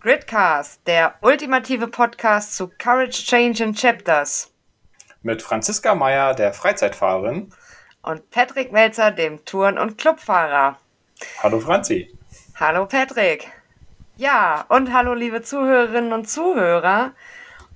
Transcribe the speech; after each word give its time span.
Gridcast, 0.00 0.86
der 0.86 1.14
ultimative 1.22 1.88
Podcast 1.88 2.54
zu 2.54 2.68
Courage 2.68 3.24
Change 3.26 3.64
in 3.64 3.74
Chapters. 3.74 4.52
Mit 5.22 5.42
Franziska 5.42 5.92
Meyer, 5.96 6.34
der 6.34 6.52
Freizeitfahrerin. 6.52 7.52
Und 8.02 8.30
Patrick 8.30 8.70
Melzer, 8.70 9.10
dem 9.10 9.44
Touren- 9.44 9.76
und 9.76 9.98
Clubfahrer. 9.98 10.78
Hallo 11.42 11.58
Franzi. 11.58 12.16
Hallo 12.54 12.86
Patrick. 12.86 13.48
Ja, 14.16 14.66
und 14.68 14.92
hallo 14.92 15.14
liebe 15.14 15.42
Zuhörerinnen 15.42 16.12
und 16.12 16.30
Zuhörer. 16.30 17.10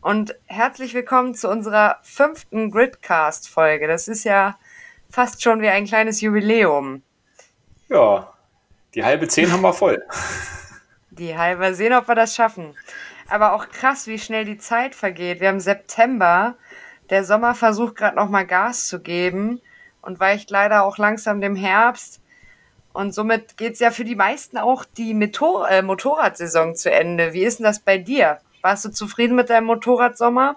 Und 0.00 0.36
herzlich 0.46 0.94
willkommen 0.94 1.34
zu 1.34 1.48
unserer 1.48 1.98
fünften 2.04 2.70
Gridcast-Folge. 2.70 3.88
Das 3.88 4.06
ist 4.06 4.22
ja 4.22 4.56
fast 5.10 5.42
schon 5.42 5.60
wie 5.60 5.68
ein 5.68 5.86
kleines 5.86 6.20
Jubiläum. 6.20 7.02
Ja, 7.88 8.32
die 8.94 9.04
halbe 9.04 9.26
zehn 9.26 9.50
haben 9.50 9.62
wir 9.62 9.72
voll. 9.72 10.00
Die 11.18 11.36
halbe, 11.36 11.74
sehen, 11.74 11.92
ob 11.92 12.08
wir 12.08 12.14
das 12.14 12.34
schaffen. 12.34 12.74
Aber 13.28 13.52
auch 13.52 13.68
krass, 13.68 14.06
wie 14.06 14.18
schnell 14.18 14.46
die 14.46 14.56
Zeit 14.56 14.94
vergeht. 14.94 15.40
Wir 15.40 15.48
haben 15.48 15.60
September, 15.60 16.56
der 17.10 17.24
Sommer 17.24 17.54
versucht 17.54 17.96
gerade 17.96 18.16
nochmal 18.16 18.46
Gas 18.46 18.88
zu 18.88 19.00
geben 19.00 19.60
und 20.00 20.20
weicht 20.20 20.50
leider 20.50 20.84
auch 20.84 20.96
langsam 20.96 21.42
dem 21.42 21.54
Herbst. 21.54 22.22
Und 22.94 23.12
somit 23.12 23.58
geht 23.58 23.74
es 23.74 23.80
ja 23.80 23.90
für 23.90 24.04
die 24.04 24.14
meisten 24.14 24.56
auch 24.56 24.86
die 24.86 25.12
Motor 25.12 25.68
äh, 25.68 25.82
Motorradsaison 25.82 26.74
zu 26.76 26.90
Ende. 26.90 27.34
Wie 27.34 27.44
ist 27.44 27.58
denn 27.58 27.64
das 27.64 27.80
bei 27.80 27.98
dir? 27.98 28.38
Warst 28.62 28.86
du 28.86 28.88
zufrieden 28.90 29.36
mit 29.36 29.50
deinem 29.50 29.66
Motorradsommer? 29.66 30.56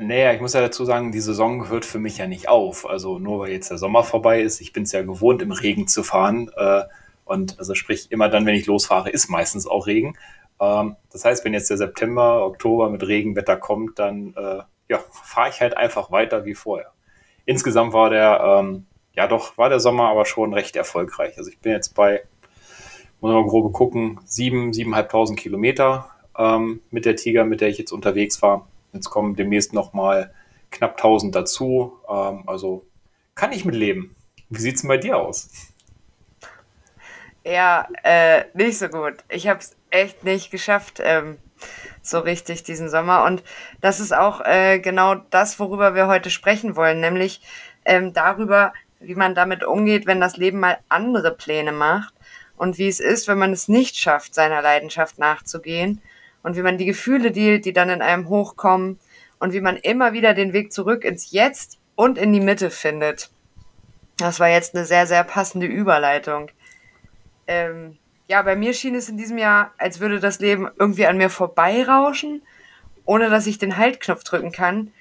Naja, 0.00 0.32
ich 0.32 0.40
muss 0.40 0.54
ja 0.54 0.60
dazu 0.60 0.84
sagen, 0.84 1.12
die 1.12 1.20
Saison 1.20 1.68
hört 1.68 1.84
für 1.84 2.00
mich 2.00 2.18
ja 2.18 2.26
nicht 2.26 2.48
auf. 2.48 2.84
Also 2.84 3.20
nur 3.20 3.40
weil 3.40 3.52
jetzt 3.52 3.70
der 3.70 3.78
Sommer 3.78 4.02
vorbei 4.02 4.40
ist, 4.42 4.60
ich 4.60 4.72
bin 4.72 4.82
es 4.82 4.92
ja 4.92 5.02
gewohnt, 5.02 5.40
im 5.40 5.52
Regen 5.52 5.86
zu 5.86 6.02
fahren. 6.02 6.50
Äh, 6.56 6.82
und 7.28 7.58
also 7.58 7.74
sprich, 7.74 8.10
immer 8.10 8.28
dann, 8.28 8.46
wenn 8.46 8.54
ich 8.54 8.66
losfahre, 8.66 9.10
ist 9.10 9.28
meistens 9.28 9.66
auch 9.66 9.86
Regen. 9.86 10.16
Ähm, 10.60 10.96
das 11.12 11.24
heißt, 11.24 11.44
wenn 11.44 11.52
jetzt 11.52 11.70
der 11.70 11.76
September, 11.76 12.44
Oktober 12.44 12.90
mit 12.90 13.06
Regenwetter 13.06 13.56
kommt, 13.56 13.98
dann 13.98 14.34
äh, 14.34 14.62
ja, 14.88 14.98
fahre 15.10 15.50
ich 15.50 15.60
halt 15.60 15.76
einfach 15.76 16.10
weiter 16.10 16.44
wie 16.44 16.54
vorher. 16.54 16.92
Insgesamt 17.44 17.92
war 17.92 18.10
der, 18.10 18.40
ähm, 18.42 18.86
ja 19.14 19.26
doch, 19.26 19.58
war 19.58 19.68
der 19.68 19.80
Sommer 19.80 20.08
aber 20.08 20.24
schon 20.24 20.54
recht 20.54 20.76
erfolgreich. 20.76 21.36
Also 21.38 21.50
ich 21.50 21.58
bin 21.60 21.72
jetzt 21.72 21.94
bei, 21.94 22.22
muss 23.20 23.32
man 23.32 23.46
grob 23.46 23.72
gucken, 23.72 24.20
sieben, 24.24 24.72
siebeneinhalbtausend 24.72 25.38
Kilometer 25.38 26.10
ähm, 26.36 26.80
mit 26.90 27.04
der 27.04 27.16
Tiger, 27.16 27.44
mit 27.44 27.60
der 27.60 27.68
ich 27.68 27.78
jetzt 27.78 27.92
unterwegs 27.92 28.40
war. 28.42 28.68
Jetzt 28.92 29.10
kommen 29.10 29.36
demnächst 29.36 29.72
nochmal 29.74 30.32
knapp 30.70 30.92
1000 30.92 31.34
dazu. 31.34 31.92
Ähm, 32.08 32.44
also 32.46 32.86
kann 33.34 33.52
ich 33.52 33.64
mit 33.64 33.74
leben. 33.74 34.16
Wie 34.48 34.60
sieht 34.60 34.76
es 34.76 34.80
denn 34.80 34.88
bei 34.88 34.96
dir 34.96 35.18
aus? 35.18 35.50
Ja, 37.48 37.88
äh, 38.02 38.44
nicht 38.52 38.76
so 38.78 38.88
gut. 38.88 39.14
Ich 39.30 39.48
habe 39.48 39.60
es 39.60 39.74
echt 39.88 40.22
nicht 40.22 40.50
geschafft, 40.50 41.00
ähm, 41.02 41.38
so 42.02 42.18
richtig 42.18 42.62
diesen 42.62 42.90
Sommer. 42.90 43.24
Und 43.24 43.42
das 43.80 44.00
ist 44.00 44.12
auch 44.12 44.42
äh, 44.42 44.80
genau 44.80 45.14
das, 45.14 45.58
worüber 45.58 45.94
wir 45.94 46.08
heute 46.08 46.28
sprechen 46.28 46.76
wollen, 46.76 47.00
nämlich 47.00 47.40
ähm, 47.86 48.12
darüber, 48.12 48.74
wie 49.00 49.14
man 49.14 49.34
damit 49.34 49.64
umgeht, 49.64 50.04
wenn 50.04 50.20
das 50.20 50.36
Leben 50.36 50.60
mal 50.60 50.76
andere 50.90 51.34
Pläne 51.34 51.72
macht 51.72 52.12
und 52.58 52.76
wie 52.76 52.86
es 52.86 53.00
ist, 53.00 53.28
wenn 53.28 53.38
man 53.38 53.54
es 53.54 53.66
nicht 53.66 53.96
schafft, 53.96 54.34
seiner 54.34 54.60
Leidenschaft 54.60 55.18
nachzugehen 55.18 56.02
und 56.42 56.54
wie 56.54 56.62
man 56.62 56.76
die 56.76 56.84
Gefühle 56.84 57.30
dealt, 57.30 57.64
die 57.64 57.72
dann 57.72 57.88
in 57.88 58.02
einem 58.02 58.28
hochkommen 58.28 59.00
und 59.38 59.54
wie 59.54 59.62
man 59.62 59.78
immer 59.78 60.12
wieder 60.12 60.34
den 60.34 60.52
Weg 60.52 60.70
zurück 60.70 61.02
ins 61.02 61.32
Jetzt 61.32 61.78
und 61.94 62.18
in 62.18 62.30
die 62.34 62.40
Mitte 62.40 62.68
findet. 62.68 63.30
Das 64.18 64.38
war 64.38 64.48
jetzt 64.48 64.74
eine 64.74 64.84
sehr, 64.84 65.06
sehr 65.06 65.24
passende 65.24 65.66
Überleitung 65.66 66.50
ähm, 67.48 67.98
ja, 68.28 68.42
bei 68.42 68.54
mir 68.54 68.74
schien 68.74 68.94
es 68.94 69.08
in 69.08 69.16
diesem 69.16 69.38
Jahr, 69.38 69.72
als 69.78 69.98
würde 69.98 70.20
das 70.20 70.38
Leben 70.38 70.68
irgendwie 70.78 71.06
an 71.06 71.16
mir 71.16 71.30
vorbeirauschen, 71.30 72.42
ohne 73.04 73.30
dass 73.30 73.46
ich 73.46 73.58
den 73.58 73.76
Haltknopf 73.76 74.22
drücken 74.22 74.52
kann. 74.52 74.92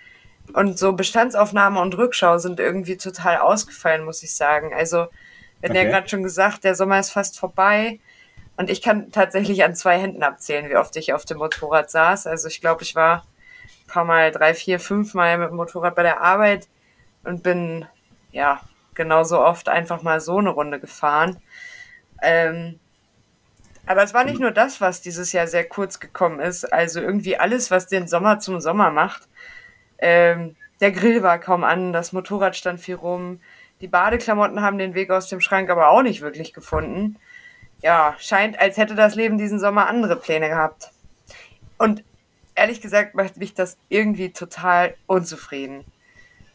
Und 0.54 0.80
so 0.80 0.94
Bestandsaufnahme 0.94 1.80
und 1.82 1.98
Rückschau 1.98 2.38
sind 2.38 2.60
irgendwie 2.60 2.98
total 2.98 3.38
ausgefallen, 3.38 4.06
muss 4.06 4.24
ich 4.24 4.34
sagen. 4.34 4.74
Also, 4.74 5.08
wir 5.60 5.70
okay. 5.70 5.84
ja 5.84 5.90
gerade 5.90 6.08
schon 6.08 6.24
gesagt, 6.24 6.64
der 6.64 6.74
Sommer 6.74 7.00
ist 7.00 7.12
fast 7.12 7.38
vorbei. 7.38 8.00
Und 8.58 8.72
ich 8.72 8.82
kann 8.82 9.12
tatsächlich 9.12 9.64
an 9.64 9.76
zwei 9.76 10.00
Händen 10.00 10.24
abzählen, 10.24 10.70
wie 10.70 10.78
oft 10.78 10.96
ich 10.96 11.14
auf 11.14 11.26
dem 11.26 11.38
Motorrad 11.38 11.92
saß. 11.92 12.26
Also 12.26 12.48
ich 12.48 12.60
glaube, 12.60 12.82
ich 12.82 12.96
war 12.96 13.24
ein 13.84 13.88
paar 13.88 14.04
Mal, 14.04 14.32
drei, 14.32 14.56
vier, 14.56 14.80
fünf 14.80 15.14
Mal 15.14 15.38
mit 15.38 15.50
dem 15.50 15.58
Motorrad 15.58 15.96
bei 15.96 16.02
der 16.02 16.22
Arbeit 16.22 16.68
und 17.24 17.44
bin 17.44 17.86
ja 18.32 18.62
genauso 18.96 19.40
oft 19.40 19.70
einfach 19.70 20.02
mal 20.02 20.20
so 20.20 20.40
eine 20.40 20.50
Runde 20.50 20.80
gefahren. 20.80 21.38
Ähm, 22.22 22.80
aber 23.86 24.04
es 24.04 24.14
war 24.14 24.26
nicht 24.26 24.40
nur 24.40 24.52
das, 24.52 24.82
was 24.82 25.02
dieses 25.02 25.32
Jahr 25.32 25.48
sehr 25.48 25.64
kurz 25.64 26.00
gekommen 26.00 26.40
ist. 26.40 26.66
Also 26.66 27.00
irgendwie 27.00 27.38
alles, 27.38 27.72
was 27.72 27.88
den 27.88 28.08
Sommer 28.08 28.40
zum 28.40 28.60
Sommer 28.60 28.92
macht. 28.92 29.28
Ähm, 29.98 30.56
der 30.82 30.92
Grill 30.92 31.24
war 31.24 31.40
kaum 31.40 31.64
an, 31.64 31.94
das 31.94 32.12
Motorrad 32.12 32.56
stand 32.56 32.80
viel 32.80 32.96
rum. 32.96 33.40
Die 33.82 33.88
Badeklamotten 33.88 34.62
haben 34.62 34.78
den 34.78 34.94
Weg 34.94 35.10
aus 35.10 35.30
dem 35.30 35.40
Schrank 35.40 35.70
aber 35.70 35.90
auch 35.90 36.02
nicht 36.02 36.22
wirklich 36.22 36.54
gefunden. 36.54 37.18
Ja, 37.82 38.16
scheint, 38.20 38.60
als 38.60 38.78
hätte 38.78 38.96
das 38.96 39.16
Leben 39.16 39.38
diesen 39.38 39.60
Sommer 39.60 39.88
andere 39.88 40.16
Pläne 40.16 40.50
gehabt. 40.50 40.92
Und 41.78 42.04
ehrlich 42.56 42.82
gesagt 42.82 43.16
macht 43.16 43.38
mich 43.38 43.54
das 43.54 43.78
irgendwie 43.88 44.34
total 44.34 44.96
unzufrieden. 45.06 45.86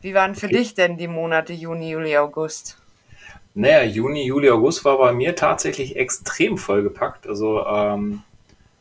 Wie 0.00 0.14
waren 0.14 0.34
für 0.34 0.46
okay. 0.46 0.56
dich 0.56 0.74
denn 0.74 0.98
die 0.98 1.08
Monate 1.08 1.52
Juni, 1.52 1.90
Juli, 1.90 2.16
August? 2.18 2.81
Naja, 3.54 3.82
Juni, 3.82 4.24
Juli, 4.24 4.50
August 4.50 4.84
war 4.84 4.96
bei 4.98 5.12
mir 5.12 5.36
tatsächlich 5.36 5.96
extrem 5.96 6.56
vollgepackt. 6.56 7.26
Also 7.26 7.64
ähm, 7.66 8.22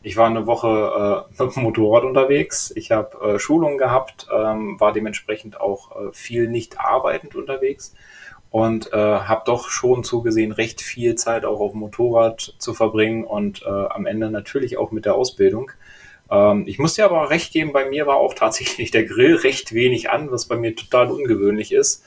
ich 0.01 0.17
war 0.17 0.27
eine 0.27 0.47
Woche 0.47 1.27
äh, 1.37 1.43
mit 1.43 1.55
dem 1.55 1.63
Motorrad 1.63 2.03
unterwegs. 2.03 2.71
Ich 2.75 2.91
habe 2.91 3.35
äh, 3.35 3.39
Schulungen 3.39 3.77
gehabt, 3.77 4.27
ähm, 4.33 4.79
war 4.79 4.93
dementsprechend 4.93 5.59
auch 5.59 5.91
äh, 5.91 6.13
viel 6.13 6.47
nicht 6.47 6.79
arbeitend 6.79 7.35
unterwegs 7.35 7.93
und 8.49 8.91
äh, 8.93 8.97
habe 8.97 9.43
doch 9.45 9.69
schon 9.69 10.03
zugesehen, 10.03 10.51
recht 10.51 10.81
viel 10.81 11.15
Zeit 11.15 11.45
auch 11.45 11.59
auf 11.59 11.71
dem 11.71 11.81
Motorrad 11.81 12.55
zu 12.57 12.73
verbringen 12.73 13.23
und 13.23 13.63
äh, 13.63 13.69
am 13.69 14.05
Ende 14.05 14.31
natürlich 14.31 14.77
auch 14.77 14.91
mit 14.91 15.05
der 15.05 15.15
Ausbildung. 15.15 15.71
Ähm, 16.29 16.63
ich 16.65 16.79
muss 16.79 16.95
dir 16.95 17.05
aber 17.05 17.29
recht 17.29 17.53
geben, 17.53 17.73
bei 17.73 17.89
mir 17.89 18.07
war 18.07 18.17
auch 18.17 18.33
tatsächlich 18.33 18.91
der 18.91 19.05
Grill 19.05 19.35
recht 19.35 19.73
wenig 19.73 20.09
an, 20.09 20.31
was 20.31 20.45
bei 20.45 20.55
mir 20.55 20.75
total 20.75 21.11
ungewöhnlich 21.11 21.71
ist. 21.71 22.03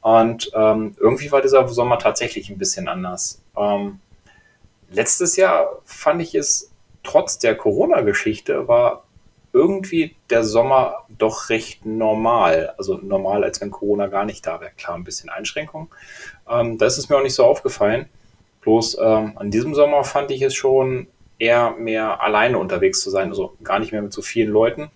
Und 0.00 0.50
ähm, 0.54 0.94
irgendwie 0.98 1.32
war 1.32 1.42
dieser 1.42 1.66
Sommer 1.68 1.98
tatsächlich 1.98 2.50
ein 2.50 2.58
bisschen 2.58 2.88
anders. 2.88 3.42
Ähm, 3.56 4.00
letztes 4.90 5.36
Jahr 5.36 5.80
fand 5.84 6.22
ich 6.22 6.34
es 6.34 6.70
trotz 7.02 7.38
der 7.38 7.56
Corona-Geschichte 7.56 8.68
war 8.68 9.04
irgendwie 9.52 10.14
der 10.28 10.44
Sommer 10.44 11.06
doch 11.08 11.48
recht 11.48 11.86
normal. 11.86 12.74
Also 12.76 12.98
normal, 12.98 13.42
als 13.42 13.60
wenn 13.60 13.70
Corona 13.70 14.06
gar 14.06 14.26
nicht 14.26 14.46
da 14.46 14.60
wäre. 14.60 14.72
Klar, 14.76 14.96
ein 14.96 15.04
bisschen 15.04 15.30
Einschränkung. 15.30 15.88
Ähm, 16.48 16.76
da 16.76 16.86
ist 16.86 17.08
mir 17.08 17.16
auch 17.16 17.22
nicht 17.22 17.34
so 17.34 17.44
aufgefallen. 17.44 18.06
Bloß 18.60 18.98
ähm, 19.00 19.32
an 19.36 19.50
diesem 19.50 19.74
Sommer 19.74 20.04
fand 20.04 20.30
ich 20.30 20.42
es 20.42 20.54
schon 20.54 21.06
eher 21.38 21.70
mehr 21.70 22.20
alleine 22.20 22.58
unterwegs 22.58 23.00
zu 23.00 23.08
sein. 23.08 23.30
Also 23.30 23.56
gar 23.62 23.78
nicht 23.78 23.92
mehr 23.92 24.02
mit 24.02 24.12
so 24.12 24.20
vielen 24.20 24.50
Leuten. 24.50 24.90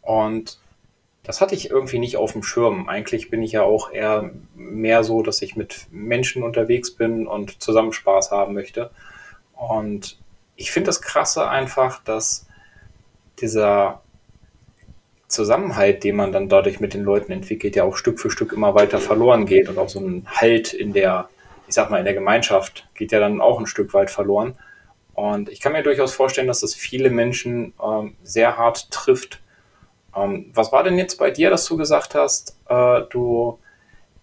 Und 0.00 0.58
das 1.28 1.42
hatte 1.42 1.54
ich 1.54 1.68
irgendwie 1.68 1.98
nicht 1.98 2.16
auf 2.16 2.32
dem 2.32 2.42
Schirm. 2.42 2.88
Eigentlich 2.88 3.28
bin 3.28 3.42
ich 3.42 3.52
ja 3.52 3.62
auch 3.62 3.92
eher 3.92 4.30
mehr 4.54 5.04
so, 5.04 5.22
dass 5.22 5.42
ich 5.42 5.56
mit 5.56 5.86
Menschen 5.90 6.42
unterwegs 6.42 6.92
bin 6.92 7.26
und 7.26 7.62
zusammen 7.62 7.92
Spaß 7.92 8.30
haben 8.30 8.54
möchte. 8.54 8.90
Und 9.52 10.18
ich 10.56 10.70
finde 10.70 10.86
das 10.86 11.02
Krasse 11.02 11.46
einfach, 11.46 12.02
dass 12.02 12.46
dieser 13.42 14.00
Zusammenhalt, 15.26 16.02
den 16.02 16.16
man 16.16 16.32
dann 16.32 16.48
dadurch 16.48 16.80
mit 16.80 16.94
den 16.94 17.04
Leuten 17.04 17.30
entwickelt, 17.30 17.76
ja 17.76 17.84
auch 17.84 17.98
Stück 17.98 18.18
für 18.18 18.30
Stück 18.30 18.54
immer 18.54 18.74
weiter 18.74 18.98
verloren 18.98 19.44
geht 19.44 19.68
und 19.68 19.76
auch 19.76 19.90
so 19.90 20.00
ein 20.00 20.26
Halt 20.30 20.72
in 20.72 20.94
der, 20.94 21.28
ich 21.66 21.74
sag 21.74 21.90
mal, 21.90 21.98
in 21.98 22.06
der 22.06 22.14
Gemeinschaft 22.14 22.88
geht 22.94 23.12
ja 23.12 23.20
dann 23.20 23.42
auch 23.42 23.60
ein 23.60 23.66
Stück 23.66 23.92
weit 23.92 24.10
verloren. 24.10 24.56
Und 25.12 25.50
ich 25.50 25.60
kann 25.60 25.72
mir 25.72 25.82
durchaus 25.82 26.14
vorstellen, 26.14 26.48
dass 26.48 26.60
das 26.60 26.74
viele 26.74 27.10
Menschen 27.10 27.74
ähm, 27.84 28.16
sehr 28.22 28.56
hart 28.56 28.90
trifft, 28.90 29.42
ähm, 30.22 30.50
was 30.54 30.72
war 30.72 30.82
denn 30.82 30.98
jetzt 30.98 31.16
bei 31.16 31.30
dir, 31.30 31.50
dass 31.50 31.64
du 31.66 31.76
gesagt 31.76 32.14
hast, 32.14 32.56
äh, 32.68 33.02
du 33.10 33.58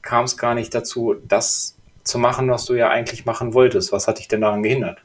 kamst 0.02 0.38
gar 0.38 0.56
nicht 0.56 0.74
dazu, 0.74 1.16
das 1.28 1.76
zu 2.04 2.20
machen, 2.20 2.50
was 2.50 2.66
du 2.66 2.74
ja 2.74 2.90
eigentlich 2.90 3.26
machen 3.26 3.54
wolltest? 3.54 3.92
Was 3.92 4.08
hat 4.08 4.20
dich 4.20 4.28
denn 4.28 4.42
daran 4.42 4.64
gehindert? 4.64 5.00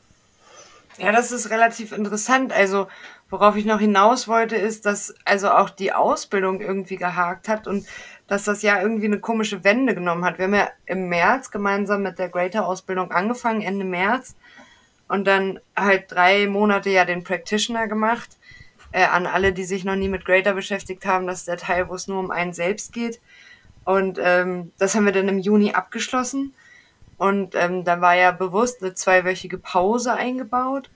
Ja, 0.99 1.13
das 1.13 1.33
ist 1.33 1.49
relativ 1.51 1.93
interessant. 1.93 2.53
Also, 2.53 2.89
worauf 3.31 3.57
ich 3.57 3.65
noch 3.65 3.81
hinaus 3.81 4.29
wollte, 4.29 4.57
ist, 4.57 4.85
dass 4.85 5.15
also 5.25 5.51
auch 5.51 5.71
die 5.71 5.93
Ausbildung 5.93 6.61
irgendwie 6.61 6.97
gehakt 6.97 7.49
hat 7.49 7.67
und 7.67 7.87
dass 8.27 8.45
das 8.45 8.63
ja 8.63 8.81
irgendwie 8.81 9.07
eine 9.07 9.19
komische 9.19 9.65
Wende 9.65 9.95
genommen 9.95 10.25
hat. 10.25 10.39
Wir 10.39 10.45
haben 10.45 10.55
ja 10.55 10.69
im 10.87 11.09
März 11.09 11.51
gemeinsam 11.51 12.03
mit 12.03 12.19
der 12.19 12.29
Greater-Ausbildung 12.29 13.11
angefangen, 13.11 13.63
Ende 13.63 13.85
März, 13.85 14.37
und 15.09 15.27
dann 15.27 15.59
halt 15.75 16.13
drei 16.13 16.47
Monate 16.47 16.91
ja 16.91 17.05
den 17.05 17.25
Practitioner 17.25 17.89
gemacht 17.89 18.37
äh, 18.93 19.05
an 19.05 19.27
alle, 19.27 19.53
die 19.53 19.65
sich 19.65 19.85
noch 19.85 19.97
nie 19.97 20.09
mit 20.09 20.25
Greater 20.25 20.55
beschäftigt 20.55 21.07
haben, 21.07 21.27
das 21.27 21.41
ist 21.41 21.49
der 21.49 21.57
Teil, 21.57 21.89
wo 21.89 21.95
es 21.95 22.09
nur 22.09 22.19
um 22.19 22.31
einen 22.31 22.53
selbst 22.53 22.93
geht. 22.93 23.21
Und 23.85 24.19
ähm, 24.23 24.73
das 24.79 24.95
haben 24.95 25.05
wir 25.05 25.13
dann 25.13 25.29
im 25.29 25.39
Juni 25.39 25.73
abgeschlossen. 25.73 26.55
Und 27.17 27.55
ähm, 27.55 27.85
da 27.85 28.01
war 28.01 28.15
ja 28.17 28.31
bewusst 28.31 28.83
eine 28.83 28.95
zweiwöchige 28.95 29.59
Pause 29.59 30.15
eingebaut. 30.15 30.91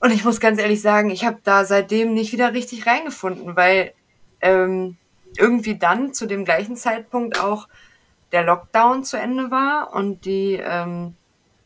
Und 0.00 0.10
ich 0.10 0.24
muss 0.24 0.40
ganz 0.40 0.60
ehrlich 0.60 0.82
sagen, 0.82 1.10
ich 1.10 1.24
habe 1.24 1.38
da 1.44 1.64
seitdem 1.64 2.12
nicht 2.12 2.32
wieder 2.32 2.52
richtig 2.54 2.86
reingefunden, 2.86 3.54
weil 3.54 3.92
ähm, 4.40 4.96
irgendwie 5.38 5.78
dann 5.78 6.12
zu 6.12 6.26
dem 6.26 6.44
gleichen 6.44 6.76
Zeitpunkt 6.76 7.38
auch 7.38 7.68
der 8.32 8.42
Lockdown 8.42 9.04
zu 9.04 9.16
Ende 9.16 9.50
war 9.50 9.94
und 9.94 10.24
die 10.24 10.54
ähm, 10.54 11.14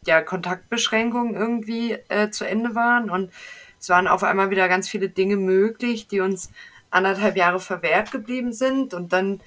ja, 0.04 0.20
Kontaktbeschränkungen 0.20 1.34
irgendwie 1.34 1.92
äh, 2.08 2.30
zu 2.30 2.44
Ende 2.44 2.74
waren. 2.74 3.08
Und 3.08 3.32
es 3.86 3.90
waren 3.90 4.08
auf 4.08 4.24
einmal 4.24 4.50
wieder 4.50 4.68
ganz 4.68 4.88
viele 4.88 5.08
Dinge 5.08 5.36
möglich, 5.36 6.08
die 6.08 6.18
uns 6.18 6.50
anderthalb 6.90 7.36
Jahre 7.36 7.60
verwehrt 7.60 8.10
geblieben 8.10 8.52
sind. 8.52 8.94
Und 8.94 9.12
dann, 9.12 9.40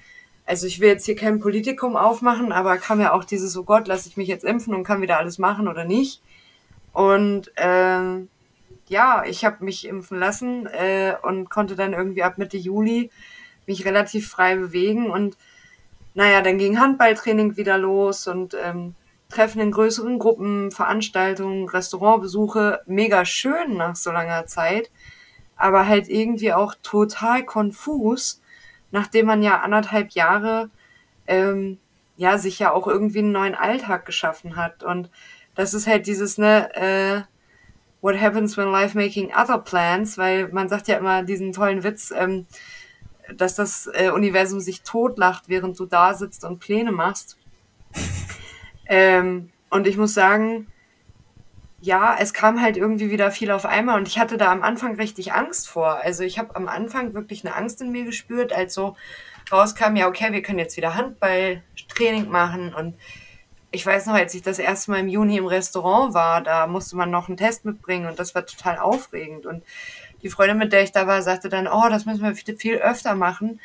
also 0.45 0.65
ich 0.65 0.79
will 0.79 0.87
jetzt 0.87 1.03
hier 1.03 1.17
kein 1.17 1.41
Politikum 1.41 1.97
aufmachen, 1.97 2.53
aber 2.53 2.77
kam 2.77 3.01
ja 3.01 3.11
auch 3.11 3.25
dieses, 3.25 3.57
oh 3.57 3.65
Gott, 3.65 3.89
lasse 3.89 4.07
ich 4.07 4.15
mich 4.15 4.29
jetzt 4.29 4.45
impfen 4.45 4.73
und 4.73 4.85
kann 4.85 5.01
wieder 5.01 5.17
alles 5.17 5.39
machen 5.39 5.67
oder 5.67 5.83
nicht. 5.83 6.21
Und 6.93 7.51
äh, 7.57 8.21
ja, 8.87 9.23
ich 9.27 9.43
habe 9.43 9.65
mich 9.65 9.85
impfen 9.85 10.17
lassen 10.17 10.67
äh, 10.67 11.15
und 11.21 11.49
konnte 11.49 11.75
dann 11.75 11.91
irgendwie 11.91 12.23
ab 12.23 12.37
Mitte 12.37 12.55
Juli 12.55 13.11
mich 13.67 13.83
relativ 13.83 14.29
frei 14.29 14.55
bewegen. 14.55 15.11
Und 15.11 15.35
naja, 16.13 16.41
dann 16.41 16.57
ging 16.57 16.79
Handballtraining 16.79 17.57
wieder 17.57 17.77
los 17.77 18.25
und 18.25 18.55
ähm, 18.63 18.95
Treffen 19.29 19.61
in 19.61 19.71
größeren 19.71 20.17
Gruppen, 20.17 20.71
Veranstaltungen, 20.71 21.69
Restaurantbesuche, 21.69 22.81
mega 22.87 23.25
schön 23.25 23.77
nach 23.77 23.95
so 23.95 24.11
langer 24.11 24.47
Zeit, 24.47 24.89
aber 25.55 25.87
halt 25.87 26.09
irgendwie 26.09 26.51
auch 26.51 26.73
total 26.81 27.45
konfus, 27.45 28.41
nachdem 28.91 29.27
man 29.27 29.43
ja 29.43 29.59
anderthalb 29.59 30.11
Jahre 30.11 30.69
ähm, 31.27 31.77
ja 32.17 32.37
sich 32.37 32.59
ja 32.59 32.71
auch 32.71 32.87
irgendwie 32.87 33.19
einen 33.19 33.31
neuen 33.31 33.55
Alltag 33.55 34.05
geschaffen 34.05 34.55
hat. 34.55 34.83
Und 34.83 35.09
das 35.55 35.73
ist 35.73 35.87
halt 35.87 36.07
dieses 36.07 36.37
ne 36.37 36.73
äh, 36.75 37.21
What 38.01 38.19
happens 38.19 38.57
when 38.57 38.71
life 38.71 38.97
making 38.97 39.31
other 39.33 39.59
plans, 39.59 40.17
weil 40.17 40.47
man 40.49 40.69
sagt 40.69 40.87
ja 40.87 40.97
immer 40.97 41.23
diesen 41.23 41.51
tollen 41.51 41.83
Witz, 41.83 42.11
ähm, 42.15 42.47
dass 43.35 43.55
das 43.55 43.89
äh, 43.93 44.09
Universum 44.09 44.59
sich 44.59 44.81
totlacht, 44.81 45.49
während 45.49 45.79
du 45.79 45.85
da 45.85 46.13
sitzt 46.13 46.43
und 46.45 46.59
Pläne 46.59 46.91
machst. 46.91 47.37
Ähm, 48.89 49.51
und 49.69 49.87
ich 49.87 49.95
muss 49.95 50.13
sagen, 50.13 50.67
ja, 51.79 52.17
es 52.19 52.33
kam 52.33 52.61
halt 52.61 52.75
irgendwie 52.75 53.09
wieder 53.09 53.31
viel 53.31 53.51
auf 53.51 53.65
einmal 53.65 53.97
und 53.97 54.07
ich 54.07 54.19
hatte 54.19 54.37
da 54.37 54.51
am 54.51 54.63
Anfang 54.63 54.95
richtig 54.95 55.31
Angst 55.31 55.69
vor. 55.69 56.01
Also 56.03 56.23
ich 56.23 56.37
habe 56.37 56.55
am 56.55 56.67
Anfang 56.67 57.13
wirklich 57.13 57.45
eine 57.45 57.55
Angst 57.55 57.81
in 57.81 57.91
mir 57.91 58.03
gespürt, 58.03 58.51
als 58.51 58.73
so 58.73 58.97
rauskam, 59.51 59.95
ja, 59.95 60.07
okay, 60.07 60.33
wir 60.33 60.41
können 60.41 60.59
jetzt 60.59 60.75
wieder 60.75 60.95
Handballtraining 60.95 62.27
machen 62.29 62.73
und 62.73 62.95
ich 63.71 63.85
weiß 63.85 64.07
noch, 64.07 64.15
als 64.15 64.33
ich 64.33 64.41
das 64.41 64.57
erste 64.57 64.91
Mal 64.91 64.99
im 64.99 65.07
Juni 65.07 65.37
im 65.37 65.45
Restaurant 65.45 66.13
war, 66.13 66.41
da 66.41 66.65
musste 66.65 66.95
man 66.95 67.11
noch 67.11 67.27
einen 67.27 67.37
Test 67.37 67.65
mitbringen 67.65 68.07
und 68.07 68.17
das 68.17 68.33
war 68.33 68.45
total 68.45 68.79
aufregend. 68.79 69.45
Und 69.45 69.63
die 70.23 70.29
Freundin, 70.29 70.57
mit 70.57 70.73
der 70.73 70.81
ich 70.81 70.91
da 70.91 71.05
war, 71.05 71.21
sagte 71.21 71.49
dann, 71.49 71.67
oh, 71.67 71.87
das 71.87 72.05
müssen 72.05 72.23
wir 72.23 72.33
viel, 72.35 72.57
viel 72.57 72.77
öfter 72.77 73.13
machen. 73.13 73.59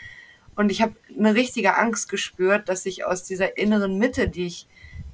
Und 0.56 0.70
ich 0.70 0.82
habe 0.82 0.94
eine 1.18 1.34
richtige 1.34 1.78
Angst 1.78 2.10
gespürt, 2.10 2.68
dass 2.68 2.84
ich 2.84 3.06
aus 3.06 3.24
dieser 3.24 3.56
inneren 3.56 3.98
Mitte, 3.98 4.28
die 4.28 4.46
ich 4.46 4.68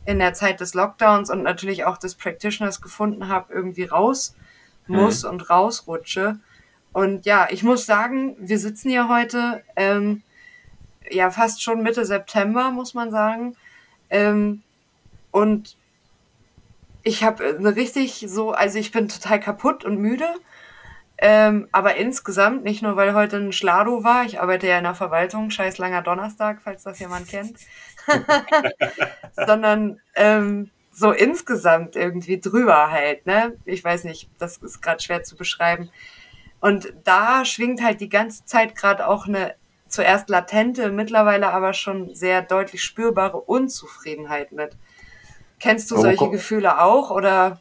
in 0.06 0.19
der 0.19 0.35
Zeit 0.35 0.61
des 0.61 0.75
Lockdowns 0.75 1.31
und 1.31 1.43
natürlich 1.43 1.85
auch 1.85 1.99
des 1.99 2.14
Practitioners 2.14 2.81
gefunden 2.81 3.29
habe, 3.29 3.52
irgendwie 3.52 3.85
raus 3.85 4.35
muss 4.87 5.25
mhm. 5.25 5.31
und 5.31 5.50
rausrutsche. 5.50 6.38
Und 6.93 7.25
ja, 7.25 7.49
ich 7.50 7.62
muss 7.62 7.87
sagen, 7.87 8.37
wir 8.38 8.58
sitzen 8.58 8.91
hier 8.91 9.08
heute, 9.08 9.62
ähm, 9.76 10.23
ja, 11.08 11.31
fast 11.31 11.62
schon 11.62 11.82
Mitte 11.82 12.05
September, 12.05 12.70
muss 12.70 12.94
man 12.94 13.11
sagen. 13.11 13.56
Ähm, 14.11 14.62
und 15.31 15.76
ich 17.02 17.23
habe 17.23 17.56
eine 17.58 17.76
richtig 17.76 18.25
so, 18.29 18.50
also 18.50 18.79
ich 18.79 18.93
bin 18.93 19.08
total 19.08 19.41
kaputt 19.41 19.85
und 19.85 19.99
müde. 19.99 20.26
Ähm, 21.23 21.69
aber 21.70 21.97
insgesamt, 21.97 22.64
nicht 22.64 22.82
nur 22.82 22.97
weil 22.97 23.12
heute 23.12 23.37
ein 23.37 23.52
Schlado 23.52 24.05
war, 24.05 24.25
ich 24.25 24.41
arbeite 24.41 24.67
ja 24.67 24.79
in 24.79 24.85
der 24.85 24.94
Verwaltung, 24.94 25.50
scheiß 25.50 25.76
langer 25.76 26.00
Donnerstag, 26.00 26.62
falls 26.64 26.82
das 26.82 26.99
jemand 26.99 27.29
kennt. 27.29 27.58
sondern 29.37 30.00
ähm, 30.14 30.70
so 30.93 31.12
insgesamt 31.12 31.97
irgendwie 31.97 32.41
drüber 32.41 32.91
halt, 32.91 33.26
ne? 33.26 33.56
Ich 33.64 33.82
weiß 33.82 34.05
nicht, 34.05 34.29
das 34.38 34.58
ist 34.58 34.82
gerade 34.82 35.02
schwer 35.02 35.23
zu 35.23 35.37
beschreiben. 35.37 35.91
Und 36.61 36.93
da 37.05 37.44
schwingt 37.44 37.82
halt 37.82 38.00
die 38.00 38.08
ganze 38.08 38.44
Zeit 38.44 38.76
gerade 38.76 39.06
auch 39.08 39.26
eine 39.26 39.55
zuerst 39.88 40.29
latente, 40.29 40.91
mittlerweile 40.91 41.49
aber 41.49 41.73
schon 41.73 42.14
sehr 42.14 42.43
deutlich 42.43 42.82
spürbare 42.82 43.38
Unzufriedenheit 43.38 44.52
mit. 44.52 44.76
Kennst 45.58 45.91
du 45.91 45.97
oh, 45.97 46.00
solche 46.00 46.31
Gefühle 46.31 46.81
auch 46.81 47.11
oder 47.11 47.61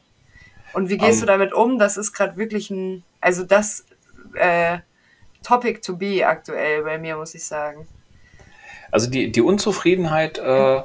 und 0.74 0.90
wie 0.90 0.98
gehst 0.98 1.22
um, 1.22 1.22
du 1.22 1.26
damit 1.26 1.54
um? 1.54 1.80
Das 1.80 1.98
ist 1.98 2.14
gerade 2.14 2.38
wirklich 2.38 2.70
ein, 2.70 3.04
also 3.20 3.44
das 3.44 3.86
äh, 4.36 4.80
Topic 5.44 5.82
to 5.82 5.96
be 5.96 6.26
aktuell 6.26 6.84
bei 6.84 6.98
mir, 6.98 7.18
muss 7.18 7.34
ich 7.34 7.46
sagen. 7.46 7.88
Also 8.92 9.10
die, 9.10 9.32
die 9.32 9.42
Unzufriedenheit, 9.42 10.38
äh, 10.38 10.82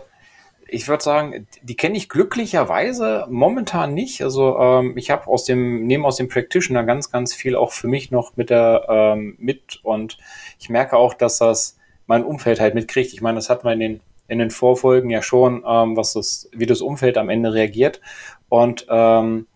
ich 0.66 0.88
würde 0.88 1.02
sagen, 1.02 1.46
die 1.62 1.76
kenne 1.76 1.96
ich 1.96 2.08
glücklicherweise 2.08 3.26
momentan 3.28 3.94
nicht. 3.94 4.22
Also 4.22 4.58
ähm, 4.58 4.96
ich 4.96 5.10
habe 5.10 5.26
aus 5.26 5.44
dem, 5.44 5.86
nehme 5.86 6.06
aus 6.06 6.16
dem 6.16 6.28
Practitioner 6.28 6.84
ganz, 6.84 7.10
ganz 7.10 7.34
viel 7.34 7.56
auch 7.56 7.72
für 7.72 7.88
mich 7.88 8.10
noch 8.10 8.36
mit 8.36 8.50
der 8.50 8.86
ähm, 8.88 9.36
mit 9.38 9.80
und 9.82 10.18
ich 10.58 10.68
merke 10.68 10.96
auch, 10.96 11.14
dass 11.14 11.38
das 11.38 11.78
mein 12.06 12.24
Umfeld 12.24 12.60
halt 12.60 12.74
mitkriegt. 12.74 13.12
Ich 13.12 13.20
meine, 13.20 13.36
das 13.36 13.50
hat 13.50 13.64
man 13.64 13.74
in 13.74 13.80
den 13.80 14.00
in 14.26 14.38
den 14.38 14.50
Vorfolgen 14.50 15.10
ja 15.10 15.22
schon, 15.22 15.64
ähm, 15.66 15.96
was 15.96 16.14
das, 16.14 16.48
wie 16.52 16.66
das 16.66 16.80
Umfeld 16.80 17.18
am 17.18 17.28
Ende 17.28 17.52
reagiert. 17.52 18.00
Und 18.48 18.86
ähm, 18.88 19.46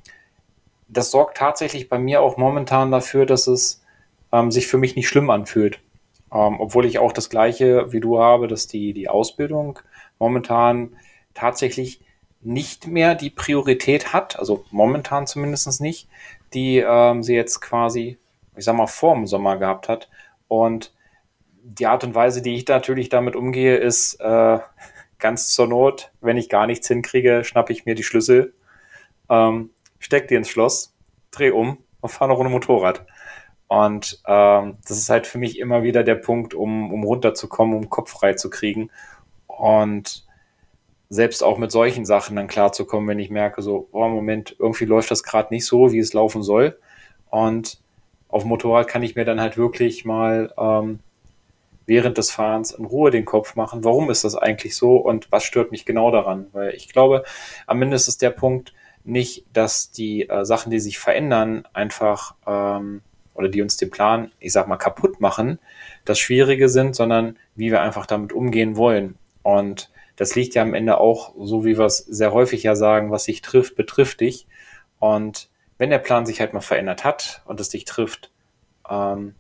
das 0.89 1.11
sorgt 1.11 1.37
tatsächlich 1.37 1.89
bei 1.89 1.99
mir 1.99 2.23
auch 2.23 2.37
momentan 2.37 2.91
dafür, 2.91 3.27
dass 3.27 3.47
es 3.47 3.83
ähm, 4.33 4.51
sich 4.51 4.67
für 4.67 4.79
mich 4.79 4.97
nicht 4.97 5.09
schlimm 5.09 5.31
anfühlt. 5.31 5.81
Ähm, 6.33 6.61
obwohl 6.61 6.85
ich 6.85 6.99
auch 6.99 7.13
das 7.13 7.31
Gleiche 7.31 7.93
wie 7.93 8.01
du 8.01 8.19
habe, 8.19 8.49
dass 8.49 8.67
die, 8.67 8.93
die 8.93 9.09
Ausbildung 9.09 9.79
momentan 10.19 10.97
tatsächlich 11.35 12.01
nicht 12.41 12.87
mehr 12.87 13.15
die 13.15 13.31
Priorität 13.31 14.13
hat, 14.13 14.39
also 14.39 14.65
momentan 14.71 15.27
zumindest 15.27 15.81
nicht, 15.81 16.09
die 16.55 16.79
ähm, 16.79 17.23
sie 17.23 17.35
jetzt 17.35 17.61
quasi, 17.61 18.19
ich 18.57 18.65
sag 18.65 18.77
mal, 18.77 18.87
vor 18.87 19.15
dem 19.15 19.27
Sommer 19.27 19.57
gehabt 19.57 19.89
hat. 19.89 20.09
Und 20.47 20.93
die 21.63 21.87
Art 21.87 22.05
und 22.05 22.15
Weise, 22.15 22.43
die 22.43 22.55
ich 22.55 22.67
natürlich 22.67 23.09
damit 23.09 23.37
umgehe, 23.37 23.77
ist 23.77 24.21
äh, 24.21 24.59
ganz 25.19 25.49
zur 25.49 25.67
Not, 25.67 26.13
wenn 26.21 26.37
ich 26.37 26.49
gar 26.49 26.67
nichts 26.67 26.89
hinkriege, 26.89 27.45
schnappe 27.45 27.73
ich 27.73 27.87
mir 27.87 27.95
die 27.95 28.05
Schlüssel, 28.05 28.55
ähm, 29.29 29.71
steck 29.99 30.29
die 30.29 30.37
ins 30.37 30.49
Schloss, 30.49 30.95
dreh 31.31 31.51
um 31.51 31.79
und 32.01 32.11
fahre 32.11 32.31
noch 32.31 32.39
ohne 32.39 32.49
Motorrad. 32.49 33.05
Und 33.69 34.21
ähm, 34.27 34.79
das 34.87 34.97
ist 34.97 35.11
halt 35.11 35.27
für 35.27 35.39
mich 35.39 35.59
immer 35.59 35.83
wieder 35.83 36.03
der 36.03 36.15
Punkt, 36.15 36.55
um, 36.55 36.93
um 36.93 37.05
runterzukommen, 37.05 37.77
um 37.77 37.91
Kopf 37.91 38.11
frei 38.11 38.33
zu 38.33 38.51
kriegen. 38.51 38.91
Und 39.47 40.27
selbst 41.11 41.43
auch 41.43 41.59
mit 41.59 41.71
solchen 41.71 42.05
Sachen 42.05 42.37
dann 42.37 42.49
klarzukommen, 42.49 43.09
wenn 43.09 43.19
ich 43.19 43.31
merke, 43.31 43.63
so, 43.63 43.89
oh, 43.93 44.09
Moment, 44.09 44.57
irgendwie 44.59 44.85
läuft 44.85 45.11
das 45.11 45.23
gerade 45.23 45.53
nicht 45.53 45.67
so, 45.67 45.93
wie 45.93 45.99
es 45.99 46.13
laufen 46.13 46.43
soll. 46.43 46.79
Und 47.31 47.81
auf 48.29 48.45
Motorrad 48.45 48.89
kann 48.89 49.03
ich 49.03 49.17
mir 49.17 49.25
dann 49.25 49.41
halt 49.41 49.57
wirklich 49.57 50.05
mal 50.05 50.53
ähm, 50.59 51.01
während 51.87 52.19
des 52.19 52.31
Fahrens 52.31 52.73
in 52.73 52.85
Ruhe 52.85 53.11
den 53.11 53.25
Kopf 53.25 53.57
machen, 53.57 53.85
warum 53.85 54.11
ist 54.11 54.25
das 54.25 54.35
eigentlich 54.35 54.77
so 54.77 54.97
und 54.97 55.33
was 55.33 55.45
stört 55.45 55.73
mich 55.73 55.87
genau 55.87 56.11
daran? 56.11 56.47
Weil 56.53 56.75
ich 56.75 56.89
glaube, 56.89 57.25
am 57.67 57.81
Ende 57.81 57.97
ist 57.97 58.21
der 58.21 58.31
Punkt 58.31 58.75
nicht, 59.05 59.47
dass 59.55 59.91
die 59.91 60.29
äh, 60.29 60.45
Sachen, 60.45 60.71
die 60.71 60.81
sich 60.81 60.99
verändern, 60.99 61.67
einfach 61.73 62.35
ähm, 62.47 63.01
oder 63.39 63.49
die 63.49 63.63
uns 63.63 63.77
den 63.77 63.91
Plan, 63.91 64.33
ich 64.41 64.53
sag 64.53 64.67
mal, 64.67 64.77
kaputt 64.77 65.21
machen, 65.21 65.61
das 66.05 66.19
Schwierige 66.19 66.69
sind, 66.69 66.97
sondern 66.97 67.37
wie 67.55 67.71
wir 67.71 67.81
einfach 67.81 68.05
damit 68.05 68.33
umgehen 68.33 68.77
wollen. 68.77 69.17
Und 69.43 69.91
das 70.17 70.35
liegt 70.35 70.55
ja 70.57 70.63
am 70.63 70.75
Ende 70.75 70.99
auch, 70.99 71.33
so 71.39 71.65
wie 71.65 71.79
wir 71.79 71.87
es 71.87 71.99
sehr 71.99 72.33
häufig 72.33 72.65
ja 72.65 72.75
sagen, 72.75 73.13
was 73.13 73.25
sich 73.25 73.41
trifft, 73.41 73.77
betrifft 73.77 74.21
dich. 74.21 74.47
Und 74.99 75.49
wenn 75.79 75.91
der 75.91 75.99
Plan 75.99 76.27
sich 76.27 76.41
halt 76.41 76.53
mal 76.53 76.61
verändert 76.61 77.05
hat 77.05 77.43
und 77.45 77.61
es 77.61 77.69
dich 77.69 77.85
trifft, 77.85 78.33
ähm, 78.91 79.37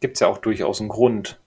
gibt 0.00 0.16
es 0.16 0.20
ja 0.20 0.28
auch 0.28 0.38
durchaus 0.38 0.80
einen 0.80 0.88
Grund. 0.88 1.38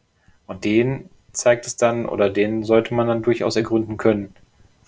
Und 0.45 0.63
den 0.63 1.09
zeigt 1.31 1.65
es 1.65 1.75
dann 1.75 2.05
oder 2.05 2.29
den 2.29 2.63
sollte 2.63 2.93
man 2.93 3.07
dann 3.07 3.23
durchaus 3.23 3.55
ergründen 3.55 3.97
können. 3.97 4.35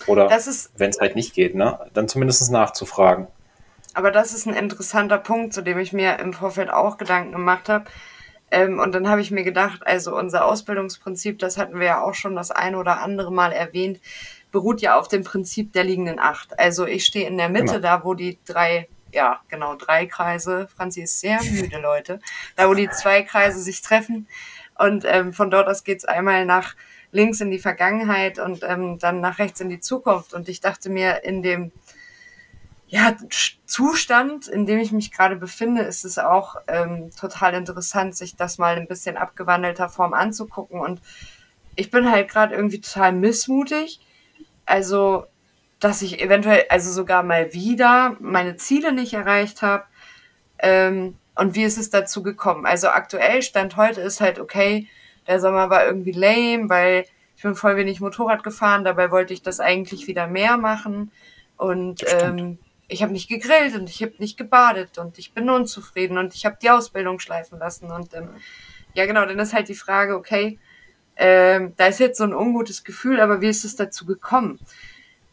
Oder 0.06 0.30
wenn 0.30 0.92
es 0.92 1.00
halt 1.00 1.16
nicht 1.16 1.34
geht, 1.34 1.56
ne? 1.56 1.80
dann 1.96 2.08
zumindest 2.08 2.52
nachzufragen. 2.52 3.28
Aber 3.98 4.12
das 4.12 4.32
ist 4.32 4.46
ein 4.46 4.54
interessanter 4.54 5.18
Punkt, 5.18 5.56
zu 5.56 5.64
dem 5.64 5.80
ich 5.80 5.92
mir 5.92 6.20
im 6.20 6.32
Vorfeld 6.32 6.70
auch 6.70 7.00
Gedanken 7.00 7.32
gemacht 7.32 7.68
habe. 7.68 7.86
Ähm, 8.52 8.78
und 8.78 8.94
dann 8.94 9.10
habe 9.10 9.22
ich 9.22 9.32
mir 9.32 9.44
gedacht, 9.44 9.88
also 9.88 10.16
unser 10.16 10.46
Ausbildungsprinzip, 10.46 11.40
das 11.40 11.58
hatten 11.58 11.80
wir 11.80 11.88
ja 11.88 12.02
auch 12.04 12.14
schon 12.14 12.36
das 12.36 12.52
eine 12.52 12.78
oder 12.78 13.02
andere 13.02 13.34
Mal 13.34 13.52
erwähnt, 13.52 14.00
beruht 14.52 14.82
ja 14.82 15.00
auf 15.00 15.08
dem 15.08 15.24
Prinzip 15.24 15.74
der 15.74 15.84
liegenden 15.84 16.20
Acht. 16.20 16.60
Also 16.60 16.86
ich 16.86 17.06
stehe 17.06 17.28
in 17.28 17.40
der 17.40 17.50
Mitte, 17.50 17.66
genau. 17.66 17.80
da 17.80 18.04
wo 18.04 18.14
die 18.14 18.38
drei, 18.46 18.88
ja 19.12 19.42
genau, 19.50 19.74
drei 19.74 20.06
Kreise, 20.06 20.68
Franzi 20.78 21.02
ist 21.02 21.20
sehr 21.20 21.42
müde, 21.42 21.80
Leute, 21.80 22.20
da 22.56 22.70
wo 22.70 22.76
die 22.76 22.92
zwei 22.92 23.24
Kreise 23.24 23.60
sich 23.60 23.82
treffen. 23.82 24.28
Und 24.78 25.06
ähm, 25.08 25.34
von 25.34 25.50
dort 25.50 25.68
aus 25.68 25.84
geht's 25.84 26.06
einmal 26.06 26.46
nach 26.46 26.76
links 27.12 27.42
in 27.42 27.50
die 27.50 27.58
Vergangenheit 27.58 28.38
und 28.38 28.62
ähm, 28.62 29.00
dann 29.00 29.22
nach 29.22 29.40
rechts 29.40 29.60
in 29.60 29.70
die 29.70 29.80
Zukunft. 29.80 30.36
Und 30.36 30.50
ich 30.50 30.62
dachte 30.62 30.92
mir, 30.92 31.24
in 31.24 31.42
dem 31.42 31.72
ja, 32.90 33.16
Zustand, 33.66 34.48
in 34.48 34.66
dem 34.66 34.80
ich 34.80 34.94
mich 34.94 35.12
gerade 35.12 35.36
befinde, 35.36 35.82
ist 35.82 36.06
es 36.06 36.18
auch 36.18 36.56
ähm, 36.68 37.12
total 37.20 37.54
interessant, 37.54 38.16
sich 38.16 38.38
das 38.38 38.58
mal 38.58 38.78
ein 38.78 38.88
bisschen 38.88 39.18
abgewandelter 39.18 39.90
Form 39.90 40.14
anzugucken. 40.14 40.80
Und 40.80 41.02
ich 41.76 41.92
bin 41.92 42.10
halt 42.10 42.30
gerade 42.30 42.56
irgendwie 42.56 42.80
total 42.80 43.12
missmutig. 43.12 44.00
Also, 44.66 45.26
dass 45.80 46.02
ich 46.02 46.22
eventuell, 46.22 46.66
also 46.70 46.92
sogar 46.92 47.24
mal 47.24 47.54
wieder 47.54 48.16
meine 48.20 48.56
Ziele 48.56 48.94
nicht 48.94 49.14
erreicht 49.14 49.62
habe. 49.62 49.84
Ähm, 50.60 51.18
und 51.36 51.56
wie 51.56 51.64
ist 51.64 51.78
es 51.78 51.90
dazu 51.90 52.24
gekommen? 52.24 52.66
Also 52.66 52.88
aktuell 52.88 53.42
Stand 53.42 53.76
heute 53.76 54.02
ist 54.02 54.22
halt 54.22 54.40
okay, 54.40 54.88
der 55.28 55.42
Sommer 55.42 55.70
war 55.70 55.86
irgendwie 55.86 56.14
lame, 56.14 56.70
weil 56.70 57.06
ich 57.36 57.44
bin 57.44 57.54
voll 57.54 57.76
wenig 57.76 58.00
Motorrad 58.00 58.44
gefahren, 58.44 58.86
dabei 58.86 59.12
wollte 59.12 59.34
ich 59.34 59.44
das 59.44 59.60
eigentlich 59.60 60.08
wieder 60.08 60.26
mehr 60.26 60.58
machen. 60.58 61.12
Und 61.58 62.04
ähm, 62.22 62.58
ich 62.88 63.04
habe 63.04 63.12
nicht 63.12 63.28
gegrillt 63.28 63.76
und 63.76 63.90
ich 63.90 64.02
habe 64.02 64.14
nicht 64.20 64.38
gebadet 64.38 64.98
und 64.98 65.18
ich 65.20 65.34
bin 65.34 65.50
unzufrieden 65.50 66.18
und 66.18 66.34
ich 66.34 66.46
habe 66.46 66.58
die 66.62 66.70
Ausbildung 66.70 67.20
schleifen 67.20 67.60
lassen. 67.60 67.92
Und 67.92 68.14
ähm, 68.14 68.30
ja, 68.94 69.06
genau, 69.06 69.26
dann 69.26 69.40
ist 69.40 69.54
halt 69.54 69.68
die 69.68 69.76
Frage, 69.76 70.16
okay, 70.16 70.58
ähm, 71.18 71.74
da 71.78 71.88
ist 71.88 72.00
jetzt 72.00 72.18
so 72.18 72.24
ein 72.24 72.34
ungutes 72.34 72.84
Gefühl, 72.84 73.20
aber 73.20 73.42
wie 73.42 73.50
ist 73.50 73.66
es 73.66 73.76
dazu 73.76 74.06
gekommen? 74.06 74.60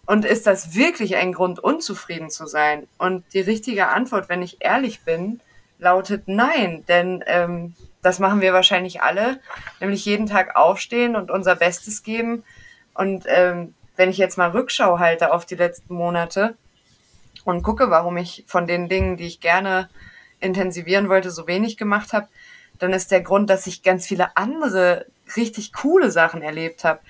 Und 0.06 0.24
ist 0.24 0.46
das 0.46 0.74
wirklich 0.74 1.16
ein 1.16 1.32
Grund, 1.32 1.58
unzufrieden 1.60 2.28
zu 2.28 2.46
sein? 2.46 2.86
Und 2.98 3.24
die 3.32 3.40
richtige 3.40 3.88
Antwort, 3.88 4.28
wenn 4.28 4.42
ich 4.42 4.58
ehrlich 4.60 5.02
bin, 5.02 5.40
lautet 5.78 6.24
nein, 6.26 6.84
denn 6.88 7.22
ähm, 7.26 7.74
das 8.02 8.18
machen 8.18 8.40
wir 8.40 8.52
wahrscheinlich 8.52 9.02
alle, 9.02 9.40
nämlich 9.80 10.04
jeden 10.04 10.26
Tag 10.26 10.56
aufstehen 10.56 11.16
und 11.16 11.30
unser 11.30 11.56
Bestes 11.56 12.02
geben. 12.02 12.44
Und 12.92 13.24
ähm, 13.28 13.74
wenn 13.96 14.10
ich 14.10 14.18
jetzt 14.18 14.36
mal 14.36 14.50
Rückschau 14.50 14.98
halte 14.98 15.32
auf 15.32 15.46
die 15.46 15.54
letzten 15.54 15.94
Monate, 15.94 16.56
und 17.44 17.62
gucke, 17.62 17.90
warum 17.90 18.16
ich 18.16 18.44
von 18.46 18.66
den 18.66 18.88
Dingen, 18.88 19.16
die 19.16 19.26
ich 19.26 19.40
gerne 19.40 19.88
intensivieren 20.40 21.08
wollte, 21.08 21.30
so 21.30 21.46
wenig 21.46 21.76
gemacht 21.76 22.12
habe, 22.12 22.28
dann 22.78 22.92
ist 22.92 23.10
der 23.10 23.20
Grund, 23.20 23.50
dass 23.50 23.66
ich 23.66 23.82
ganz 23.82 24.06
viele 24.06 24.36
andere 24.36 25.06
richtig 25.36 25.72
coole 25.72 26.10
Sachen 26.10 26.42
erlebt 26.42 26.84
habe. 26.84 27.00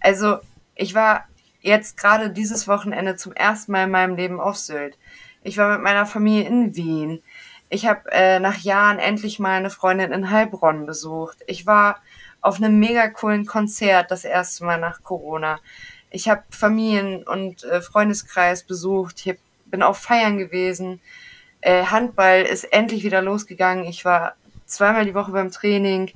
Also 0.00 0.38
ich 0.74 0.94
war 0.94 1.26
jetzt 1.60 1.96
gerade 1.96 2.30
dieses 2.30 2.68
Wochenende 2.68 3.16
zum 3.16 3.32
ersten 3.32 3.72
Mal 3.72 3.84
in 3.84 3.90
meinem 3.90 4.16
Leben 4.16 4.40
auf 4.40 4.56
Sylt. 4.56 4.98
Ich 5.42 5.56
war 5.56 5.72
mit 5.72 5.82
meiner 5.82 6.06
Familie 6.06 6.48
in 6.48 6.76
Wien. 6.76 7.22
Ich 7.70 7.86
habe 7.86 8.10
äh, 8.12 8.38
nach 8.38 8.58
Jahren 8.58 8.98
endlich 8.98 9.38
mal 9.38 9.56
eine 9.56 9.70
Freundin 9.70 10.12
in 10.12 10.30
Heilbronn 10.30 10.86
besucht. 10.86 11.38
Ich 11.46 11.66
war 11.66 12.02
auf 12.40 12.56
einem 12.56 12.78
mega 12.78 13.08
coolen 13.08 13.46
Konzert 13.46 14.10
das 14.10 14.24
erste 14.24 14.64
Mal 14.64 14.78
nach 14.78 15.02
Corona. 15.02 15.58
Ich 16.10 16.28
habe 16.28 16.42
Familien 16.50 17.26
und 17.26 17.64
äh, 17.64 17.80
Freundeskreis 17.80 18.64
besucht. 18.64 19.20
Ich 19.20 19.28
habe 19.28 19.38
bin 19.74 19.82
auf 19.82 19.98
Feiern 19.98 20.38
gewesen. 20.38 21.00
Äh, 21.60 21.86
Handball 21.86 22.42
ist 22.42 22.62
endlich 22.62 23.02
wieder 23.02 23.20
losgegangen. 23.20 23.86
Ich 23.86 24.04
war 24.04 24.36
zweimal 24.66 25.04
die 25.04 25.16
Woche 25.16 25.32
beim 25.32 25.50
Training. 25.50 26.12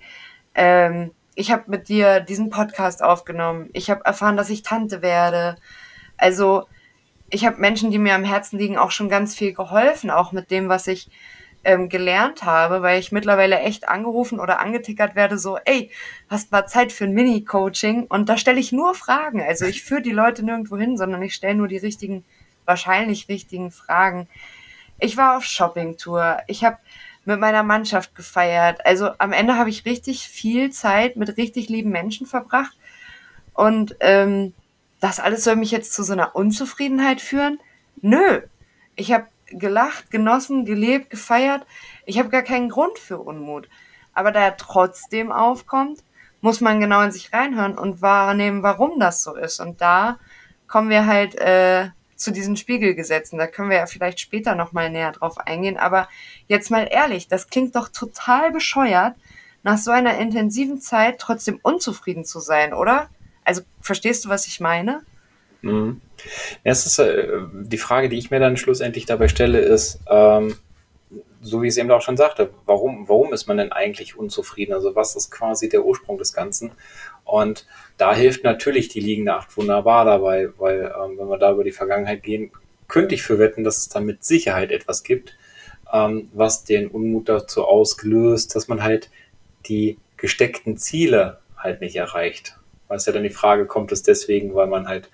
Ähm, 0.55 1.11
ich 1.35 1.51
habe 1.51 1.65
mit 1.67 1.89
dir 1.89 2.21
diesen 2.21 2.51
Podcast 2.51 3.03
aufgenommen. 3.03 3.69
Ich 3.73 3.91
habe 3.91 4.05
erfahren, 4.05 4.37
dass 4.37 4.49
ich 4.49 4.63
Tante 4.63 5.03
werde. 5.03 5.57
Also 6.17 6.69
ich 7.31 7.45
habe 7.45 7.61
Menschen, 7.61 7.91
die 7.91 7.99
mir 7.99 8.15
am 8.15 8.23
Herzen 8.23 8.61
liegen, 8.61 8.79
auch 8.79 8.93
schon 8.93 9.09
ganz 9.09 9.35
viel 9.35 9.53
geholfen, 9.53 10.09
auch 10.11 10.31
mit 10.31 10.53
dem, 10.53 10.69
was 10.69 10.87
ich 10.87 11.11
ähm, 11.65 11.89
gelernt 11.89 12.45
habe, 12.45 12.83
weil 12.83 13.01
ich 13.01 13.11
mittlerweile 13.11 13.59
echt 13.59 13.89
angerufen 13.89 14.39
oder 14.39 14.61
angetickert 14.61 15.17
werde, 15.17 15.37
so, 15.37 15.59
ey, 15.65 15.91
hast 16.31 16.53
mal 16.53 16.69
Zeit 16.69 16.93
für 16.93 17.05
ein 17.05 17.13
Mini-Coaching? 17.13 18.07
Und 18.09 18.29
da 18.29 18.37
stelle 18.37 18.61
ich 18.61 18.71
nur 18.71 18.95
Fragen. 18.95 19.43
Also 19.43 19.65
ich 19.65 19.83
führe 19.83 20.03
die 20.03 20.13
Leute 20.13 20.45
nirgendwo 20.45 20.77
hin, 20.77 20.97
sondern 20.97 21.23
ich 21.23 21.35
stelle 21.35 21.57
nur 21.57 21.67
die 21.67 21.77
richtigen 21.77 22.25
wahrscheinlich 22.69 23.29
richtigen 23.29 23.73
Fragen. 23.73 24.29
Ich 25.01 25.17
war 25.17 25.37
auf 25.37 25.45
Shoppingtour. 25.45 26.39
Ich 26.47 26.65
habe 26.65 26.79
mit 27.25 27.41
meiner 27.41 27.63
Mannschaft 27.63 28.15
gefeiert. 28.15 28.85
Also 28.87 29.11
am 29.19 29.33
Ende 29.33 29.57
habe 29.57 29.71
ich 29.71 29.85
richtig 29.85 30.29
viel 30.29 30.71
Zeit 30.71 31.17
mit 31.17 31.37
richtig 31.37 31.69
lieben 31.69 31.91
Menschen 31.91 32.27
verbracht. 32.27 32.77
Und 33.55 33.97
ähm, 34.01 34.55
das 35.01 35.21
alles 35.21 35.45
soll 35.45 35.57
mich 35.57 35.71
jetzt 35.71 35.93
zu 35.93 36.03
so 36.03 36.13
einer 36.13 36.37
Unzufriedenheit 36.37 37.21
führen? 37.21 37.59
Nö. 38.01 38.43
Ich 38.97 39.13
habe 39.13 39.27
gelacht, 39.47 40.11
genossen, 40.11 40.65
gelebt, 40.65 41.11
gefeiert. 41.11 41.67
Ich 42.07 42.19
habe 42.19 42.29
gar 42.29 42.43
keinen 42.43 42.69
Grund 42.69 42.99
für 42.99 43.19
Unmut. 43.19 43.69
Aber 44.13 44.33
da 44.33 44.41
er 44.41 44.57
trotzdem 44.57 45.31
aufkommt, 45.31 46.03
muss 46.41 46.61
man 46.61 46.81
genau 46.81 47.03
in 47.03 47.13
sich 47.13 47.33
reinhören 47.33 47.77
und 47.79 48.03
wahrnehmen, 48.03 48.63
warum 48.63 48.99
das 48.99 49.23
so 49.23 49.35
ist. 49.35 49.61
Und 49.61 49.81
da 49.81 50.19
kommen 50.67 50.91
wir 50.91 51.07
halt 51.07 51.35
äh, 51.37 51.91
zu 52.19 52.33
diesen 52.33 52.57
Spiegelgesetzen. 52.57 53.39
Da 53.39 53.47
können 53.47 53.71
wir 53.71 53.79
ja 53.79 53.87
vielleicht 53.87 54.21
später 54.21 54.55
nochmal 54.55 54.91
näher 54.91 55.13
drauf 55.13 55.39
eingehen. 55.39 55.79
Aber 55.79 56.09
jetzt 56.49 56.71
mal 56.71 56.89
ehrlich, 56.91 57.29
das 57.29 57.49
klingt 57.49 57.77
doch 57.77 57.89
total 57.89 58.51
bescheuert, 58.51 59.15
nach 59.63 59.79
so 59.79 59.91
einer 59.91 60.19
intensiven 60.19 60.81
Zeit 60.81 61.19
trotzdem 61.19 61.59
unzufrieden 61.63 62.25
zu 62.25 62.41
sein, 62.41 62.75
oder? 62.75 63.09
Also 63.45 63.63
verstehst 63.81 64.25
du, 64.25 64.29
was 64.29 64.47
ich 64.47 64.61
meine? 64.61 65.03
Mhm. 65.63 66.01
Es 66.65 66.87
ist 66.87 66.99
äh, 66.99 67.41
die 67.53 67.79
Frage, 67.79 68.09
die 68.09 68.19
ich 68.19 68.31
mir 68.31 68.41
dann 68.41 68.57
schlussendlich 68.57 69.07
dabei 69.07 69.29
stelle, 69.29 69.61
ist, 69.61 70.01
ähm, 70.11 70.57
so 71.41 71.63
wie 71.63 71.67
ich 71.67 71.73
es 71.73 71.77
eben 71.77 71.91
auch 71.91 72.03
schon 72.03 72.17
sagte, 72.17 72.51
warum, 72.67 73.09
warum 73.09 73.33
ist 73.33 73.47
man 73.47 73.59
denn 73.59 73.73
eigentlich 73.73 74.17
unzufrieden? 74.17 74.75
Also 74.75 74.95
was 74.97 75.15
ist 75.15 75.31
quasi 75.31 75.69
der 75.69 75.85
Ursprung 75.85 76.19
des 76.19 76.33
Ganzen? 76.33 76.73
Und 77.29 77.67
da 77.99 78.15
hilft 78.15 78.43
natürlich 78.43 78.89
die 78.89 79.01
liegende 79.01 79.35
Acht 79.35 79.55
wunderbar 79.57 80.07
dabei, 80.07 80.49
weil 80.57 80.93
ähm, 80.99 81.19
wenn 81.19 81.29
wir 81.29 81.39
da 81.39 81.53
über 81.53 81.63
die 81.63 81.73
Vergangenheit 81.73 82.23
gehen, 82.23 82.51
könnte 82.89 83.15
ich 83.15 83.23
für 83.23 83.39
wetten, 83.39 83.65
dass 83.65 83.77
es 83.79 83.89
da 83.91 84.01
mit 84.01 84.25
Sicherheit 84.25 84.73
etwas 84.73 85.03
gibt, 85.03 85.37
ähm, 85.93 86.31
was 86.33 86.65
den 86.65 86.89
Unmut 86.89 87.29
dazu 87.29 87.65
ausgelöst, 87.65 88.57
dass 88.57 88.67
man 88.67 88.83
halt 88.83 89.11
die 89.67 89.99
gesteckten 90.17 90.79
Ziele 90.79 91.39
halt 91.57 91.83
nicht 91.83 91.97
erreicht. 91.97 92.57
Weil 92.89 92.97
es 92.97 93.05
ja 93.05 93.13
dann 93.13 93.25
die 93.25 93.31
Frage, 93.31 93.67
kommt 93.67 93.93
es 93.93 94.03
deswegen, 94.03 94.55
weil 94.55 94.67
man 94.67 94.89
halt 94.89 95.11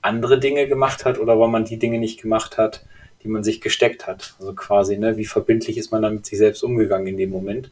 andere 0.00 0.40
Dinge 0.40 0.66
gemacht 0.66 1.04
hat 1.04 1.18
oder 1.18 1.38
weil 1.38 1.48
man 1.48 1.66
die 1.66 1.78
Dinge 1.78 1.98
nicht 1.98 2.22
gemacht 2.22 2.56
hat, 2.56 2.86
die 3.22 3.28
man 3.28 3.44
sich 3.44 3.60
gesteckt 3.60 4.06
hat. 4.06 4.34
Also 4.38 4.54
quasi, 4.54 4.96
ne, 4.96 5.18
wie 5.18 5.26
verbindlich 5.26 5.76
ist 5.76 5.92
man 5.92 6.00
dann 6.00 6.14
mit 6.14 6.26
sich 6.26 6.38
selbst 6.38 6.62
umgegangen 6.62 7.06
in 7.06 7.18
dem 7.18 7.28
Moment? 7.28 7.70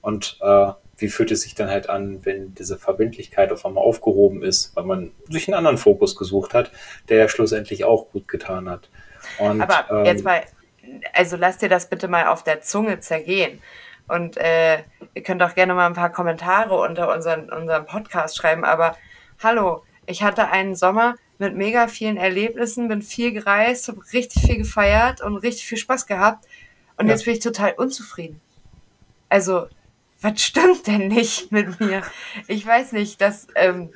Und 0.00 0.38
äh, 0.40 0.72
wie 0.98 1.08
fühlt 1.08 1.30
es 1.30 1.42
sich 1.42 1.54
dann 1.54 1.70
halt 1.70 1.88
an, 1.88 2.24
wenn 2.24 2.54
diese 2.54 2.76
Verbindlichkeit 2.76 3.52
auf 3.52 3.64
einmal 3.64 3.84
aufgehoben 3.84 4.42
ist, 4.42 4.74
weil 4.76 4.84
man 4.84 5.12
sich 5.28 5.48
einen 5.48 5.54
anderen 5.54 5.78
Fokus 5.78 6.16
gesucht 6.16 6.54
hat, 6.54 6.72
der 7.08 7.18
ja 7.18 7.28
schlussendlich 7.28 7.84
auch 7.84 8.10
gut 8.10 8.26
getan 8.28 8.68
hat. 8.68 8.90
Und, 9.38 9.60
Aber 9.60 10.00
ähm, 10.00 10.04
jetzt 10.04 10.24
mal, 10.24 10.42
also 11.12 11.36
lass 11.36 11.58
dir 11.58 11.68
das 11.68 11.88
bitte 11.88 12.08
mal 12.08 12.26
auf 12.26 12.42
der 12.42 12.60
Zunge 12.60 12.98
zergehen. 12.98 13.60
Und 14.08 14.36
äh, 14.38 14.78
ihr 15.14 15.22
könnt 15.22 15.42
auch 15.42 15.54
gerne 15.54 15.74
mal 15.74 15.86
ein 15.86 15.94
paar 15.94 16.10
Kommentare 16.10 16.74
unter 16.80 17.14
unseren, 17.14 17.50
unserem 17.50 17.86
Podcast 17.86 18.36
schreiben. 18.36 18.64
Aber 18.64 18.96
hallo, 19.42 19.84
ich 20.06 20.22
hatte 20.22 20.48
einen 20.48 20.74
Sommer 20.74 21.14
mit 21.38 21.54
mega 21.54 21.86
vielen 21.86 22.16
Erlebnissen, 22.16 22.88
bin 22.88 23.02
viel 23.02 23.32
gereist, 23.32 23.86
habe 23.88 24.00
richtig 24.12 24.42
viel 24.42 24.56
gefeiert 24.56 25.20
und 25.20 25.36
richtig 25.36 25.66
viel 25.66 25.78
Spaß 25.78 26.06
gehabt. 26.06 26.46
Und 26.96 27.06
ja. 27.06 27.12
jetzt 27.12 27.24
bin 27.24 27.34
ich 27.34 27.40
total 27.40 27.74
unzufrieden. 27.76 28.40
Also, 29.28 29.68
was 30.20 30.42
stimmt 30.42 30.86
denn 30.86 31.08
nicht 31.08 31.52
mit 31.52 31.80
mir? 31.80 32.02
Ich 32.46 32.66
weiß 32.66 32.92
nicht, 32.92 33.20
dass, 33.20 33.46
ähm, 33.54 33.92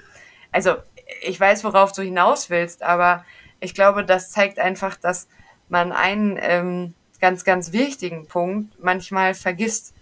also 0.50 0.76
ich 1.22 1.38
weiß, 1.38 1.64
worauf 1.64 1.92
du 1.92 2.02
hinaus 2.02 2.50
willst, 2.50 2.82
aber 2.82 3.24
ich 3.60 3.74
glaube, 3.74 4.04
das 4.04 4.30
zeigt 4.30 4.58
einfach, 4.58 4.96
dass 4.96 5.28
man 5.68 5.92
einen 5.92 6.38
ähm, 6.40 6.94
ganz, 7.20 7.44
ganz 7.44 7.72
wichtigen 7.72 8.26
Punkt 8.26 8.78
manchmal 8.82 9.34
vergisst. 9.34 9.94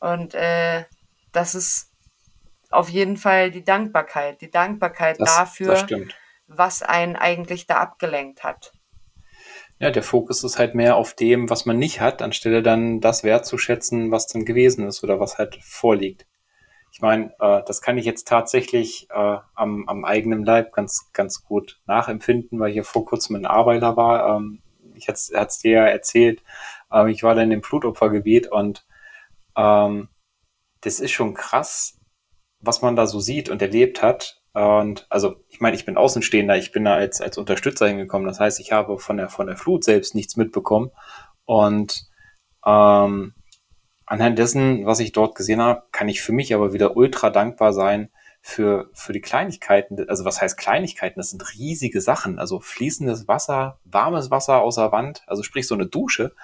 Und 0.00 0.34
äh, 0.34 0.84
das 1.32 1.54
ist 1.54 1.90
auf 2.70 2.88
jeden 2.88 3.16
Fall 3.16 3.50
die 3.50 3.64
Dankbarkeit. 3.64 4.40
Die 4.40 4.50
Dankbarkeit 4.50 5.20
das, 5.20 5.36
dafür, 5.36 5.68
das 5.68 5.86
was 6.46 6.82
einen 6.82 7.16
eigentlich 7.16 7.66
da 7.66 7.76
abgelenkt 7.76 8.44
hat. 8.44 8.72
Ja, 9.82 9.90
der 9.90 10.04
Fokus 10.04 10.44
ist 10.44 10.60
halt 10.60 10.76
mehr 10.76 10.94
auf 10.94 11.12
dem, 11.12 11.50
was 11.50 11.66
man 11.66 11.76
nicht 11.76 12.00
hat, 12.00 12.22
anstelle 12.22 12.62
dann 12.62 13.00
das 13.00 13.24
wertzuschätzen, 13.24 14.12
was 14.12 14.28
dann 14.28 14.44
gewesen 14.44 14.86
ist 14.86 15.02
oder 15.02 15.18
was 15.18 15.38
halt 15.38 15.56
vorliegt. 15.60 16.24
Ich 16.92 17.00
meine, 17.00 17.34
äh, 17.40 17.62
das 17.66 17.82
kann 17.82 17.98
ich 17.98 18.04
jetzt 18.04 18.28
tatsächlich 18.28 19.08
äh, 19.10 19.38
am, 19.56 19.88
am 19.88 20.04
eigenen 20.04 20.44
Leib 20.44 20.72
ganz, 20.72 21.10
ganz 21.12 21.42
gut 21.42 21.80
nachempfinden, 21.86 22.60
weil 22.60 22.70
hier 22.72 22.84
vor 22.84 23.04
kurzem 23.04 23.34
ein 23.34 23.44
Arbeiter 23.44 23.96
war. 23.96 24.36
Ähm, 24.36 24.62
ich 24.94 25.08
hatte 25.08 25.18
es 25.32 25.58
dir 25.58 25.72
ja 25.72 25.86
erzählt, 25.86 26.44
äh, 26.92 27.10
ich 27.10 27.24
war 27.24 27.34
dann 27.34 27.50
im 27.50 27.60
Blutopfergebiet 27.60 28.52
und 28.52 28.86
ähm, 29.56 30.10
das 30.82 31.00
ist 31.00 31.10
schon 31.10 31.34
krass, 31.34 31.98
was 32.60 32.82
man 32.82 32.94
da 32.94 33.08
so 33.08 33.18
sieht 33.18 33.48
und 33.48 33.60
erlebt 33.60 34.00
hat. 34.00 34.41
Und 34.54 35.06
also, 35.08 35.36
ich 35.48 35.60
meine, 35.60 35.76
ich 35.76 35.84
bin 35.84 35.96
Außenstehender, 35.96 36.56
ich 36.56 36.72
bin 36.72 36.84
da 36.84 36.94
als, 36.94 37.20
als 37.20 37.38
Unterstützer 37.38 37.88
hingekommen. 37.88 38.26
Das 38.26 38.40
heißt, 38.40 38.60
ich 38.60 38.72
habe 38.72 38.98
von 38.98 39.16
der, 39.16 39.28
von 39.28 39.46
der 39.46 39.56
Flut 39.56 39.84
selbst 39.84 40.14
nichts 40.14 40.36
mitbekommen. 40.36 40.90
Und 41.44 42.06
ähm, 42.66 43.34
anhand 44.06 44.38
dessen, 44.38 44.84
was 44.84 45.00
ich 45.00 45.12
dort 45.12 45.34
gesehen 45.34 45.62
habe, 45.62 45.84
kann 45.90 46.08
ich 46.08 46.20
für 46.22 46.32
mich 46.32 46.54
aber 46.54 46.72
wieder 46.72 46.96
ultra 46.96 47.30
dankbar 47.30 47.72
sein 47.72 48.10
für, 48.42 48.90
für 48.92 49.12
die 49.12 49.20
Kleinigkeiten, 49.20 50.08
also 50.08 50.24
was 50.24 50.42
heißt 50.42 50.58
Kleinigkeiten? 50.58 51.18
Das 51.18 51.30
sind 51.30 51.54
riesige 51.54 52.00
Sachen. 52.00 52.38
Also 52.38 52.60
fließendes 52.60 53.28
Wasser, 53.28 53.78
warmes 53.84 54.30
Wasser 54.30 54.60
aus 54.60 54.74
der 54.74 54.92
Wand, 54.92 55.22
also 55.26 55.42
sprich 55.42 55.66
so 55.66 55.74
eine 55.74 55.86
Dusche 55.86 56.34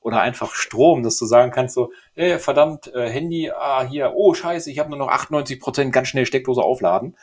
oder 0.00 0.20
einfach 0.20 0.54
Strom, 0.54 1.02
dass 1.02 1.18
du 1.18 1.26
sagen 1.26 1.50
kannst 1.50 1.74
so, 1.74 1.90
hey, 2.14 2.38
verdammt, 2.38 2.92
äh, 2.94 3.08
Handy, 3.08 3.50
ah, 3.50 3.84
hier, 3.84 4.12
oh 4.14 4.34
scheiße, 4.34 4.70
ich 4.70 4.78
habe 4.78 4.90
nur 4.90 4.98
noch 4.98 5.08
98 5.08 5.58
Prozent, 5.58 5.92
ganz 5.92 6.08
schnell 6.08 6.26
Steckdose 6.26 6.62
aufladen. 6.62 7.16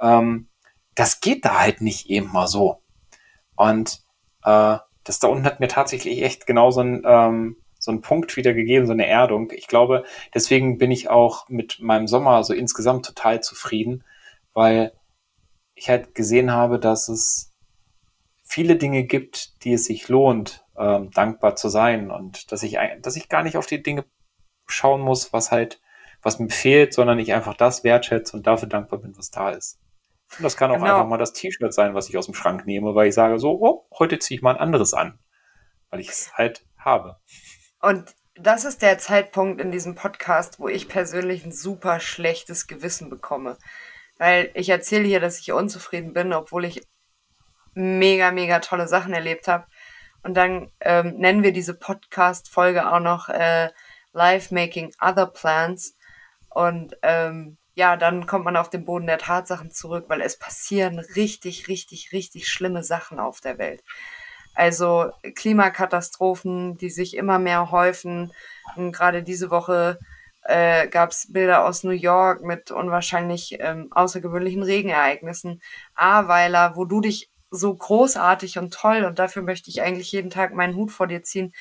Ähm, 0.00 0.48
das 0.94 1.20
geht 1.20 1.44
da 1.44 1.60
halt 1.60 1.80
nicht 1.80 2.10
eben 2.10 2.32
mal 2.32 2.46
so. 2.46 2.82
Und 3.56 4.00
äh, 4.44 4.78
das 5.04 5.18
da 5.18 5.28
unten 5.28 5.44
hat 5.44 5.60
mir 5.60 5.68
tatsächlich 5.68 6.22
echt 6.22 6.46
genau 6.46 6.70
so 6.70 6.80
ein, 6.80 7.02
ähm, 7.04 7.56
so 7.78 7.90
ein 7.90 8.02
Punkt 8.02 8.36
wieder 8.36 8.52
gegeben, 8.52 8.86
so 8.86 8.92
eine 8.92 9.06
Erdung. 9.06 9.50
Ich 9.52 9.66
glaube, 9.66 10.04
deswegen 10.34 10.78
bin 10.78 10.90
ich 10.90 11.08
auch 11.08 11.48
mit 11.48 11.80
meinem 11.80 12.06
Sommer 12.06 12.44
so 12.44 12.52
insgesamt 12.52 13.06
total 13.06 13.42
zufrieden, 13.42 14.04
weil 14.52 14.92
ich 15.74 15.88
halt 15.88 16.14
gesehen 16.14 16.52
habe, 16.52 16.78
dass 16.78 17.08
es 17.08 17.52
viele 18.44 18.76
Dinge 18.76 19.04
gibt, 19.04 19.64
die 19.64 19.72
es 19.72 19.86
sich 19.86 20.08
lohnt, 20.08 20.64
ähm, 20.76 21.10
dankbar 21.12 21.56
zu 21.56 21.68
sein 21.68 22.10
und 22.10 22.52
dass 22.52 22.62
ich, 22.62 22.76
dass 23.00 23.16
ich 23.16 23.28
gar 23.28 23.42
nicht 23.42 23.56
auf 23.56 23.66
die 23.66 23.82
Dinge 23.82 24.04
schauen 24.66 25.00
muss, 25.00 25.32
was 25.32 25.50
halt, 25.50 25.80
was 26.22 26.38
mir 26.38 26.50
fehlt, 26.50 26.92
sondern 26.92 27.18
ich 27.18 27.32
einfach 27.32 27.54
das 27.54 27.84
wertschätze 27.84 28.36
und 28.36 28.46
dafür 28.46 28.68
dankbar 28.68 28.98
bin, 28.98 29.16
was 29.16 29.30
da 29.30 29.50
ist. 29.50 29.78
Und 30.36 30.44
das 30.44 30.56
kann 30.56 30.70
auch 30.70 30.76
genau. 30.76 30.94
einfach 30.94 31.08
mal 31.08 31.18
das 31.18 31.32
T-Shirt 31.32 31.72
sein, 31.72 31.94
was 31.94 32.08
ich 32.08 32.16
aus 32.16 32.26
dem 32.26 32.34
Schrank 32.34 32.66
nehme, 32.66 32.94
weil 32.94 33.08
ich 33.08 33.14
sage 33.14 33.38
so, 33.38 33.60
oh, 33.60 33.86
heute 33.98 34.18
ziehe 34.18 34.36
ich 34.38 34.42
mal 34.42 34.54
ein 34.54 34.60
anderes 34.60 34.94
an, 34.94 35.18
weil 35.90 36.00
ich 36.00 36.08
es 36.08 36.32
halt 36.34 36.64
habe. 36.78 37.16
Und 37.80 38.14
das 38.34 38.64
ist 38.64 38.82
der 38.82 38.98
Zeitpunkt 38.98 39.60
in 39.60 39.70
diesem 39.70 39.94
Podcast, 39.94 40.60
wo 40.60 40.68
ich 40.68 40.88
persönlich 40.88 41.44
ein 41.44 41.52
super 41.52 42.00
schlechtes 42.00 42.66
Gewissen 42.66 43.10
bekomme. 43.10 43.58
Weil 44.18 44.50
ich 44.54 44.68
erzähle 44.68 45.04
hier, 45.04 45.20
dass 45.20 45.40
ich 45.40 45.52
unzufrieden 45.52 46.12
bin, 46.12 46.32
obwohl 46.32 46.64
ich 46.64 46.86
mega, 47.74 48.30
mega 48.30 48.60
tolle 48.60 48.88
Sachen 48.88 49.12
erlebt 49.12 49.48
habe. 49.48 49.66
Und 50.22 50.34
dann 50.34 50.70
ähm, 50.80 51.16
nennen 51.16 51.42
wir 51.42 51.52
diese 51.52 51.74
Podcast-Folge 51.74 52.90
auch 52.92 53.00
noch 53.00 53.28
äh, 53.28 53.70
Life 54.12 54.54
Making 54.54 54.92
Other 55.00 55.26
Plans. 55.26 55.96
Und 56.50 56.96
ähm, 57.02 57.56
ja, 57.80 57.96
dann 57.96 58.26
kommt 58.26 58.44
man 58.44 58.58
auf 58.58 58.68
den 58.68 58.84
Boden 58.84 59.06
der 59.06 59.16
Tatsachen 59.16 59.70
zurück, 59.70 60.04
weil 60.08 60.20
es 60.20 60.38
passieren 60.38 60.98
richtig, 60.98 61.66
richtig, 61.66 62.12
richtig 62.12 62.46
schlimme 62.46 62.84
Sachen 62.84 63.18
auf 63.18 63.40
der 63.40 63.56
Welt. 63.56 63.82
Also 64.54 65.10
Klimakatastrophen, 65.34 66.76
die 66.76 66.90
sich 66.90 67.16
immer 67.16 67.38
mehr 67.38 67.70
häufen. 67.70 68.32
Und 68.76 68.92
gerade 68.92 69.22
diese 69.22 69.50
Woche 69.50 69.98
äh, 70.42 70.88
gab 70.88 71.12
es 71.12 71.32
Bilder 71.32 71.64
aus 71.64 71.82
New 71.82 71.92
York 71.92 72.42
mit 72.42 72.70
unwahrscheinlich 72.70 73.56
ähm, 73.60 73.88
außergewöhnlichen 73.92 74.62
Regenereignissen. 74.62 75.62
Aweiler, 75.94 76.76
wo 76.76 76.84
du 76.84 77.00
dich 77.00 77.30
so 77.50 77.74
großartig 77.74 78.58
und 78.58 78.74
toll 78.74 79.04
und 79.04 79.18
dafür 79.18 79.40
möchte 79.40 79.70
ich 79.70 79.80
eigentlich 79.80 80.12
jeden 80.12 80.28
Tag 80.28 80.52
meinen 80.52 80.76
Hut 80.76 80.92
vor 80.92 81.06
dir 81.06 81.22
ziehen, 81.22 81.54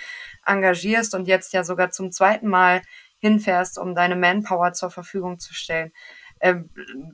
engagierst 0.46 1.16
und 1.16 1.30
jetzt 1.30 1.54
ja 1.54 1.64
sogar 1.64 1.92
zum 1.92 2.12
zweiten 2.12 2.50
Mal 2.50 2.82
hinfährst, 3.20 3.78
um 3.78 3.96
deine 3.96 4.16
Manpower 4.16 4.74
zur 4.74 4.92
Verfügung 4.92 5.40
zu 5.40 5.54
stellen. 5.54 5.92
Äh, 6.40 6.56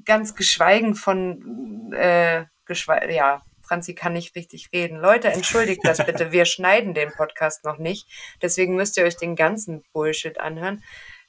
ganz 0.05 0.35
geschweigen 0.35 0.95
von, 0.95 1.91
äh, 1.93 2.45
geschwe 2.65 3.11
ja, 3.11 3.43
Franzi 3.61 3.95
kann 3.95 4.13
nicht 4.13 4.35
richtig 4.35 4.69
reden. 4.73 4.99
Leute, 4.99 5.29
entschuldigt 5.29 5.81
das 5.83 6.05
bitte. 6.05 6.31
Wir 6.31 6.45
schneiden 6.45 6.93
den 6.93 7.11
Podcast 7.11 7.65
noch 7.65 7.77
nicht. 7.77 8.07
Deswegen 8.41 8.75
müsst 8.75 8.97
ihr 8.97 9.03
euch 9.05 9.17
den 9.17 9.35
ganzen 9.35 9.83
Bullshit 9.91 10.39
anhören. 10.39 10.83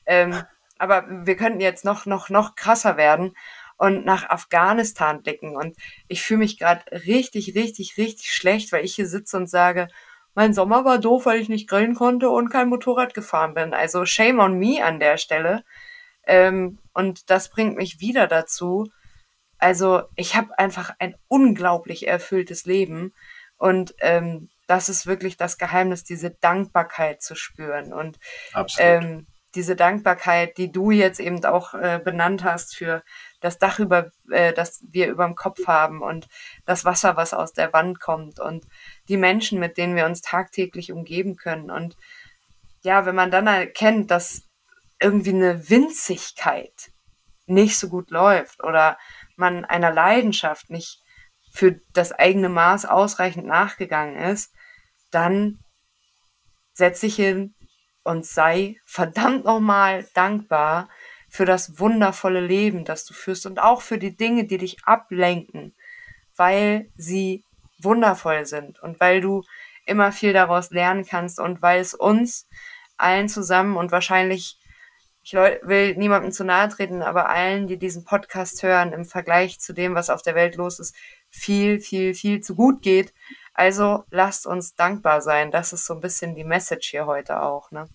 Ähm, 0.04 0.42
aber 0.78 1.06
wir 1.09 1.37
könnten 1.37 1.61
jetzt 1.61 1.85
noch, 1.85 2.04
noch, 2.04 2.28
noch 2.28 2.54
krasser 2.54 2.99
werden 2.99 3.35
und 3.78 4.04
nach 4.04 4.28
Afghanistan 4.28 5.23
blicken. 5.23 5.56
Und 5.56 5.76
ich 6.09 6.23
fühle 6.23 6.40
mich 6.40 6.59
gerade 6.59 6.85
richtig, 7.06 7.54
richtig, 7.54 7.97
richtig 7.97 8.30
schlecht, 8.30 8.73
weil 8.73 8.85
ich 8.85 8.95
hier 8.95 9.06
sitze 9.06 9.37
und 9.37 9.49
sage, 9.49 9.88
mein 10.36 10.52
Sommer 10.52 10.84
war 10.84 10.98
doof, 10.98 11.24
weil 11.24 11.40
ich 11.40 11.48
nicht 11.48 11.66
grillen 11.66 11.94
konnte 11.94 12.28
und 12.28 12.50
kein 12.50 12.68
Motorrad 12.68 13.14
gefahren 13.14 13.54
bin. 13.54 13.72
Also 13.72 14.04
shame 14.04 14.38
on 14.38 14.58
me 14.58 14.84
an 14.84 15.00
der 15.00 15.16
Stelle. 15.16 15.64
Ähm, 16.26 16.78
und 16.92 17.30
das 17.30 17.48
bringt 17.48 17.76
mich 17.78 18.00
wieder 18.00 18.26
dazu. 18.26 18.86
Also 19.56 20.02
ich 20.14 20.36
habe 20.36 20.58
einfach 20.58 20.94
ein 20.99 21.16
unglaublich 21.26 22.06
erfülltes 22.06 22.66
Leben. 22.66 23.14
Und 23.56 23.94
ähm, 24.00 24.50
das 24.66 24.90
ist 24.90 25.06
wirklich 25.06 25.38
das 25.38 25.56
Geheimnis, 25.56 26.04
diese 26.04 26.30
Dankbarkeit 26.30 27.22
zu 27.22 27.34
spüren. 27.34 27.94
Und 27.94 28.18
ähm, 28.78 29.26
diese 29.54 29.75
Dankbarkeit, 29.75 30.58
die 30.58 30.70
du 30.70 30.90
jetzt 30.90 31.18
eben 31.18 31.42
auch 31.46 31.72
äh, 31.72 31.99
benannt 32.04 32.44
hast 32.44 32.76
für 32.76 33.02
das 33.40 33.58
Dach 33.58 33.78
über, 33.78 34.10
äh, 34.30 34.52
das 34.52 34.84
wir 34.90 35.08
über 35.08 35.25
dem 35.25 35.34
Kopf 35.34 35.66
haben 35.66 36.02
und 36.02 36.28
das 36.64 36.84
Wasser, 36.84 37.16
was 37.16 37.34
aus 37.34 37.52
der 37.52 37.72
Wand 37.72 38.00
kommt 38.00 38.40
und 38.40 38.66
die 39.08 39.16
Menschen, 39.16 39.58
mit 39.58 39.76
denen 39.76 39.96
wir 39.96 40.06
uns 40.06 40.22
tagtäglich 40.22 40.92
umgeben 40.92 41.36
können. 41.36 41.70
Und 41.70 41.96
ja, 42.82 43.06
wenn 43.06 43.14
man 43.14 43.30
dann 43.30 43.46
erkennt, 43.46 44.10
dass 44.10 44.42
irgendwie 45.00 45.34
eine 45.34 45.68
Winzigkeit 45.68 46.90
nicht 47.46 47.78
so 47.78 47.88
gut 47.88 48.10
läuft 48.10 48.62
oder 48.64 48.99
man 49.36 49.64
einer 49.64 49.92
Leidenschaft 49.92 50.70
nicht 50.70 51.02
für 51.52 51.80
das 51.92 52.12
eigene 52.12 52.49
Maß 52.49 52.86
ausreichend 52.86 53.46
nachgegangen 53.46 54.16
ist, 54.16 54.52
dann 55.10 55.58
setz 56.72 57.00
dich 57.00 57.16
hin 57.16 57.54
und 58.02 58.26
sei 58.26 58.76
verdammt 58.84 59.44
nochmal 59.44 60.06
dankbar 60.14 60.88
für 61.28 61.45
das 61.45 61.78
wundervolle 61.78 62.41
Leben, 62.41 62.84
das 62.84 63.04
du 63.04 63.15
führst 63.15 63.47
und 63.47 63.58
auch 63.58 63.82
für 63.82 63.99
die 63.99 64.17
Dinge, 64.17 64.45
die 64.45 64.58
dich 64.58 64.84
ablenken, 64.84 65.75
weil 66.36 66.91
sie 66.97 67.45
wundervoll 67.78 68.47
sind 68.47 68.82
und 68.82 69.00
weil 69.00 69.21
du 69.21 69.43
immer 69.84 70.12
viel 70.12 70.32
daraus 70.32 70.71
lernen 70.71 71.04
kannst 71.04 71.39
und 71.39 71.62
weil 71.62 71.80
es 71.80 71.95
uns 71.95 72.49
allen 72.97 73.28
zusammen 73.28 73.76
und 73.76 73.93
wahrscheinlich, 73.93 74.58
ich 75.23 75.32
will 75.34 75.97
niemandem 75.97 76.32
zu 76.32 76.45
nahe 76.45 76.69
treten, 76.69 77.02
aber 77.02 77.28
allen, 77.28 77.67
die 77.67 77.78
diesen 77.78 78.04
Podcast 78.04 78.62
hören, 78.62 78.93
im 78.93 79.04
Vergleich 79.04 79.60
zu 79.60 79.73
dem, 79.73 79.95
was 79.95 80.10
auf 80.10 80.23
der 80.23 80.34
Welt 80.34 80.56
los 80.56 80.78
ist, 80.78 80.95
viel, 81.30 81.80
viel, 81.80 82.15
viel 82.15 82.41
zu 82.41 82.54
gut 82.54 82.82
geht. 82.82 83.12
Also 83.52 84.04
lasst 84.10 84.47
uns 84.47 84.75
dankbar 84.75 85.21
sein. 85.21 85.50
Das 85.50 85.73
ist 85.73 85.86
so 85.86 85.95
ein 85.95 86.00
bisschen 86.00 86.34
die 86.34 86.45
Message 86.45 86.91
hier 86.91 87.06
heute 87.06 87.43
auch, 87.43 87.71
ne? 87.71 87.89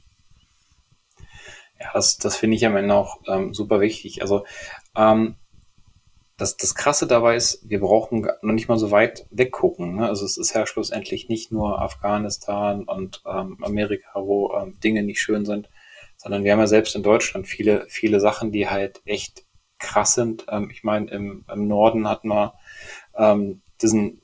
Ja, 1.82 1.90
das, 1.94 2.18
das 2.18 2.38
finde 2.38 2.58
ich 2.58 2.66
am 2.66 2.76
Ende 2.76 2.94
auch 2.94 3.22
ähm, 3.28 3.56
super 3.56 3.80
wichtig. 3.80 4.22
Also 4.22 4.46
ähm, 4.96 5.36
das, 6.38 6.56
das 6.58 6.76
Krasse 6.76 7.08
dabei 7.08 7.36
ist, 7.36 7.68
wir 7.68 7.80
brauchen 7.80 8.28
noch 8.42 8.54
nicht 8.54 8.68
mal 8.68 8.78
so 8.78 8.92
weit 8.92 9.26
weggucken. 9.32 9.96
Ne? 9.96 10.08
Also 10.08 10.26
es 10.26 10.38
ist 10.38 10.54
ja 10.54 10.68
schlussendlich 10.68 11.28
nicht 11.28 11.52
nur 11.52 11.82
Afghanistan 11.82 12.84
und 12.84 13.24
ähm, 13.26 13.58
Amerika, 13.64 14.22
wo 14.22 14.54
ähm, 14.54 14.80
Dinge 14.80 15.02
nicht 15.02 15.22
schön 15.22 15.44
sind, 15.46 15.70
sondern 16.18 16.44
wir 16.44 16.52
haben 16.52 16.60
ja 16.60 16.68
selbst 16.68 16.96
in 16.96 17.04
Deutschland 17.04 17.48
viele, 17.48 17.86
viele 17.90 18.20
Sachen, 18.20 18.52
die 18.52 18.70
halt 18.70 19.02
echt 19.06 19.44
krass 19.80 20.14
sind. 20.14 20.46
Ähm, 20.50 20.70
ich 20.72 20.84
meine, 20.84 21.10
im, 21.10 21.46
im 21.52 21.68
Norden 21.68 22.08
hatten 22.08 22.28
wir 22.28 22.54
ähm, 23.16 23.64
diesen, 23.82 24.22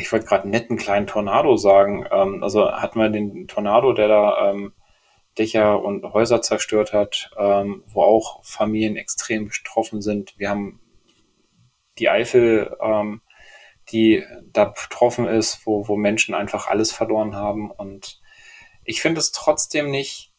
ich 0.00 0.12
wollte 0.12 0.26
gerade 0.26 0.48
netten 0.48 0.76
kleinen 0.76 1.08
Tornado 1.08 1.56
sagen, 1.56 2.06
ähm, 2.12 2.44
also 2.44 2.70
hatten 2.70 3.00
wir 3.00 3.08
den 3.08 3.48
Tornado, 3.48 3.92
der 3.92 4.06
da 4.06 4.50
ähm, 4.50 4.72
Dächer 5.38 5.82
und 5.82 6.04
Häuser 6.12 6.42
zerstört 6.42 6.92
hat, 6.92 7.30
ähm, 7.38 7.84
wo 7.88 8.02
auch 8.02 8.44
Familien 8.44 8.96
extrem 8.96 9.48
betroffen 9.48 10.02
sind. 10.02 10.34
Wir 10.38 10.50
haben 10.50 10.80
die 11.98 12.08
Eifel, 12.08 12.76
ähm, 12.80 13.20
die 13.90 14.24
da 14.52 14.64
betroffen 14.64 15.26
ist, 15.26 15.66
wo, 15.66 15.88
wo 15.88 15.96
Menschen 15.96 16.34
einfach 16.34 16.66
alles 16.66 16.92
verloren 16.92 17.36
haben. 17.36 17.70
Und 17.70 18.20
ich 18.84 19.00
finde 19.00 19.20
es 19.20 19.32
trotzdem 19.32 19.90
nicht 19.90 20.32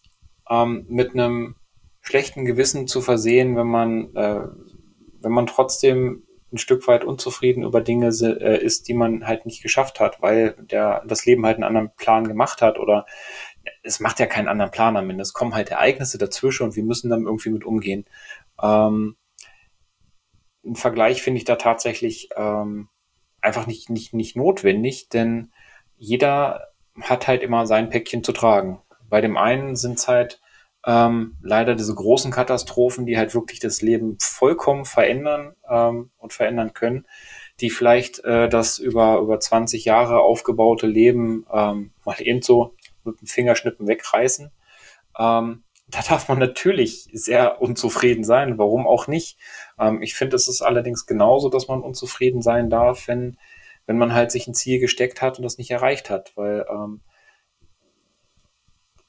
ähm, 0.50 0.86
mit 0.90 1.14
einem 1.14 1.56
schlechten 2.02 2.46
Gewissen 2.46 2.88
zu 2.88 3.02
versehen, 3.02 3.56
wenn 3.56 3.68
man, 3.68 4.16
äh, 4.16 4.48
wenn 5.22 5.32
man 5.32 5.48
trotzdem 5.48 6.24
ein 6.52 6.58
Stück 6.58 6.88
weit 6.88 7.04
unzufrieden 7.04 7.64
über 7.64 7.82
Dinge 7.82 8.08
äh, 8.08 8.64
ist, 8.64 8.88
die 8.88 8.94
man 8.94 9.28
halt 9.28 9.46
nicht 9.46 9.62
geschafft 9.62 10.00
hat, 10.00 10.22
weil 10.22 10.56
der 10.60 11.04
das 11.06 11.26
Leben 11.26 11.46
halt 11.46 11.56
einen 11.56 11.66
anderen 11.66 11.92
Plan 11.98 12.28
gemacht 12.28 12.62
hat 12.62 12.80
oder 12.80 13.06
es 13.84 14.00
macht 14.00 14.20
ja 14.20 14.26
keinen 14.26 14.48
anderen 14.48 14.72
Plan 14.72 14.98
am 14.98 15.10
Ende. 15.10 15.22
Es 15.22 15.34
kommen 15.34 15.54
halt 15.54 15.70
Ereignisse 15.70 16.18
dazwischen 16.18 16.64
und 16.64 16.76
wir 16.76 16.84
müssen 16.84 17.10
dann 17.10 17.24
irgendwie 17.24 17.50
mit 17.50 17.66
umgehen. 17.66 18.06
Ähm, 18.62 19.18
ein 20.66 20.76
Vergleich 20.76 21.22
finde 21.22 21.38
ich 21.40 21.46
da 21.46 21.56
tatsächlich 21.56 22.30
ähm, 22.36 22.90
einfach 23.42 23.68
nicht, 23.68 23.90
nicht, 23.90 24.14
nicht 24.14 24.36
notwendig, 24.36 25.10
denn 25.10 25.52
jeder 25.96 26.68
hat 27.02 27.28
halt 27.28 27.42
immer 27.44 27.66
sein 27.66 27.90
Päckchen 27.90 28.24
zu 28.24 28.32
tragen. 28.34 28.82
Bei 29.10 29.22
dem 29.22 29.38
einen 29.38 29.76
sind 29.76 29.98
es 30.00 30.08
halt 30.08 30.42
ähm, 30.86 31.36
leider 31.42 31.76
diese 31.76 31.94
großen 31.94 32.32
Katastrophen, 32.32 33.06
die 33.06 33.18
halt 33.18 33.34
wirklich 33.34 33.60
das 33.60 33.82
Leben 33.82 34.18
vollkommen 34.22 34.86
verändern 34.86 35.54
ähm, 35.70 36.12
und 36.18 36.34
verändern 36.34 36.74
können, 36.74 37.06
die 37.60 37.70
vielleicht 37.70 38.24
äh, 38.24 38.48
das 38.48 38.80
über, 38.80 39.20
über 39.20 39.40
20 39.40 39.86
Jahre 39.86 40.20
aufgebaute 40.20 40.88
Leben 40.88 41.46
ähm, 41.52 41.92
mal 42.06 42.16
eben 42.20 42.42
so 42.42 42.76
mit 43.08 43.22
dem 43.22 43.28
Fingerschnippen 43.28 43.88
wegreißen. 43.88 44.52
Ähm, 45.18 45.64
da 45.90 46.02
darf 46.02 46.28
man 46.28 46.40
natürlich 46.40 47.08
sehr 47.14 47.62
unzufrieden 47.62 48.24
sein. 48.24 48.58
Warum 48.58 48.86
auch 48.86 49.08
nicht? 49.08 49.38
Ähm, 49.80 50.02
ich 50.02 50.16
finde, 50.16 50.36
es 50.36 50.48
ist 50.48 50.62
allerdings 50.62 51.06
genauso, 51.06 51.50
dass 51.50 51.68
man 51.68 51.82
unzufrieden 51.82 52.42
sein 52.42 52.70
darf, 52.70 53.08
wenn, 53.08 53.38
wenn 53.86 53.98
man 53.98 54.14
halt 54.14 54.32
sich 54.32 54.48
ein 54.48 54.54
Ziel 54.54 54.80
gesteckt 54.80 55.22
hat 55.22 55.38
und 55.38 55.44
das 55.44 55.58
nicht 55.58 55.72
erreicht 55.72 56.10
hat. 56.10 56.34
Weil 56.36 56.66
ähm, 56.70 57.02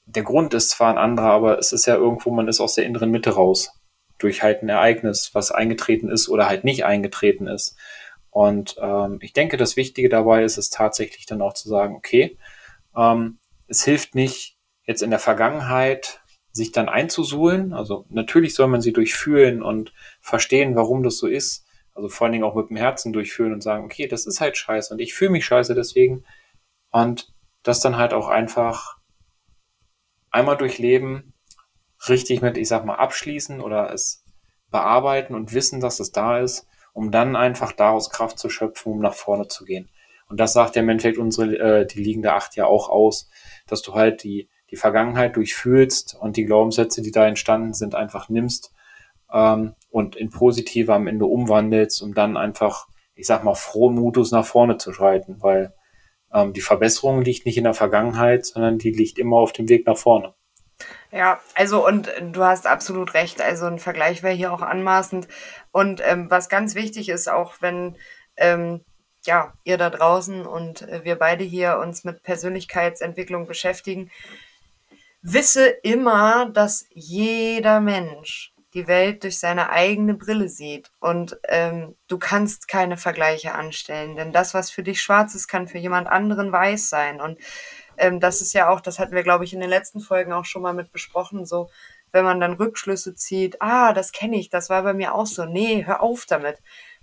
der 0.06 0.22
Grund 0.22 0.54
ist 0.54 0.70
zwar 0.70 0.90
ein 0.90 0.98
anderer, 0.98 1.30
aber 1.30 1.58
es 1.58 1.72
ist 1.72 1.86
ja 1.86 1.96
irgendwo, 1.96 2.30
man 2.30 2.48
ist 2.48 2.60
aus 2.60 2.74
der 2.74 2.86
inneren 2.86 3.10
Mitte 3.10 3.30
raus. 3.30 3.72
Durch 4.18 4.42
halt 4.42 4.62
ein 4.62 4.68
Ereignis, 4.68 5.30
was 5.34 5.50
eingetreten 5.50 6.08
ist 6.08 6.28
oder 6.28 6.48
halt 6.48 6.64
nicht 6.64 6.84
eingetreten 6.84 7.46
ist. 7.46 7.76
Und 8.30 8.76
ähm, 8.80 9.18
ich 9.20 9.32
denke, 9.32 9.56
das 9.56 9.76
Wichtige 9.76 10.08
dabei 10.08 10.44
ist 10.44 10.58
es 10.58 10.70
tatsächlich 10.70 11.26
dann 11.26 11.42
auch 11.42 11.54
zu 11.54 11.68
sagen, 11.68 11.96
okay, 11.96 12.38
ähm, 12.96 13.38
es 13.68 13.84
hilft 13.84 14.14
nicht, 14.14 14.58
jetzt 14.84 15.02
in 15.02 15.10
der 15.10 15.18
Vergangenheit 15.18 16.20
sich 16.52 16.72
dann 16.72 16.88
einzusuhlen. 16.88 17.72
Also 17.72 18.06
natürlich 18.08 18.54
soll 18.54 18.66
man 18.68 18.80
sie 18.80 18.92
durchfühlen 18.92 19.62
und 19.62 19.92
verstehen, 20.20 20.74
warum 20.74 21.02
das 21.02 21.18
so 21.18 21.26
ist. 21.26 21.66
Also 21.94 22.08
vor 22.08 22.24
allen 22.24 22.32
Dingen 22.32 22.44
auch 22.44 22.54
mit 22.54 22.70
dem 22.70 22.76
Herzen 22.76 23.12
durchführen 23.12 23.52
und 23.52 23.62
sagen, 23.62 23.84
okay, 23.84 24.06
das 24.06 24.26
ist 24.26 24.40
halt 24.40 24.56
scheiße 24.56 24.92
und 24.92 25.00
ich 25.00 25.14
fühle 25.14 25.30
mich 25.30 25.44
scheiße 25.44 25.74
deswegen. 25.74 26.24
Und 26.90 27.32
das 27.62 27.80
dann 27.80 27.96
halt 27.96 28.14
auch 28.14 28.28
einfach 28.28 28.96
einmal 30.30 30.56
durchleben, 30.56 31.34
richtig 32.08 32.40
mit, 32.40 32.56
ich 32.56 32.68
sag 32.68 32.84
mal, 32.84 32.94
abschließen 32.94 33.60
oder 33.60 33.92
es 33.92 34.24
bearbeiten 34.70 35.34
und 35.34 35.52
wissen, 35.52 35.80
dass 35.80 36.00
es 36.00 36.12
da 36.12 36.38
ist, 36.38 36.66
um 36.92 37.10
dann 37.10 37.36
einfach 37.36 37.72
daraus 37.72 38.10
Kraft 38.10 38.38
zu 38.38 38.48
schöpfen, 38.48 38.92
um 38.92 39.00
nach 39.00 39.14
vorne 39.14 39.48
zu 39.48 39.64
gehen. 39.64 39.90
Und 40.28 40.38
das 40.38 40.52
sagt 40.52 40.76
ja 40.76 40.82
im 40.82 40.88
Endeffekt 40.88 41.18
unsere, 41.18 41.56
äh, 41.56 41.86
die 41.86 42.02
liegende 42.02 42.32
Acht 42.32 42.56
ja 42.56 42.66
auch 42.66 42.88
aus, 42.88 43.30
dass 43.66 43.82
du 43.82 43.94
halt 43.94 44.22
die, 44.22 44.48
die 44.70 44.76
Vergangenheit 44.76 45.36
durchfühlst 45.36 46.16
und 46.20 46.36
die 46.36 46.44
Glaubenssätze, 46.44 47.02
die 47.02 47.10
da 47.10 47.26
entstanden 47.26 47.72
sind, 47.72 47.94
einfach 47.94 48.28
nimmst 48.28 48.72
ähm, 49.32 49.74
und 49.90 50.16
in 50.16 50.30
positive 50.30 50.92
am 50.94 51.06
Ende 51.06 51.24
umwandelst, 51.24 52.02
um 52.02 52.14
dann 52.14 52.36
einfach, 52.36 52.88
ich 53.14 53.26
sag 53.26 53.44
mal, 53.44 53.54
frohen 53.54 53.94
Mutus 53.94 54.30
nach 54.30 54.44
vorne 54.44 54.76
zu 54.76 54.92
schreiten, 54.92 55.38
weil 55.40 55.74
ähm, 56.32 56.52
die 56.52 56.60
Verbesserung 56.60 57.22
liegt 57.22 57.46
nicht 57.46 57.56
in 57.56 57.64
der 57.64 57.74
Vergangenheit, 57.74 58.44
sondern 58.46 58.78
die 58.78 58.90
liegt 58.92 59.18
immer 59.18 59.36
auf 59.36 59.52
dem 59.52 59.68
Weg 59.68 59.86
nach 59.86 59.96
vorne. 59.96 60.34
Ja, 61.10 61.40
also 61.54 61.86
und 61.86 62.12
du 62.32 62.44
hast 62.44 62.66
absolut 62.66 63.14
recht. 63.14 63.40
Also 63.40 63.66
ein 63.66 63.78
Vergleich 63.78 64.22
wäre 64.22 64.34
hier 64.34 64.52
auch 64.52 64.60
anmaßend. 64.60 65.26
Und 65.72 66.00
ähm, 66.04 66.30
was 66.30 66.48
ganz 66.48 66.74
wichtig 66.74 67.08
ist, 67.08 67.28
auch 67.28 67.54
wenn 67.60 67.96
ähm, 68.36 68.84
ja 69.28 69.52
ihr 69.62 69.78
da 69.78 69.90
draußen 69.90 70.44
und 70.44 70.82
äh, 70.82 71.04
wir 71.04 71.16
beide 71.16 71.44
hier 71.44 71.78
uns 71.78 72.02
mit 72.02 72.24
Persönlichkeitsentwicklung 72.24 73.46
beschäftigen, 73.46 74.10
wisse 75.22 75.66
immer, 75.66 76.50
dass 76.50 76.86
jeder 76.90 77.80
Mensch 77.80 78.52
die 78.74 78.86
Welt 78.86 79.22
durch 79.24 79.38
seine 79.38 79.70
eigene 79.70 80.14
Brille 80.14 80.48
sieht. 80.48 80.90
Und 81.00 81.38
ähm, 81.48 81.96
du 82.06 82.18
kannst 82.18 82.68
keine 82.68 82.96
Vergleiche 82.96 83.54
anstellen, 83.54 84.16
denn 84.16 84.32
das, 84.32 84.54
was 84.54 84.70
für 84.70 84.82
dich 84.82 85.00
schwarz 85.00 85.34
ist, 85.34 85.48
kann 85.48 85.68
für 85.68 85.78
jemand 85.78 86.08
anderen 86.08 86.52
weiß 86.52 86.88
sein. 86.88 87.20
Und 87.20 87.38
ähm, 87.96 88.20
das 88.20 88.40
ist 88.40 88.52
ja 88.52 88.68
auch, 88.68 88.80
das 88.80 88.98
hatten 88.98 89.14
wir, 89.14 89.22
glaube 89.22 89.44
ich, 89.44 89.52
in 89.52 89.60
den 89.60 89.70
letzten 89.70 90.00
Folgen 90.00 90.32
auch 90.32 90.44
schon 90.44 90.62
mal 90.62 90.74
mit 90.74 90.92
besprochen, 90.92 91.46
so 91.46 91.70
wenn 92.12 92.24
man 92.24 92.40
dann 92.40 92.54
Rückschlüsse 92.54 93.14
zieht, 93.14 93.60
ah, 93.60 93.92
das 93.92 94.12
kenne 94.12 94.38
ich, 94.38 94.48
das 94.48 94.70
war 94.70 94.82
bei 94.82 94.94
mir 94.94 95.14
auch 95.14 95.26
so. 95.26 95.44
Nee, 95.44 95.84
hör 95.84 96.02
auf 96.02 96.24
damit. 96.26 96.58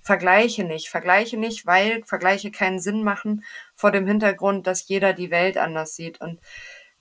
Vergleiche 0.05 0.63
nicht, 0.63 0.89
vergleiche 0.89 1.35
nicht, 1.35 1.65
weil 1.65 2.03
Vergleiche 2.03 2.51
keinen 2.51 2.79
Sinn 2.79 3.03
machen 3.03 3.43
vor 3.73 3.91
dem 3.91 4.05
Hintergrund, 4.05 4.67
dass 4.67 4.87
jeder 4.87 5.13
die 5.13 5.31
Welt 5.31 5.57
anders 5.57 5.95
sieht. 5.95 6.21
Und 6.21 6.39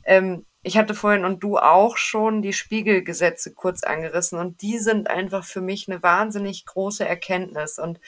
ähm, 0.05 0.47
ich 0.63 0.79
hatte 0.79 0.95
vorhin 0.95 1.27
und 1.27 1.43
du 1.43 1.59
auch 1.59 1.99
schon 1.99 2.41
die 2.41 2.55
Spiegelgesetze 2.55 3.53
kurz 3.53 3.83
angerissen 3.83 4.39
und 4.39 4.63
die 4.63 4.79
sind 4.79 5.11
einfach 5.11 5.45
für 5.45 5.61
mich 5.61 5.87
eine 5.87 6.03
wahnsinnig 6.03 6.65
große 6.65 7.07
Erkenntnis. 7.07 7.79
Und 7.79 8.01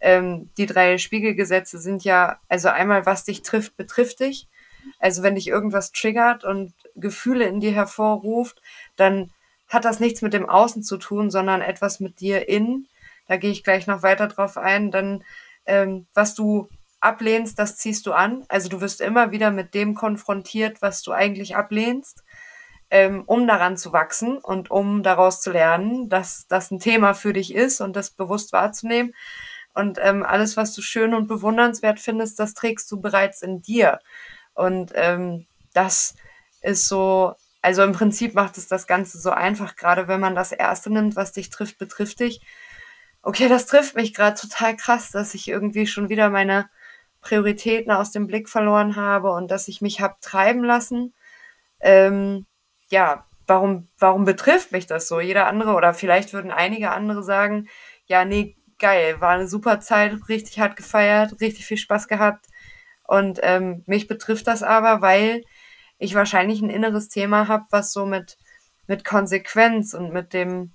ähm, 0.00 0.50
die 0.58 0.66
drei 0.66 0.98
Spiegelgesetze 0.98 1.78
sind 1.78 2.02
ja, 2.02 2.40
also 2.48 2.70
einmal, 2.70 3.06
was 3.06 3.22
dich 3.22 3.42
trifft, 3.42 3.76
betrifft 3.76 4.18
dich. 4.18 4.48
Also 4.98 5.22
wenn 5.22 5.36
dich 5.36 5.46
irgendwas 5.46 5.92
triggert 5.92 6.42
und 6.42 6.74
Gefühle 6.96 7.44
in 7.44 7.60
dir 7.60 7.72
hervorruft, 7.72 8.60
dann 8.96 9.30
hat 9.68 9.84
das 9.84 10.00
nichts 10.00 10.22
mit 10.22 10.32
dem 10.32 10.48
Außen 10.48 10.82
zu 10.82 10.96
tun, 10.96 11.30
sondern 11.30 11.62
etwas 11.62 12.00
mit 12.00 12.18
dir 12.18 12.48
in. 12.48 12.88
Da 13.26 13.36
gehe 13.36 13.50
ich 13.50 13.64
gleich 13.64 13.86
noch 13.86 14.02
weiter 14.02 14.28
drauf 14.28 14.56
ein. 14.56 14.90
Dann, 14.90 15.24
ähm, 15.66 16.06
was 16.14 16.34
du 16.34 16.68
ablehnst, 17.00 17.58
das 17.58 17.76
ziehst 17.76 18.06
du 18.06 18.12
an. 18.12 18.44
Also 18.48 18.68
du 18.68 18.80
wirst 18.80 19.00
immer 19.00 19.30
wieder 19.30 19.50
mit 19.50 19.74
dem 19.74 19.94
konfrontiert, 19.94 20.80
was 20.82 21.02
du 21.02 21.12
eigentlich 21.12 21.56
ablehnst, 21.56 22.24
ähm, 22.90 23.24
um 23.26 23.46
daran 23.46 23.76
zu 23.76 23.92
wachsen 23.92 24.38
und 24.38 24.70
um 24.70 25.02
daraus 25.02 25.40
zu 25.40 25.52
lernen, 25.52 26.08
dass 26.08 26.46
das 26.48 26.70
ein 26.70 26.80
Thema 26.80 27.14
für 27.14 27.32
dich 27.32 27.54
ist 27.54 27.80
und 27.80 27.94
das 27.94 28.10
bewusst 28.10 28.52
wahrzunehmen. 28.52 29.14
Und 29.74 29.98
ähm, 30.00 30.22
alles, 30.22 30.56
was 30.56 30.72
du 30.72 30.82
schön 30.82 31.14
und 31.14 31.26
bewundernswert 31.26 31.98
findest, 32.00 32.38
das 32.38 32.54
trägst 32.54 32.90
du 32.90 33.00
bereits 33.00 33.42
in 33.42 33.60
dir. 33.60 34.00
Und 34.54 34.92
ähm, 34.94 35.46
das 35.72 36.14
ist 36.62 36.88
so, 36.88 37.34
also 37.60 37.82
im 37.82 37.92
Prinzip 37.92 38.34
macht 38.34 38.56
es 38.56 38.68
das 38.68 38.86
Ganze 38.86 39.18
so 39.18 39.30
einfach, 39.30 39.76
gerade 39.76 40.08
wenn 40.08 40.20
man 40.20 40.34
das 40.34 40.52
Erste 40.52 40.90
nimmt, 40.90 41.16
was 41.16 41.32
dich 41.32 41.50
trifft, 41.50 41.78
betrifft 41.78 42.20
dich. 42.20 42.40
Okay, 43.26 43.48
das 43.48 43.64
trifft 43.64 43.96
mich 43.96 44.12
gerade 44.12 44.38
total 44.38 44.76
krass, 44.76 45.10
dass 45.10 45.32
ich 45.34 45.48
irgendwie 45.48 45.86
schon 45.86 46.10
wieder 46.10 46.28
meine 46.28 46.68
Prioritäten 47.22 47.90
aus 47.90 48.10
dem 48.10 48.26
Blick 48.26 48.50
verloren 48.50 48.96
habe 48.96 49.32
und 49.32 49.50
dass 49.50 49.66
ich 49.68 49.80
mich 49.80 50.02
habe 50.02 50.16
treiben 50.20 50.62
lassen. 50.62 51.14
Ähm, 51.80 52.44
ja, 52.90 53.24
warum, 53.46 53.88
warum 53.98 54.26
betrifft 54.26 54.72
mich 54.72 54.86
das 54.86 55.08
so? 55.08 55.20
Jeder 55.20 55.46
andere 55.46 55.72
oder 55.72 55.94
vielleicht 55.94 56.34
würden 56.34 56.50
einige 56.50 56.90
andere 56.90 57.22
sagen, 57.22 57.68
ja, 58.06 58.26
nee, 58.26 58.56
geil, 58.78 59.20
war 59.22 59.30
eine 59.30 59.48
super 59.48 59.80
Zeit, 59.80 60.12
richtig 60.28 60.60
hart 60.60 60.76
gefeiert, 60.76 61.40
richtig 61.40 61.64
viel 61.64 61.78
Spaß 61.78 62.08
gehabt. 62.08 62.46
Und 63.04 63.40
ähm, 63.42 63.84
mich 63.86 64.06
betrifft 64.06 64.46
das 64.48 64.62
aber, 64.62 65.00
weil 65.00 65.44
ich 65.98 66.14
wahrscheinlich 66.14 66.60
ein 66.60 66.68
inneres 66.70 67.08
Thema 67.08 67.48
habe, 67.48 67.64
was 67.70 67.90
so 67.90 68.04
mit, 68.04 68.36
mit 68.86 69.02
Konsequenz 69.02 69.94
und 69.94 70.12
mit 70.12 70.34
dem 70.34 70.72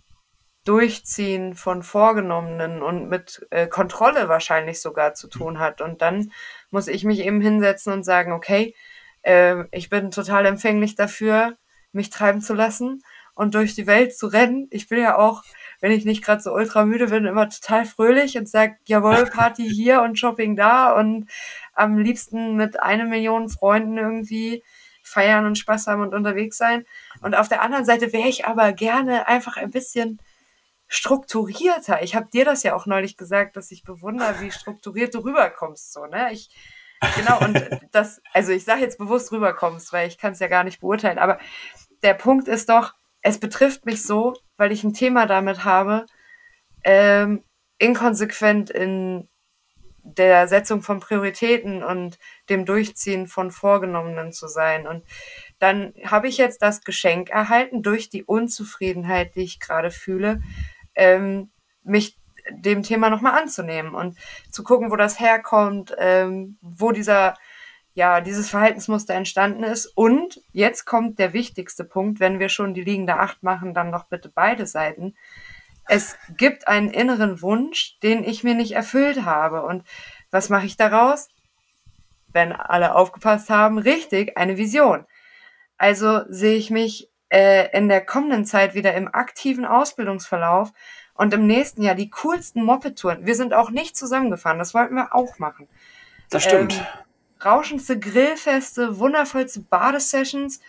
Durchziehen 0.66 1.56
von 1.56 1.84
Vorgenommenen 1.84 2.82
und 2.82 3.10
mit 3.10 3.46
äh, 3.50 3.68
Kontrolle 3.68 4.30
wahrscheinlich 4.30 4.82
sogar 4.82 5.14
zu 5.14 5.28
tun 5.28 5.60
hat. 5.60 5.82
Und 5.82 6.02
dann 6.02 6.32
muss 6.70 6.88
ich 6.88 7.06
mich 7.06 7.20
eben 7.20 7.42
hinsetzen 7.42 7.94
und 7.94 8.04
sagen, 8.04 8.34
okay, 8.34 8.76
äh, 9.22 9.64
ich 9.72 9.90
bin 9.90 10.12
total 10.12 10.46
empfänglich 10.46 10.96
dafür, 10.96 11.58
mich 11.92 12.10
treiben 12.10 12.42
zu 12.42 12.54
lassen 12.54 13.02
und 13.40 13.56
durch 13.56 13.74
die 13.74 13.88
Welt 13.88 14.16
zu 14.18 14.28
rennen. 14.28 14.68
Ich 14.70 14.90
bin 14.90 15.00
ja 15.00 15.18
auch, 15.18 15.44
wenn 15.80 15.94
ich 15.94 16.04
nicht 16.04 16.24
gerade 16.24 16.42
so 16.42 16.52
ultra 16.52 16.84
müde 16.84 17.08
bin, 17.08 17.26
immer 17.26 17.50
total 17.50 17.86
fröhlich 17.86 18.38
und 18.38 18.50
sage, 18.50 18.76
jawohl, 18.86 19.26
Party 19.34 19.68
hier 19.68 20.02
und 20.02 20.20
Shopping 20.20 20.58
da 20.58 20.92
und 20.94 21.30
am 21.74 21.98
liebsten 21.98 22.56
mit 22.56 22.82
einer 22.82 23.06
Million 23.06 23.48
Freunden 23.48 23.98
irgendwie 23.98 24.62
feiern 25.04 25.46
und 25.46 25.58
Spaß 25.58 25.88
haben 25.88 26.02
und 26.02 26.14
unterwegs 26.14 26.58
sein. 26.58 26.86
Und 27.22 27.34
auf 27.34 27.48
der 27.48 27.62
anderen 27.62 27.86
Seite 27.86 28.12
wäre 28.12 28.28
ich 28.28 28.46
aber 28.46 28.74
gerne 28.74 29.28
einfach 29.28 29.56
ein 29.56 29.72
bisschen 29.72 30.20
strukturierter. 30.90 32.02
Ich 32.02 32.16
habe 32.16 32.28
dir 32.34 32.44
das 32.44 32.64
ja 32.64 32.76
auch 32.76 32.88
neulich 32.88 33.16
gesagt, 33.16 33.56
dass 33.56 33.72
ich 33.72 33.84
bewundere, 33.84 34.42
wie 34.42 34.52
strukturiert 34.52 35.14
du 35.14 35.20
rüberkommst. 35.20 35.94
So, 35.94 36.06
ne? 36.08 36.34
Ich, 36.34 36.50
genau, 37.16 37.40
und 37.40 37.64
das, 37.92 38.22
also 38.34 38.52
ich 38.52 38.66
sage 38.66 38.82
jetzt 38.82 38.98
bewusst 38.98 39.32
rüberkommst, 39.32 39.94
weil 39.94 40.08
ich 40.08 40.18
kann 40.18 40.34
es 40.34 40.40
ja 40.40 40.48
gar 40.48 40.64
nicht 40.64 40.82
beurteilen. 40.82 41.20
Aber 41.20 41.38
der 42.02 42.16
Punkt 42.16 42.48
ist 42.48 42.70
doch, 42.70 42.96
es 43.22 43.40
betrifft 43.40 43.86
mich 43.86 44.04
so, 44.04 44.34
weil 44.58 44.72
ich 44.72 44.84
ein 44.84 44.94
Thema 44.94 45.28
damit 45.28 45.64
habe, 45.64 46.08
ähm, 46.84 47.44
inkonsequent 47.78 48.72
in 48.72 49.30
der 50.02 50.48
Setzung 50.48 50.82
von 50.82 51.00
Prioritäten 51.00 51.84
und 51.84 52.18
dem 52.50 52.66
Durchziehen 52.66 53.28
von 53.28 53.52
Vorgenommenen 53.52 54.32
zu 54.32 54.48
sein. 54.48 54.88
Und 54.88 55.04
dann 55.60 55.94
habe 56.04 56.28
ich 56.28 56.38
jetzt 56.38 56.64
das 56.64 56.82
Geschenk 56.82 57.30
erhalten 57.30 57.84
durch 57.84 58.10
die 58.10 58.24
Unzufriedenheit, 58.24 59.36
die 59.36 59.44
ich 59.44 59.60
gerade 59.60 59.92
fühle, 59.92 60.42
ähm, 61.00 61.50
mich 61.84 62.18
dem 62.52 62.84
Thema 62.84 63.10
nochmal 63.10 63.40
anzunehmen 63.40 63.94
und 63.94 64.18
zu 64.52 64.64
gucken, 64.64 64.92
wo 64.92 64.96
das 64.96 65.20
herkommt, 65.20 65.96
ähm, 65.98 66.58
wo 66.62 66.92
dieser, 66.92 67.36
ja, 67.94 68.22
dieses 68.22 68.50
Verhaltensmuster 68.50 69.14
entstanden 69.14 69.64
ist. 69.64 69.86
Und 69.86 70.42
jetzt 70.52 70.86
kommt 70.86 71.20
der 71.20 71.34
wichtigste 71.34 71.84
Punkt, 71.84 72.20
wenn 72.20 72.40
wir 72.40 72.50
schon 72.50 72.74
die 72.74 72.84
liegende 72.84 73.18
Acht 73.18 73.44
machen, 73.44 73.74
dann 73.74 73.90
noch 73.90 74.06
bitte 74.06 74.30
beide 74.30 74.66
Seiten. 74.66 75.16
Es 75.88 76.18
gibt 76.38 76.68
einen 76.68 76.92
inneren 76.92 77.42
Wunsch, 77.42 78.00
den 78.04 78.24
ich 78.24 78.44
mir 78.44 78.54
nicht 78.54 78.74
erfüllt 78.74 79.26
habe. 79.26 79.64
Und 79.64 79.84
was 80.32 80.50
mache 80.50 80.66
ich 80.66 80.78
daraus? 80.78 81.30
Wenn 82.32 82.52
alle 82.52 82.94
aufgepasst 82.94 83.50
haben, 83.50 83.80
richtig, 83.80 84.38
eine 84.38 84.58
Vision. 84.58 85.06
Also 85.78 86.22
sehe 86.30 86.58
ich 86.58 86.70
mich 86.70 87.09
äh, 87.30 87.76
in 87.78 87.88
der 87.90 88.06
kommenden 88.06 88.46
Zeit 88.46 88.74
wieder 88.74 88.94
im 88.94 89.08
aktiven 89.14 89.66
Ausbildungsverlauf 89.66 90.72
und 91.14 91.34
im 91.34 91.48
nächsten 91.48 91.82
Jahr 91.82 91.96
die 91.96 92.10
coolsten 92.10 92.64
Moped-Touren. 92.64 93.26
Wir 93.26 93.36
sind 93.36 93.54
auch 93.54 93.72
nicht 93.72 93.98
zusammengefahren, 93.98 94.60
das 94.60 94.74
wollten 94.74 94.96
wir 94.96 95.14
auch 95.14 95.40
machen. 95.40 95.68
Das 96.30 96.44
stimmt. 96.44 96.74
Ähm, 96.74 96.86
rauschendste 97.44 98.00
Grillfeste, 98.00 99.00
wundervollste 99.00 99.62
Badesessions 99.62 100.60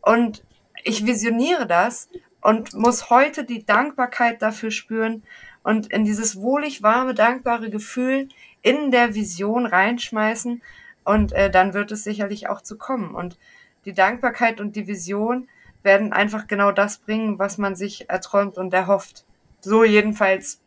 und 0.00 0.44
ich 0.84 1.04
visioniere 1.04 1.66
das 1.66 2.08
und 2.40 2.74
muss 2.74 3.10
heute 3.10 3.44
die 3.44 3.64
Dankbarkeit 3.64 4.40
dafür 4.42 4.70
spüren 4.70 5.24
und 5.62 5.92
in 5.92 6.04
dieses 6.04 6.40
wohlig 6.40 6.82
warme, 6.82 7.12
dankbare 7.12 7.70
Gefühl 7.70 8.28
in 8.62 8.92
der 8.92 9.14
Vision 9.14 9.66
reinschmeißen 9.66 10.62
und 11.04 11.32
äh, 11.32 11.50
dann 11.50 11.74
wird 11.74 11.90
es 11.90 12.04
sicherlich 12.04 12.48
auch 12.48 12.60
zu 12.60 12.78
kommen. 12.78 13.14
Und 13.14 13.38
die 13.84 13.92
Dankbarkeit 13.92 14.60
und 14.60 14.76
die 14.76 14.86
Vision 14.86 15.48
werden 15.86 16.12
einfach 16.12 16.46
genau 16.46 16.72
das 16.72 16.98
bringen, 16.98 17.38
was 17.38 17.56
man 17.56 17.74
sich 17.74 18.10
erträumt 18.10 18.58
und 18.58 18.74
erhofft. 18.74 19.24
So 19.62 19.84
jedenfalls 19.84 20.60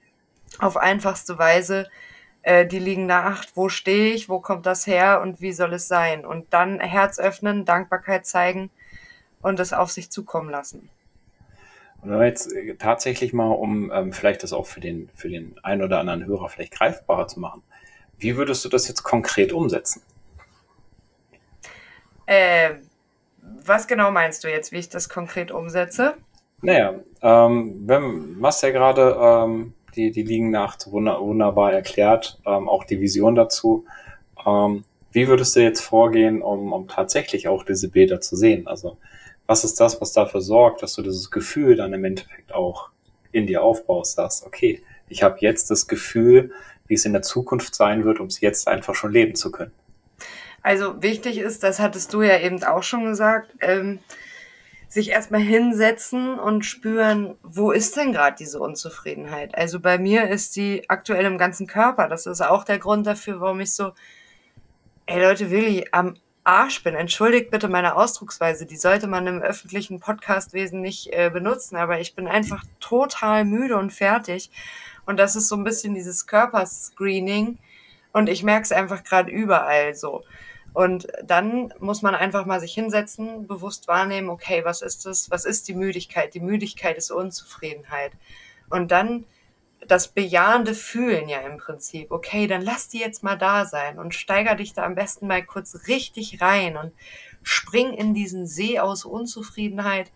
auf 0.57 0.77
einfachste 0.77 1.37
Weise 1.37 1.87
äh, 2.41 2.65
die 2.65 2.79
liegende 2.79 3.13
Acht, 3.13 3.55
wo 3.55 3.69
stehe 3.69 4.13
ich, 4.13 4.29
wo 4.29 4.39
kommt 4.39 4.65
das 4.65 4.87
her 4.87 5.21
und 5.21 5.41
wie 5.41 5.51
soll 5.51 5.73
es 5.73 5.87
sein? 5.87 6.25
Und 6.25 6.51
dann 6.51 6.79
Herz 6.79 7.19
öffnen, 7.19 7.65
Dankbarkeit 7.65 8.25
zeigen 8.25 8.71
und 9.41 9.59
es 9.59 9.73
auf 9.73 9.91
sich 9.91 10.09
zukommen 10.09 10.49
lassen. 10.49 10.89
Und 12.01 12.11
wenn 12.11 12.19
wir 12.19 12.25
jetzt 12.25 12.51
äh, 12.53 12.75
tatsächlich 12.75 13.33
mal, 13.33 13.51
um 13.51 13.91
ähm, 13.91 14.13
vielleicht 14.13 14.41
das 14.41 14.53
auch 14.53 14.65
für 14.65 14.79
den, 14.79 15.09
für 15.13 15.29
den 15.29 15.59
einen 15.63 15.83
oder 15.83 15.99
anderen 15.99 16.25
Hörer 16.25 16.49
vielleicht 16.49 16.73
greifbarer 16.73 17.27
zu 17.27 17.39
machen, 17.39 17.61
wie 18.17 18.35
würdest 18.35 18.65
du 18.65 18.69
das 18.69 18.87
jetzt 18.87 19.03
konkret 19.03 19.51
umsetzen? 19.51 20.01
Äh, 22.25 22.75
was 23.65 23.87
genau 23.87 24.11
meinst 24.11 24.43
du 24.43 24.49
jetzt, 24.49 24.71
wie 24.71 24.77
ich 24.77 24.89
das 24.89 25.09
konkret 25.09 25.51
umsetze? 25.51 26.15
Naja, 26.61 26.95
ähm, 27.21 27.83
wenn, 27.85 28.39
machst 28.39 28.63
ja 28.63 28.71
gerade 28.71 29.17
ähm, 29.19 29.73
die, 29.95 30.11
die 30.11 30.23
Liegennacht 30.23 30.91
wunderbar 30.91 31.73
erklärt, 31.73 32.39
ähm, 32.45 32.67
auch 32.67 32.83
die 32.83 32.99
Vision 32.99 33.35
dazu. 33.35 33.85
Ähm, 34.45 34.83
wie 35.11 35.27
würdest 35.27 35.55
du 35.55 35.61
jetzt 35.61 35.81
vorgehen, 35.81 36.41
um, 36.41 36.73
um 36.73 36.87
tatsächlich 36.87 37.47
auch 37.47 37.63
diese 37.63 37.89
Bilder 37.89 38.21
zu 38.21 38.35
sehen? 38.35 38.67
Also 38.67 38.97
was 39.47 39.63
ist 39.63 39.79
das, 39.79 39.99
was 39.99 40.13
dafür 40.13 40.41
sorgt, 40.41 40.83
dass 40.83 40.93
du 40.93 41.01
dieses 41.01 41.31
Gefühl 41.31 41.75
dann 41.75 41.93
im 41.93 42.05
Endeffekt 42.05 42.53
auch 42.53 42.89
in 43.31 43.47
dir 43.47 43.63
aufbaust, 43.63 44.15
sagst, 44.15 44.45
okay, 44.45 44.83
ich 45.07 45.23
habe 45.23 45.37
jetzt 45.39 45.71
das 45.71 45.87
Gefühl, 45.87 46.51
wie 46.87 46.93
es 46.93 47.05
in 47.05 47.13
der 47.13 47.21
Zukunft 47.21 47.73
sein 47.73 48.03
wird, 48.03 48.19
um 48.19 48.27
es 48.27 48.41
jetzt 48.41 48.67
einfach 48.67 48.95
schon 48.95 49.11
leben 49.11 49.35
zu 49.35 49.51
können. 49.51 49.71
Also 50.61 51.01
wichtig 51.01 51.37
ist, 51.37 51.63
das 51.63 51.79
hattest 51.79 52.13
du 52.13 52.21
ja 52.21 52.39
eben 52.39 52.63
auch 52.63 52.83
schon 52.83 53.05
gesagt, 53.05 53.55
ähm, 53.61 53.99
sich 54.89 55.11
erstmal 55.11 55.41
hinsetzen 55.41 56.39
und 56.39 56.65
spüren, 56.65 57.35
wo 57.43 57.71
ist 57.71 57.95
denn 57.95 58.11
gerade 58.11 58.35
diese 58.37 58.59
Unzufriedenheit? 58.59 59.55
Also 59.55 59.79
bei 59.79 59.99
mir 59.99 60.27
ist 60.27 60.55
die 60.55 60.89
aktuell 60.89 61.25
im 61.25 61.37
ganzen 61.37 61.67
Körper. 61.67 62.07
Das 62.07 62.25
ist 62.25 62.41
auch 62.41 62.63
der 62.63 62.79
Grund 62.79 63.05
dafür, 63.05 63.39
warum 63.39 63.59
ich 63.59 63.73
so, 63.73 63.93
ey 65.05 65.21
Leute, 65.21 65.51
Willi, 65.51 65.87
am 65.91 66.15
Arsch 66.43 66.83
bin. 66.83 66.95
Entschuldigt 66.95 67.51
bitte 67.51 67.67
meine 67.67 67.95
Ausdrucksweise. 67.95 68.65
Die 68.65 68.77
sollte 68.77 69.05
man 69.05 69.27
im 69.27 69.41
öffentlichen 69.41 69.99
Podcastwesen 69.99 70.81
nicht 70.81 71.13
äh, 71.13 71.29
benutzen, 71.31 71.75
aber 71.75 71.99
ich 71.99 72.15
bin 72.15 72.27
einfach 72.27 72.63
total 72.79 73.45
müde 73.45 73.77
und 73.77 73.91
fertig. 73.91 74.49
Und 75.05 75.17
das 75.17 75.35
ist 75.35 75.49
so 75.49 75.55
ein 75.55 75.63
bisschen 75.63 75.93
dieses 75.93 76.25
Körperscreening. 76.25 77.59
Und 78.11 78.27
ich 78.27 78.41
merke 78.41 78.63
es 78.63 78.71
einfach 78.71 79.03
gerade 79.03 79.29
überall 79.31 79.93
so. 79.93 80.23
Und 80.73 81.07
dann 81.23 81.73
muss 81.79 82.01
man 82.01 82.15
einfach 82.15 82.45
mal 82.45 82.59
sich 82.59 82.73
hinsetzen, 82.73 83.47
bewusst 83.47 83.87
wahrnehmen, 83.87 84.29
okay, 84.29 84.63
was 84.63 84.81
ist 84.81 85.05
das? 85.05 85.31
Was 85.31 85.45
ist 85.45 85.67
die 85.67 85.73
Müdigkeit? 85.73 86.33
Die 86.33 86.39
Müdigkeit 86.39 86.97
ist 86.97 87.11
Unzufriedenheit. 87.11 88.11
Und 88.69 88.91
dann 88.91 89.25
das 89.87 90.09
bejahende 90.09 90.73
Fühlen 90.73 91.29
ja 91.29 91.39
im 91.39 91.57
Prinzip. 91.57 92.11
Okay, 92.11 92.47
dann 92.47 92.61
lass 92.61 92.89
die 92.89 92.99
jetzt 92.99 93.23
mal 93.23 93.37
da 93.37 93.65
sein 93.65 93.97
und 93.97 94.13
steiger 94.13 94.55
dich 94.55 94.73
da 94.73 94.83
am 94.83 94.95
besten 94.95 95.27
mal 95.27 95.43
kurz 95.43 95.87
richtig 95.87 96.41
rein 96.41 96.77
und 96.77 96.91
spring 97.43 97.93
in 97.93 98.13
diesen 98.13 98.45
See 98.45 98.79
aus 98.79 99.05
Unzufriedenheit, 99.05 100.11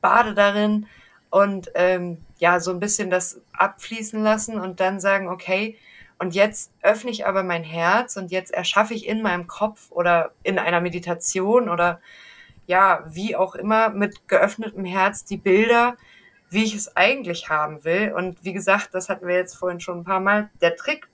bade 0.00 0.34
darin 0.34 0.86
und 1.30 1.70
ähm, 1.74 2.18
ja, 2.38 2.60
so 2.60 2.70
ein 2.70 2.80
bisschen 2.80 3.10
das 3.10 3.40
abfließen 3.52 4.22
lassen 4.22 4.58
und 4.60 4.80
dann 4.80 5.00
sagen, 5.00 5.28
okay, 5.28 5.76
und 6.18 6.34
jetzt 6.34 6.72
öffne 6.82 7.10
ich 7.10 7.26
aber 7.26 7.42
mein 7.42 7.62
Herz 7.62 8.16
und 8.16 8.30
jetzt 8.30 8.52
erschaffe 8.52 8.94
ich 8.94 9.06
in 9.06 9.22
meinem 9.22 9.46
Kopf 9.46 9.90
oder 9.90 10.32
in 10.42 10.58
einer 10.58 10.80
Meditation 10.80 11.68
oder 11.68 12.00
ja, 12.66 13.04
wie 13.08 13.36
auch 13.36 13.54
immer, 13.54 13.88
mit 13.90 14.28
geöffnetem 14.28 14.84
Herz 14.84 15.24
die 15.24 15.36
Bilder, 15.36 15.96
wie 16.50 16.64
ich 16.64 16.74
es 16.74 16.96
eigentlich 16.96 17.48
haben 17.48 17.84
will. 17.84 18.12
Und 18.14 18.44
wie 18.44 18.52
gesagt, 18.52 18.90
das 18.92 19.08
hatten 19.08 19.26
wir 19.26 19.36
jetzt 19.36 19.56
vorhin 19.56 19.80
schon 19.80 20.00
ein 20.00 20.04
paar 20.04 20.20
Mal. 20.20 20.50
Der 20.60 20.76
Trick 20.76 21.08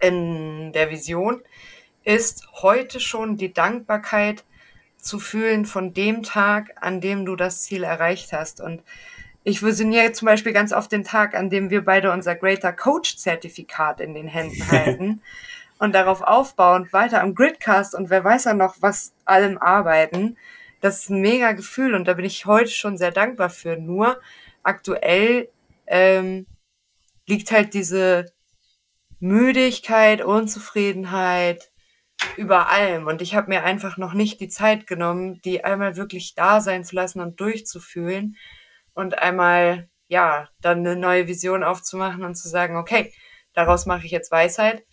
in 0.00 0.72
der 0.72 0.90
Vision 0.90 1.42
ist 2.04 2.48
heute 2.62 3.00
schon 3.00 3.36
die 3.36 3.52
Dankbarkeit 3.52 4.44
zu 4.96 5.18
fühlen 5.18 5.66
von 5.66 5.92
dem 5.92 6.22
Tag, 6.22 6.76
an 6.80 7.00
dem 7.00 7.26
du 7.26 7.36
das 7.36 7.62
Ziel 7.62 7.82
erreicht 7.82 8.32
hast. 8.32 8.60
Und 8.60 8.82
ich 9.48 9.62
visioniere 9.62 10.12
zum 10.12 10.26
Beispiel 10.26 10.52
ganz 10.52 10.74
oft 10.74 10.92
den 10.92 11.04
Tag, 11.04 11.34
an 11.34 11.48
dem 11.48 11.70
wir 11.70 11.82
beide 11.82 12.12
unser 12.12 12.34
Greater 12.34 12.70
Coach 12.70 13.16
Zertifikat 13.16 13.98
in 13.98 14.12
den 14.12 14.28
Händen 14.28 14.68
halten 14.70 15.22
und 15.78 15.94
darauf 15.94 16.20
aufbauend 16.20 16.92
weiter 16.92 17.22
am 17.22 17.34
Gridcast 17.34 17.94
und 17.94 18.10
wer 18.10 18.22
weiß 18.22 18.44
ja 18.44 18.54
noch 18.54 18.76
was 18.80 19.14
allem 19.24 19.56
arbeiten. 19.56 20.36
Das 20.82 21.00
ist 21.00 21.10
ein 21.10 21.22
mega 21.22 21.52
Gefühl 21.52 21.94
und 21.94 22.06
da 22.06 22.12
bin 22.14 22.26
ich 22.26 22.44
heute 22.44 22.70
schon 22.70 22.98
sehr 22.98 23.10
dankbar 23.10 23.48
für. 23.48 23.78
Nur 23.78 24.20
aktuell 24.62 25.48
ähm, 25.86 26.46
liegt 27.26 27.50
halt 27.50 27.72
diese 27.72 28.26
Müdigkeit, 29.18 30.20
Unzufriedenheit 30.20 31.70
über 32.36 32.68
allem. 32.68 33.06
Und 33.06 33.22
ich 33.22 33.34
habe 33.34 33.48
mir 33.48 33.64
einfach 33.64 33.96
noch 33.96 34.12
nicht 34.12 34.40
die 34.40 34.48
Zeit 34.48 34.86
genommen, 34.86 35.40
die 35.42 35.64
einmal 35.64 35.96
wirklich 35.96 36.34
da 36.34 36.60
sein 36.60 36.84
zu 36.84 36.94
lassen 36.94 37.20
und 37.20 37.40
durchzufühlen 37.40 38.36
und 38.98 39.16
einmal, 39.20 39.88
ja, 40.08 40.48
dann 40.60 40.78
eine 40.78 40.96
neue 40.96 41.28
Vision 41.28 41.62
aufzumachen 41.62 42.24
und 42.24 42.34
zu 42.34 42.48
sagen, 42.48 42.76
okay, 42.76 43.12
daraus 43.54 43.86
mache 43.86 44.04
ich 44.04 44.10
jetzt 44.10 44.32
Weisheit. 44.32 44.84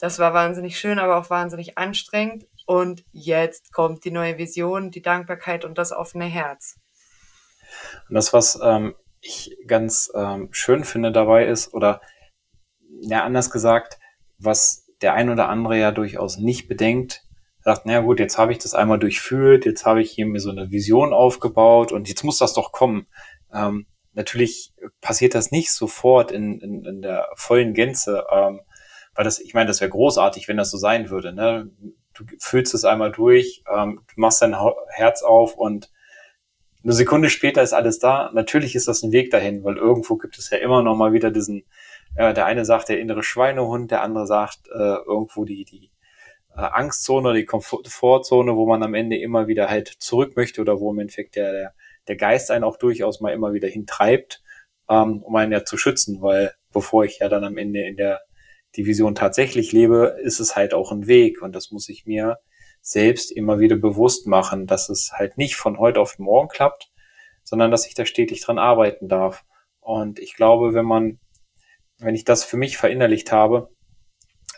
Das 0.00 0.18
war 0.18 0.34
wahnsinnig 0.34 0.80
schön, 0.80 0.98
aber 0.98 1.16
auch 1.16 1.30
wahnsinnig 1.30 1.78
anstrengend. 1.78 2.44
Und 2.66 3.04
jetzt 3.12 3.72
kommt 3.72 4.04
die 4.04 4.10
neue 4.10 4.36
Vision, 4.36 4.90
die 4.90 5.00
Dankbarkeit 5.00 5.64
und 5.64 5.78
das 5.78 5.92
offene 5.92 6.24
Herz. 6.24 6.74
Und 8.08 8.16
das, 8.16 8.32
was 8.32 8.58
ähm, 8.60 8.96
ich 9.20 9.56
ganz 9.68 10.10
ähm, 10.12 10.48
schön 10.50 10.82
finde 10.82 11.12
dabei 11.12 11.46
ist, 11.46 11.72
oder 11.72 12.00
ja, 13.00 13.22
anders 13.22 13.52
gesagt, 13.52 14.00
was 14.38 14.88
der 15.02 15.14
ein 15.14 15.30
oder 15.30 15.48
andere 15.48 15.78
ja 15.78 15.92
durchaus 15.92 16.36
nicht 16.36 16.66
bedenkt, 16.66 17.22
sagt, 17.62 17.82
na 17.84 18.00
gut, 18.00 18.18
jetzt 18.18 18.38
habe 18.38 18.50
ich 18.52 18.58
das 18.58 18.74
einmal 18.74 18.98
durchfühlt, 18.98 19.64
jetzt 19.66 19.86
habe 19.86 20.02
ich 20.02 20.10
hier 20.10 20.26
mir 20.26 20.40
so 20.40 20.50
eine 20.50 20.70
Vision 20.70 21.12
aufgebaut 21.12 21.92
und 21.92 22.08
jetzt 22.08 22.24
muss 22.24 22.38
das 22.38 22.54
doch 22.54 22.72
kommen. 22.72 23.06
Ähm, 23.52 23.86
natürlich 24.14 24.72
passiert 25.00 25.34
das 25.34 25.50
nicht 25.50 25.72
sofort 25.72 26.30
in, 26.30 26.60
in, 26.60 26.84
in 26.84 27.02
der 27.02 27.28
vollen 27.34 27.74
Gänze, 27.74 28.24
ähm, 28.30 28.60
weil 29.14 29.24
das, 29.24 29.38
ich 29.38 29.54
meine, 29.54 29.66
das 29.66 29.80
wäre 29.80 29.90
großartig, 29.90 30.48
wenn 30.48 30.56
das 30.56 30.70
so 30.70 30.78
sein 30.78 31.10
würde. 31.10 31.32
Ne? 31.32 31.70
Du 32.14 32.24
füllst 32.38 32.74
es 32.74 32.84
einmal 32.84 33.12
durch, 33.12 33.62
ähm, 33.72 34.00
du 34.14 34.20
machst 34.20 34.42
dein 34.42 34.56
Herz 34.90 35.22
auf 35.22 35.54
und 35.54 35.90
eine 36.84 36.92
Sekunde 36.92 37.30
später 37.30 37.62
ist 37.62 37.72
alles 37.72 37.98
da. 37.98 38.30
Natürlich 38.34 38.74
ist 38.74 38.88
das 38.88 39.02
ein 39.02 39.12
Weg 39.12 39.30
dahin, 39.30 39.62
weil 39.62 39.76
irgendwo 39.76 40.16
gibt 40.16 40.38
es 40.38 40.50
ja 40.50 40.58
immer 40.58 40.82
noch 40.82 40.96
mal 40.96 41.12
wieder 41.12 41.30
diesen, 41.30 41.64
äh, 42.16 42.34
der 42.34 42.46
eine 42.46 42.64
sagt 42.64 42.88
der 42.88 42.98
innere 42.98 43.22
Schweinehund, 43.22 43.90
der 43.90 44.02
andere 44.02 44.26
sagt 44.26 44.68
äh, 44.68 44.96
irgendwo 45.06 45.44
die, 45.44 45.64
die 45.64 45.90
äh, 46.56 46.60
Angstzone, 46.60 47.34
die 47.34 47.44
Komfortzone, 47.44 48.56
wo 48.56 48.66
man 48.66 48.82
am 48.82 48.94
Ende 48.94 49.16
immer 49.16 49.46
wieder 49.46 49.68
halt 49.68 49.88
zurück 49.88 50.36
möchte 50.36 50.60
oder 50.60 50.80
wo 50.80 50.90
im 50.90 50.98
Endeffekt 50.98 51.36
der, 51.36 51.52
der 51.52 51.74
der 52.08 52.16
Geist 52.16 52.50
einen 52.50 52.64
auch 52.64 52.76
durchaus 52.76 53.20
mal 53.20 53.32
immer 53.32 53.52
wieder 53.52 53.68
hintreibt, 53.68 54.42
ähm, 54.88 55.22
um 55.22 55.36
einen 55.36 55.52
ja 55.52 55.64
zu 55.64 55.76
schützen, 55.76 56.20
weil 56.20 56.52
bevor 56.72 57.04
ich 57.04 57.18
ja 57.20 57.28
dann 57.28 57.44
am 57.44 57.58
Ende 57.58 57.86
in 57.86 57.96
der 57.96 58.20
Division 58.76 59.14
tatsächlich 59.14 59.72
lebe, 59.72 60.18
ist 60.22 60.40
es 60.40 60.56
halt 60.56 60.74
auch 60.74 60.92
ein 60.92 61.06
Weg 61.06 61.42
und 61.42 61.54
das 61.54 61.70
muss 61.70 61.88
ich 61.88 62.06
mir 62.06 62.38
selbst 62.80 63.30
immer 63.30 63.60
wieder 63.60 63.76
bewusst 63.76 64.26
machen, 64.26 64.66
dass 64.66 64.88
es 64.88 65.12
halt 65.12 65.38
nicht 65.38 65.56
von 65.56 65.78
heute 65.78 66.00
auf 66.00 66.18
morgen 66.18 66.48
klappt, 66.48 66.90
sondern 67.44 67.70
dass 67.70 67.86
ich 67.86 67.94
da 67.94 68.06
stetig 68.06 68.40
dran 68.40 68.58
arbeiten 68.58 69.08
darf. 69.08 69.44
Und 69.80 70.18
ich 70.18 70.34
glaube, 70.34 70.74
wenn 70.74 70.86
man, 70.86 71.20
wenn 71.98 72.14
ich 72.14 72.24
das 72.24 72.44
für 72.44 72.56
mich 72.56 72.76
verinnerlicht 72.76 73.30
habe, 73.30 73.68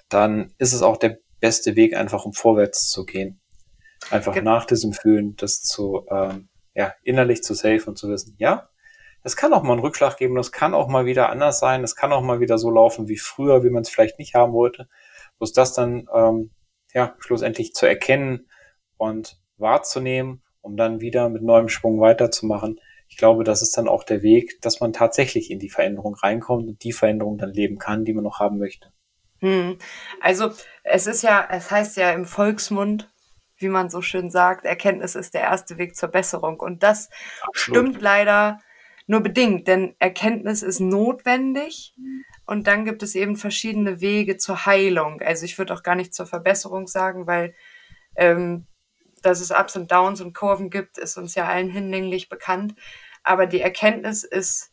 dann 0.09 0.55
ist 0.59 0.73
es 0.73 0.83
auch 0.83 0.97
der 0.97 1.19
beste 1.41 1.77
Weg, 1.77 1.95
einfach 1.95 2.25
um 2.25 2.33
vorwärts 2.33 2.89
zu 2.89 3.05
gehen. 3.05 3.41
Einfach 4.11 4.41
nach 4.43 4.65
diesem 4.65 4.93
Fühlen, 4.93 5.35
das 5.37 5.63
zu 5.63 6.07
ähm, 6.11 6.49
ja, 6.75 6.95
innerlich 7.03 7.43
zu 7.43 7.55
safe 7.55 7.85
und 7.87 7.97
zu 7.97 8.09
wissen, 8.09 8.35
ja, 8.39 8.69
es 9.23 9.37
kann 9.37 9.55
auch 9.55 9.63
mal 9.63 9.73
einen 9.73 9.81
Rückschlag 9.81 10.19
geben, 10.19 10.37
es 10.37 10.53
kann 10.53 10.75
auch 10.75 10.89
mal 10.89 11.07
wieder 11.07 11.31
anders 11.31 11.59
sein, 11.59 11.83
es 11.83 11.97
kann 11.97 12.13
auch 12.13 12.21
mal 12.21 12.41
wieder 12.41 12.59
so 12.59 12.71
laufen 12.71 13.09
wie 13.09 13.17
früher, 13.17 13.65
wie 13.65 13.71
man 13.71 13.83
es 13.83 13.89
vielleicht 13.89 14.19
nicht 14.19 14.35
haben 14.35 14.53
wollte. 14.53 14.87
Bloß 15.39 15.53
das 15.53 15.73
dann 15.73 16.07
ähm, 16.15 16.51
ja 16.93 17.15
schlussendlich 17.19 17.73
zu 17.73 17.87
erkennen 17.87 18.49
und 18.99 19.41
wahrzunehmen, 19.57 20.43
um 20.61 20.77
dann 20.77 21.01
wieder 21.01 21.31
mit 21.31 21.43
neuem 21.43 21.71
Schwung 21.71 22.01
weiterzumachen. 22.01 22.79
Ich 23.09 23.17
glaube, 23.17 23.45
das 23.45 23.63
ist 23.63 23.77
dann 23.79 23.89
auch 23.89 24.05
der 24.05 24.23
Weg, 24.23 24.61
dass 24.61 24.81
man 24.81 24.93
tatsächlich 24.93 25.51
in 25.51 25.59
die 25.59 25.71
Veränderung 25.71 26.15
reinkommt 26.15 26.69
und 26.69 26.83
die 26.83 26.93
Veränderung 26.93 27.39
dann 27.39 27.51
leben 27.51 27.79
kann, 27.79 28.05
die 28.05 28.13
man 28.13 28.25
noch 28.25 28.41
haben 28.41 28.59
möchte. 28.59 28.93
Hm. 29.41 29.79
Also 30.21 30.51
es 30.83 31.07
ist 31.07 31.23
ja, 31.23 31.47
es 31.51 31.71
heißt 31.71 31.97
ja 31.97 32.11
im 32.13 32.25
Volksmund, 32.27 33.11
wie 33.57 33.69
man 33.69 33.88
so 33.88 34.03
schön 34.03 34.31
sagt, 34.31 34.64
Erkenntnis 34.64 35.14
ist 35.14 35.35
der 35.35 35.43
erste 35.43 35.79
Weg 35.79 35.97
zur 35.97 36.09
Besserung. 36.09 36.61
Und 36.61 36.83
das 36.83 37.11
Absolut. 37.43 37.57
stimmt 37.57 38.03
leider 38.03 38.61
nur 39.07 39.21
bedingt, 39.21 39.69
denn 39.69 39.95
Erkenntnis 39.99 40.62
ist 40.62 40.81
notwendig 40.81 41.95
und 42.47 42.67
dann 42.67 42.85
gibt 42.85 43.03
es 43.03 43.14
eben 43.14 43.37
verschiedene 43.37 44.01
Wege 44.01 44.38
zur 44.38 44.67
Heilung. 44.67 45.21
Also 45.21 45.45
ich 45.45 45.59
würde 45.59 45.75
auch 45.75 45.83
gar 45.83 45.95
nicht 45.95 46.14
zur 46.14 46.27
Verbesserung 46.27 46.87
sagen, 46.87 47.27
weil 47.27 47.55
ähm, 48.17 48.67
dass 49.23 49.40
es 49.40 49.51
Ups 49.51 49.77
und 49.77 49.90
Downs 49.90 50.21
und 50.21 50.35
Kurven 50.35 50.71
gibt, 50.71 50.99
ist 50.99 51.17
uns 51.17 51.35
ja 51.35 51.47
allen 51.47 51.71
hinlänglich 51.71 52.29
bekannt. 52.29 52.75
Aber 53.23 53.47
die 53.47 53.61
Erkenntnis 53.61 54.25
ist 54.25 54.71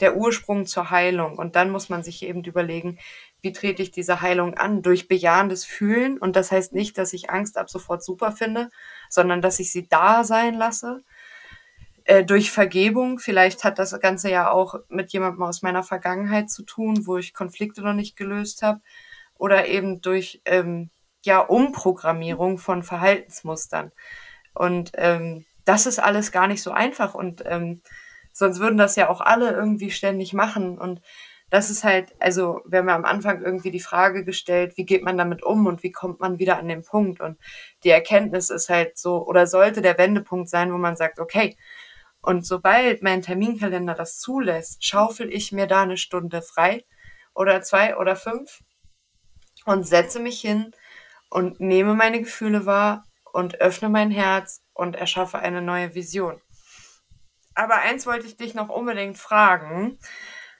der 0.00 0.16
Ursprung 0.16 0.66
zur 0.66 0.90
Heilung. 0.90 1.38
Und 1.38 1.54
dann 1.54 1.70
muss 1.70 1.88
man 1.88 2.02
sich 2.02 2.22
eben 2.24 2.42
überlegen, 2.42 2.98
wie 3.42 3.52
trete 3.52 3.82
ich 3.82 3.90
diese 3.90 4.20
Heilung 4.20 4.54
an? 4.54 4.82
Durch 4.82 5.08
bejahendes 5.08 5.64
Fühlen. 5.64 6.18
Und 6.18 6.36
das 6.36 6.50
heißt 6.50 6.72
nicht, 6.72 6.96
dass 6.96 7.12
ich 7.12 7.30
Angst 7.30 7.58
ab 7.58 7.68
sofort 7.68 8.02
super 8.02 8.32
finde, 8.32 8.70
sondern 9.10 9.42
dass 9.42 9.60
ich 9.60 9.70
sie 9.70 9.88
da 9.88 10.24
sein 10.24 10.54
lasse. 10.54 11.02
Äh, 12.04 12.24
durch 12.24 12.50
Vergebung. 12.50 13.18
Vielleicht 13.18 13.64
hat 13.64 13.78
das 13.78 13.98
Ganze 14.00 14.30
ja 14.30 14.50
auch 14.50 14.76
mit 14.88 15.12
jemandem 15.12 15.42
aus 15.42 15.62
meiner 15.62 15.82
Vergangenheit 15.82 16.50
zu 16.50 16.62
tun, 16.62 17.06
wo 17.06 17.18
ich 17.18 17.34
Konflikte 17.34 17.82
noch 17.82 17.94
nicht 17.94 18.16
gelöst 18.16 18.62
habe. 18.62 18.80
Oder 19.36 19.66
eben 19.66 20.00
durch 20.00 20.40
ähm, 20.44 20.90
ja, 21.24 21.40
Umprogrammierung 21.40 22.58
von 22.58 22.82
Verhaltensmustern. 22.82 23.92
Und 24.54 24.92
ähm, 24.94 25.44
das 25.64 25.86
ist 25.86 25.98
alles 25.98 26.32
gar 26.32 26.46
nicht 26.46 26.62
so 26.62 26.70
einfach. 26.70 27.14
Und 27.14 27.42
ähm, 27.46 27.82
Sonst 28.32 28.60
würden 28.60 28.78
das 28.78 28.96
ja 28.96 29.08
auch 29.08 29.20
alle 29.20 29.52
irgendwie 29.52 29.90
ständig 29.90 30.32
machen. 30.32 30.78
Und 30.78 31.00
das 31.52 31.68
ist 31.68 31.84
halt, 31.84 32.14
also 32.18 32.62
wir 32.64 32.78
haben 32.78 32.88
ja 32.88 32.96
am 32.96 33.04
Anfang 33.04 33.42
irgendwie 33.44 33.70
die 33.70 33.78
Frage 33.78 34.24
gestellt, 34.24 34.78
wie 34.78 34.86
geht 34.86 35.02
man 35.02 35.18
damit 35.18 35.42
um 35.42 35.66
und 35.66 35.82
wie 35.82 35.92
kommt 35.92 36.18
man 36.18 36.38
wieder 36.38 36.58
an 36.58 36.66
den 36.66 36.82
Punkt? 36.82 37.20
Und 37.20 37.38
die 37.84 37.90
Erkenntnis 37.90 38.48
ist 38.48 38.70
halt 38.70 38.96
so, 38.96 39.26
oder 39.26 39.46
sollte 39.46 39.82
der 39.82 39.98
Wendepunkt 39.98 40.48
sein, 40.48 40.72
wo 40.72 40.78
man 40.78 40.96
sagt, 40.96 41.20
okay, 41.20 41.58
und 42.22 42.46
sobald 42.46 43.02
mein 43.02 43.20
Terminkalender 43.20 43.92
das 43.92 44.18
zulässt, 44.18 44.82
schaufel 44.82 45.30
ich 45.30 45.52
mir 45.52 45.66
da 45.66 45.82
eine 45.82 45.98
Stunde 45.98 46.40
frei 46.40 46.86
oder 47.34 47.60
zwei 47.60 47.98
oder 47.98 48.16
fünf 48.16 48.60
und 49.66 49.86
setze 49.86 50.20
mich 50.20 50.40
hin 50.40 50.72
und 51.28 51.60
nehme 51.60 51.94
meine 51.94 52.20
Gefühle 52.20 52.64
wahr 52.64 53.04
und 53.30 53.60
öffne 53.60 53.90
mein 53.90 54.10
Herz 54.10 54.62
und 54.72 54.96
erschaffe 54.96 55.38
eine 55.38 55.60
neue 55.60 55.94
Vision. 55.94 56.40
Aber 57.54 57.74
eins 57.74 58.06
wollte 58.06 58.26
ich 58.26 58.38
dich 58.38 58.54
noch 58.54 58.70
unbedingt 58.70 59.18
fragen. 59.18 59.98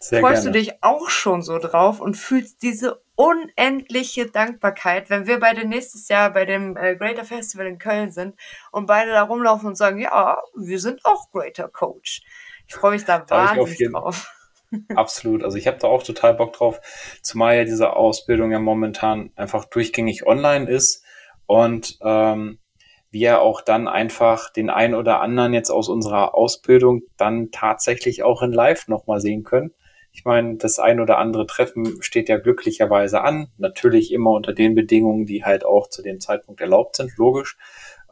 Sehr 0.03 0.21
Freust 0.21 0.43
gerne. 0.43 0.59
du 0.59 0.59
dich 0.59 0.83
auch 0.83 1.09
schon 1.11 1.43
so 1.43 1.59
drauf 1.59 2.01
und 2.01 2.17
fühlst 2.17 2.61
diese 2.63 3.01
unendliche 3.15 4.27
Dankbarkeit, 4.27 5.11
wenn 5.11 5.29
wir 5.29 5.39
beide 5.39 5.65
nächstes 5.65 6.09
Jahr 6.09 6.31
bei 6.31 6.45
dem 6.45 6.77
äh, 6.77 6.97
Greater 6.97 7.25
Festival 7.25 7.69
in 7.69 7.79
Köln 7.79 8.11
sind 8.11 8.35
und 8.73 8.87
beide 8.87 9.13
da 9.13 9.23
rumlaufen 9.23 9.69
und 9.69 9.77
sagen, 9.77 10.01
ja, 10.01 10.39
wir 10.57 10.81
sind 10.81 11.05
auch 11.05 11.31
Greater 11.31 11.69
Coach. 11.69 12.23
Ich 12.67 12.75
freue 12.75 12.93
mich 12.93 13.05
da, 13.05 13.21
da 13.21 13.57
wahnsinnig 13.57 13.93
drauf. 13.93 14.29
Absolut. 14.97 15.45
Also 15.45 15.57
ich 15.57 15.69
habe 15.69 15.79
da 15.79 15.87
auch 15.87 16.03
total 16.03 16.35
Bock 16.35 16.55
drauf, 16.55 16.81
zumal 17.23 17.55
ja 17.57 17.65
diese 17.65 17.95
Ausbildung 17.95 18.51
ja 18.51 18.59
momentan 18.59 19.31
einfach 19.37 19.67
durchgängig 19.67 20.27
online 20.27 20.69
ist 20.69 21.05
und 21.47 21.99
ähm, 22.03 22.59
wir 23.13 23.41
auch 23.41 23.61
dann 23.61 23.87
einfach 23.87 24.51
den 24.51 24.69
einen 24.69 24.95
oder 24.95 25.21
anderen 25.21 25.55
jetzt 25.55 25.71
aus 25.71 25.89
unserer 25.89 26.35
Ausbildung 26.35 27.03
dann 27.17 27.53
tatsächlich 27.53 28.25
auch 28.25 28.43
in 28.43 28.51
Live 28.51 28.89
nochmal 28.89 29.21
sehen 29.21 29.45
können. 29.45 29.73
Ich 30.13 30.25
meine, 30.25 30.57
das 30.57 30.79
ein 30.79 31.01
oder 31.01 31.19
andere 31.19 31.47
Treffen 31.47 32.03
steht 32.03 32.29
ja 32.29 32.37
glücklicherweise 32.37 33.23
an. 33.23 33.49
Natürlich 33.57 34.13
immer 34.13 34.33
unter 34.33 34.53
den 34.53 34.75
Bedingungen, 34.75 35.25
die 35.27 35.45
halt 35.45 35.65
auch 35.65 35.89
zu 35.89 36.03
dem 36.03 36.21
Zeitpunkt 36.21 36.61
erlaubt 36.61 36.97
sind, 36.97 37.17
logisch. 37.17 37.57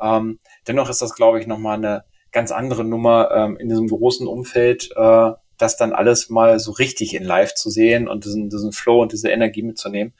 Ähm, 0.01 0.41
dennoch 0.67 0.89
ist 0.89 1.03
das, 1.03 1.15
glaube 1.15 1.41
ich, 1.41 1.47
nochmal 1.47 1.77
eine 1.77 2.05
ganz 2.33 2.53
andere 2.53 2.85
Nummer 2.85 3.31
ähm, 3.33 3.57
in 3.57 3.69
diesem 3.69 3.89
großen 3.89 4.27
Umfeld, 4.27 4.91
äh, 4.97 5.33
das 5.59 5.77
dann 5.77 5.93
alles 5.93 6.31
mal 6.31 6.59
so 6.59 6.73
richtig 6.73 7.15
in 7.15 7.23
Live 7.23 7.55
zu 7.55 7.69
sehen 7.69 8.09
und 8.09 8.25
diesen, 8.25 8.49
diesen 8.49 8.73
Flow 8.73 9.03
und 9.03 9.13
diese 9.13 9.29
Energie 9.29 9.63
mitzunehmen. 9.63 10.15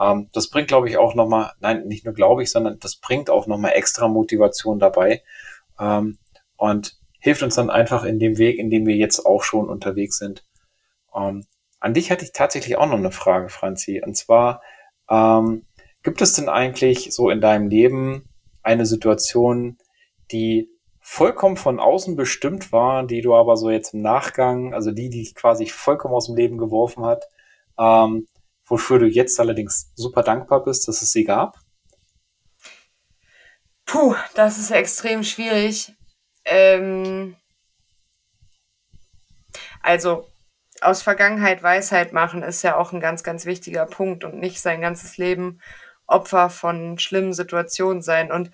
Ähm, 0.00 0.30
das 0.32 0.48
bringt, 0.48 0.68
glaube 0.68 0.88
ich, 0.88 0.96
auch 0.96 1.14
nochmal, 1.14 1.52
nein, 1.60 1.86
nicht 1.86 2.04
nur 2.04 2.14
glaube 2.14 2.42
ich, 2.42 2.50
sondern 2.50 2.78
das 2.78 2.96
bringt 2.96 3.28
auch 3.28 3.46
nochmal 3.46 3.72
extra 3.74 4.08
Motivation 4.08 4.78
dabei 4.78 5.22
ähm, 5.78 6.18
und 6.56 6.96
hilft 7.20 7.42
uns 7.42 7.56
dann 7.56 7.70
einfach 7.70 8.04
in 8.04 8.18
dem 8.18 8.38
Weg, 8.38 8.58
in 8.58 8.70
dem 8.70 8.86
wir 8.86 8.96
jetzt 8.96 9.26
auch 9.26 9.42
schon 9.42 9.68
unterwegs 9.68 10.18
sind. 10.18 10.44
Ähm, 11.18 11.46
an 11.80 11.94
dich 11.94 12.10
hatte 12.10 12.24
ich 12.24 12.32
tatsächlich 12.32 12.76
auch 12.76 12.86
noch 12.86 12.98
eine 12.98 13.12
Frage, 13.12 13.48
Franzi. 13.48 14.02
Und 14.04 14.16
zwar, 14.16 14.62
ähm, 15.08 15.66
gibt 16.02 16.20
es 16.20 16.32
denn 16.34 16.48
eigentlich 16.48 17.12
so 17.12 17.30
in 17.30 17.40
deinem 17.40 17.68
Leben 17.68 18.28
eine 18.62 18.86
Situation, 18.86 19.78
die 20.30 20.70
vollkommen 21.00 21.56
von 21.56 21.80
außen 21.80 22.16
bestimmt 22.16 22.72
war, 22.72 23.06
die 23.06 23.22
du 23.22 23.34
aber 23.34 23.56
so 23.56 23.70
jetzt 23.70 23.94
im 23.94 24.02
Nachgang, 24.02 24.74
also 24.74 24.90
die, 24.90 25.08
die 25.08 25.20
dich 25.20 25.34
quasi 25.34 25.66
vollkommen 25.66 26.14
aus 26.14 26.26
dem 26.26 26.36
Leben 26.36 26.58
geworfen 26.58 27.04
hat, 27.04 27.24
ähm, 27.78 28.26
wofür 28.66 28.98
du 28.98 29.06
jetzt 29.06 29.40
allerdings 29.40 29.92
super 29.94 30.22
dankbar 30.22 30.64
bist, 30.64 30.86
dass 30.86 31.00
es 31.00 31.12
sie 31.12 31.24
gab? 31.24 31.58
Puh, 33.86 34.14
das 34.34 34.58
ist 34.58 34.70
extrem 34.70 35.24
schwierig. 35.24 35.94
Ähm, 36.44 37.36
also 39.82 40.26
aus 40.82 41.02
Vergangenheit 41.02 41.62
Weisheit 41.62 42.12
machen 42.12 42.42
ist 42.42 42.62
ja 42.62 42.76
auch 42.76 42.92
ein 42.92 43.00
ganz, 43.00 43.22
ganz 43.22 43.46
wichtiger 43.46 43.86
Punkt 43.86 44.24
und 44.24 44.38
nicht 44.38 44.60
sein 44.60 44.80
ganzes 44.80 45.16
Leben 45.16 45.60
Opfer 46.06 46.50
von 46.50 46.98
schlimmen 46.98 47.32
Situationen 47.32 48.02
sein. 48.02 48.32
Und 48.32 48.50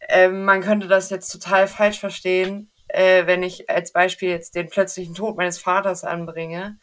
äh, 0.00 0.28
man 0.28 0.60
könnte 0.60 0.88
das 0.88 1.10
jetzt 1.10 1.30
total 1.30 1.66
falsch 1.66 1.98
verstehen, 1.98 2.70
äh, 2.88 3.26
wenn 3.26 3.42
ich 3.42 3.68
als 3.70 3.92
Beispiel 3.92 4.30
jetzt 4.30 4.54
den 4.54 4.68
plötzlichen 4.68 5.14
Tod 5.14 5.36
meines 5.36 5.58
Vaters 5.58 6.04
anbringe. 6.04 6.78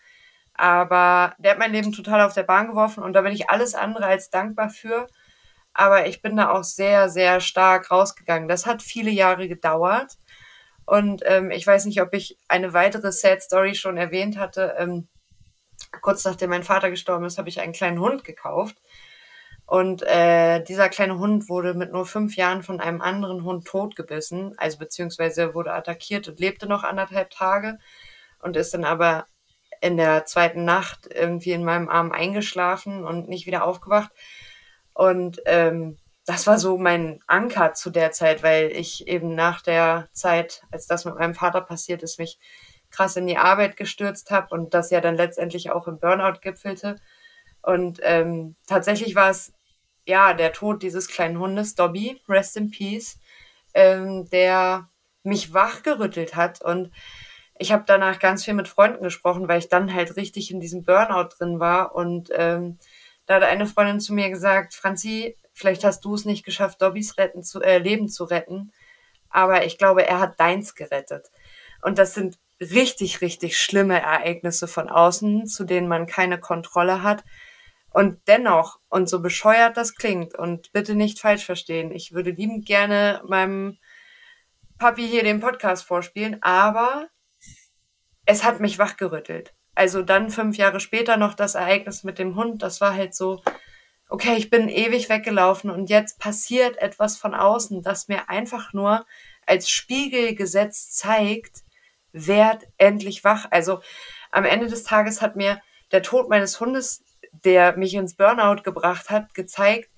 Aber 0.55 1.35
der 1.37 1.51
hat 1.51 1.59
mein 1.59 1.73
Leben 1.73 1.91
total 1.91 2.21
auf 2.21 2.33
der 2.33 2.43
Bahn 2.43 2.67
geworfen 2.67 3.03
und 3.03 3.13
da 3.13 3.21
bin 3.21 3.33
ich 3.33 3.49
alles 3.49 3.75
andere 3.75 4.05
als 4.05 4.29
dankbar 4.29 4.69
für. 4.69 5.07
Aber 5.73 6.07
ich 6.07 6.21
bin 6.21 6.37
da 6.37 6.51
auch 6.51 6.63
sehr, 6.63 7.09
sehr 7.09 7.41
stark 7.41 7.91
rausgegangen. 7.91 8.47
Das 8.47 8.65
hat 8.65 8.81
viele 8.81 9.11
Jahre 9.11 9.49
gedauert. 9.49 10.17
Und 10.85 11.23
ähm, 11.25 11.51
ich 11.51 11.65
weiß 11.65 11.85
nicht, 11.85 12.01
ob 12.01 12.13
ich 12.13 12.37
eine 12.47 12.73
weitere 12.73 13.11
Sad 13.11 13.41
Story 13.41 13.75
schon 13.75 13.97
erwähnt 13.97 14.37
hatte. 14.37 14.75
Ähm, 14.77 15.07
kurz 16.01 16.23
nachdem 16.25 16.51
mein 16.51 16.63
Vater 16.63 16.89
gestorben 16.89 17.25
ist, 17.25 17.37
habe 17.37 17.49
ich 17.49 17.59
einen 17.59 17.73
kleinen 17.73 17.99
Hund 17.99 18.23
gekauft. 18.23 18.77
Und 19.65 20.03
äh, 20.03 20.63
dieser 20.63 20.89
kleine 20.89 21.17
Hund 21.17 21.49
wurde 21.49 21.73
mit 21.73 21.91
nur 21.91 22.05
fünf 22.05 22.35
Jahren 22.35 22.61
von 22.61 22.79
einem 22.79 23.01
anderen 23.01 23.43
Hund 23.43 23.65
totgebissen, 23.65 24.53
also 24.57 24.77
beziehungsweise 24.77 25.55
wurde 25.55 25.73
attackiert 25.73 26.27
und 26.27 26.39
lebte 26.39 26.67
noch 26.67 26.83
anderthalb 26.83 27.31
Tage 27.31 27.79
und 28.39 28.55
ist 28.57 28.75
dann 28.75 28.85
aber 28.85 29.25
in 29.81 29.97
der 29.97 30.25
zweiten 30.25 30.65
Nacht 30.65 31.09
irgendwie 31.11 31.51
in 31.51 31.63
meinem 31.63 31.89
Arm 31.89 32.11
eingeschlafen 32.11 33.03
und 33.03 33.27
nicht 33.27 33.47
wieder 33.47 33.65
aufgewacht. 33.65 34.11
Und 34.93 35.41
ähm, 35.45 35.97
das 36.25 36.47
war 36.47 36.57
so 36.57 36.77
mein 36.77 37.19
Anker 37.27 37.73
zu 37.73 37.89
der 37.91 38.11
Zeit, 38.11 38.41
weil 38.43 38.71
ich 38.71 39.07
eben 39.07 39.35
nach 39.35 39.61
der 39.61 40.09
Zeit, 40.11 40.63
als 40.71 40.87
das 40.87 41.05
mit 41.05 41.15
meinem 41.15 41.35
Vater 41.35 41.61
passiert 41.61 42.01
ist, 42.03 42.19
mich 42.19 42.39
krass 42.89 43.15
in 43.15 43.27
die 43.27 43.37
Arbeit 43.37 43.77
gestürzt 43.77 44.31
habe 44.31 44.53
und 44.53 44.73
das 44.73 44.89
ja 44.89 45.01
dann 45.01 45.15
letztendlich 45.15 45.71
auch 45.71 45.87
im 45.87 45.99
Burnout 45.99 46.39
gipfelte. 46.41 46.95
Und 47.61 47.99
ähm, 48.03 48.55
tatsächlich 48.67 49.15
war 49.15 49.29
es 49.29 49.53
ja 50.05 50.33
der 50.33 50.53
Tod 50.53 50.81
dieses 50.81 51.07
kleinen 51.07 51.39
Hundes, 51.39 51.75
Dobby, 51.75 52.21
Rest 52.27 52.57
in 52.57 52.71
Peace, 52.71 53.19
ähm, 53.73 54.29
der 54.29 54.89
mich 55.23 55.53
wachgerüttelt 55.53 56.35
hat 56.35 56.61
und 56.63 56.91
ich 57.57 57.71
habe 57.71 57.83
danach 57.87 58.19
ganz 58.19 58.43
viel 58.43 58.53
mit 58.53 58.67
Freunden 58.67 59.03
gesprochen, 59.03 59.47
weil 59.47 59.59
ich 59.59 59.69
dann 59.69 59.93
halt 59.93 60.17
richtig 60.17 60.51
in 60.51 60.59
diesem 60.59 60.83
Burnout 60.83 61.29
drin 61.37 61.59
war. 61.59 61.95
Und 61.95 62.29
ähm, 62.33 62.77
da 63.25 63.35
hat 63.35 63.43
eine 63.43 63.65
Freundin 63.65 64.01
zu 64.01 64.13
mir 64.13 64.29
gesagt, 64.29 64.73
Franzi, 64.73 65.37
vielleicht 65.55 65.83
hast 65.83 66.05
du 66.05 66.13
es 66.13 66.25
nicht 66.25 66.45
geschafft, 66.45 66.81
Dobbys 66.81 67.17
retten 67.17 67.43
zu, 67.43 67.61
äh, 67.61 67.79
Leben 67.79 68.07
zu 68.09 68.25
retten, 68.25 68.71
aber 69.29 69.65
ich 69.65 69.77
glaube, 69.77 70.05
er 70.07 70.19
hat 70.19 70.39
deins 70.39 70.75
gerettet. 70.75 71.31
Und 71.81 71.97
das 71.97 72.13
sind 72.13 72.37
richtig, 72.59 73.21
richtig 73.21 73.57
schlimme 73.57 73.99
Ereignisse 73.99 74.67
von 74.67 74.89
außen, 74.89 75.47
zu 75.47 75.63
denen 75.63 75.87
man 75.87 76.05
keine 76.05 76.39
Kontrolle 76.39 77.03
hat. 77.03 77.23
Und 77.91 78.19
dennoch, 78.27 78.79
und 78.89 79.09
so 79.09 79.21
bescheuert 79.21 79.77
das 79.77 79.95
klingt, 79.95 80.37
und 80.37 80.71
bitte 80.73 80.95
nicht 80.95 81.19
falsch 81.19 81.45
verstehen, 81.45 81.91
ich 81.91 82.13
würde 82.13 82.31
liebend 82.31 82.65
gerne 82.65 83.21
meinem 83.27 83.77
Papi 84.77 85.07
hier 85.07 85.23
den 85.23 85.39
Podcast 85.39 85.85
vorspielen, 85.85 86.41
aber 86.41 87.07
es 88.25 88.43
hat 88.43 88.59
mich 88.59 88.79
wachgerüttelt. 88.79 89.53
Also 89.75 90.01
dann 90.01 90.29
fünf 90.29 90.57
Jahre 90.57 90.79
später 90.79 91.15
noch 91.17 91.33
das 91.33 91.55
Ereignis 91.55 92.03
mit 92.03 92.19
dem 92.19 92.35
Hund, 92.35 92.61
das 92.61 92.81
war 92.81 92.93
halt 92.93 93.15
so, 93.15 93.41
okay, 94.09 94.35
ich 94.37 94.49
bin 94.49 94.69
ewig 94.69 95.09
weggelaufen 95.09 95.69
und 95.69 95.89
jetzt 95.89 96.19
passiert 96.19 96.77
etwas 96.77 97.17
von 97.17 97.33
außen, 97.33 97.81
das 97.81 98.07
mir 98.07 98.29
einfach 98.29 98.73
nur 98.73 99.05
als 99.45 99.69
Spiegelgesetz 99.69 100.91
zeigt, 100.91 101.63
werd 102.11 102.63
endlich 102.77 103.23
wach. 103.23 103.47
Also 103.51 103.81
am 104.31 104.45
Ende 104.45 104.67
des 104.67 104.83
Tages 104.83 105.21
hat 105.21 105.35
mir 105.35 105.61
der 105.91 106.01
Tod 106.01 106.29
meines 106.29 106.59
Hundes, 106.59 107.03
der 107.31 107.77
mich 107.77 107.93
ins 107.93 108.15
Burnout 108.15 108.63
gebracht 108.63 109.09
hat, 109.09 109.33
gezeigt, 109.33 109.89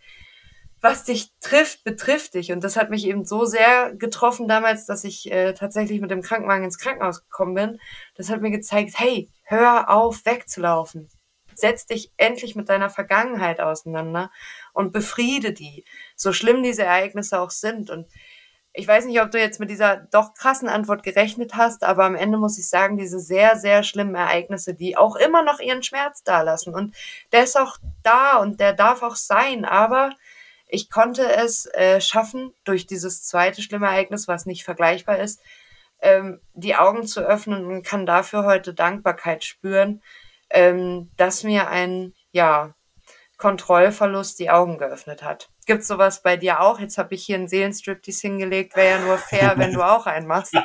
was 0.81 1.03
dich 1.03 1.31
trifft, 1.41 1.83
betrifft 1.83 2.35
dich. 2.35 2.51
Und 2.51 2.63
das 2.63 2.77
hat 2.77 2.89
mich 2.89 3.05
eben 3.05 3.25
so 3.25 3.45
sehr 3.45 3.93
getroffen 3.95 4.47
damals, 4.47 4.85
dass 4.85 5.03
ich 5.03 5.31
äh, 5.31 5.53
tatsächlich 5.53 6.01
mit 6.01 6.11
dem 6.11 6.21
Krankenwagen 6.21 6.65
ins 6.65 6.77
Krankenhaus 6.77 7.23
gekommen 7.23 7.55
bin. 7.55 7.79
Das 8.15 8.29
hat 8.29 8.41
mir 8.41 8.51
gezeigt, 8.51 8.93
hey, 8.97 9.29
hör 9.43 9.89
auf, 9.89 10.25
wegzulaufen. 10.25 11.09
Setz 11.57 11.85
dich 11.85 12.11
endlich 12.17 12.55
mit 12.55 12.69
deiner 12.69 12.89
Vergangenheit 12.89 13.59
auseinander 13.59 14.31
und 14.73 14.93
befriede 14.93 15.53
die, 15.53 15.85
so 16.15 16.33
schlimm 16.33 16.63
diese 16.63 16.83
Ereignisse 16.83 17.39
auch 17.39 17.51
sind. 17.51 17.89
Und 17.89 18.07
ich 18.73 18.87
weiß 18.87 19.05
nicht, 19.05 19.19
ob 19.21 19.31
du 19.31 19.39
jetzt 19.39 19.59
mit 19.59 19.71
dieser 19.71 19.97
doch 19.97 20.35
krassen 20.35 20.69
Antwort 20.69 21.01
gerechnet 21.01 21.55
hast, 21.55 21.83
aber 21.83 22.05
am 22.05 22.15
Ende 22.15 22.37
muss 22.37 22.59
ich 22.59 22.69
sagen, 22.69 22.97
diese 22.97 23.19
sehr, 23.19 23.55
sehr 23.55 23.81
schlimmen 23.81 24.13
Ereignisse, 24.13 24.75
die 24.75 24.95
auch 24.95 25.15
immer 25.15 25.41
noch 25.41 25.59
ihren 25.59 25.81
Schmerz 25.81 26.23
dalassen. 26.23 26.75
Und 26.75 26.95
der 27.31 27.43
ist 27.43 27.57
auch 27.57 27.77
da 28.03 28.37
und 28.37 28.59
der 28.59 28.73
darf 28.73 29.01
auch 29.01 29.15
sein, 29.15 29.65
aber 29.65 30.11
ich 30.67 30.91
konnte 30.91 31.27
es 31.27 31.65
äh, 31.73 32.01
schaffen, 32.01 32.53
durch 32.65 32.85
dieses 32.85 33.23
zweite 33.23 33.61
schlimme 33.61 33.87
Ereignis, 33.87 34.27
was 34.27 34.45
nicht 34.45 34.63
vergleichbar 34.63 35.17
ist, 35.17 35.41
ähm, 36.01 36.39
die 36.53 36.75
Augen 36.75 37.07
zu 37.07 37.21
öffnen 37.21 37.65
und 37.65 37.83
kann 37.83 38.05
dafür 38.05 38.45
heute 38.45 38.73
Dankbarkeit 38.73 39.43
spüren, 39.43 40.03
ähm, 40.49 41.11
dass 41.17 41.43
mir 41.43 41.69
ein, 41.69 42.13
ja, 42.31 42.73
Kontrollverlust 43.37 44.39
die 44.39 44.49
Augen 44.49 44.79
geöffnet 44.79 45.23
hat. 45.23 45.49
Gibt 45.67 45.83
sowas 45.83 46.23
bei 46.23 46.37
dir 46.37 46.59
auch? 46.61 46.79
Jetzt 46.79 46.97
habe 46.97 47.13
ich 47.13 47.23
hier 47.23 47.35
einen 47.35 47.47
Seelenstriptease 47.47 48.27
hingelegt. 48.27 48.75
Wäre 48.75 48.99
ja 48.99 49.05
nur 49.05 49.17
fair, 49.17 49.53
wenn 49.57 49.73
du 49.73 49.83
auch 49.83 50.07
einen 50.07 50.25
machst. 50.25 50.55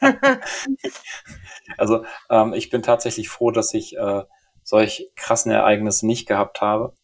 also 1.76 2.04
ähm, 2.28 2.52
ich 2.52 2.70
bin 2.70 2.82
tatsächlich 2.82 3.28
froh, 3.28 3.50
dass 3.50 3.74
ich 3.74 3.96
äh, 3.96 4.22
solch 4.62 5.10
krassen 5.16 5.50
Ereignisse 5.50 6.06
nicht 6.06 6.28
gehabt 6.28 6.60
habe. 6.60 6.94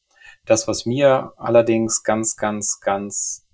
Das, 0.45 0.69
was 0.69 0.87
mir 0.87 1.33
allerdings 1.37 2.05
ganz, 2.05 2.37
ganz, 2.37 2.79
ganz 2.81 3.47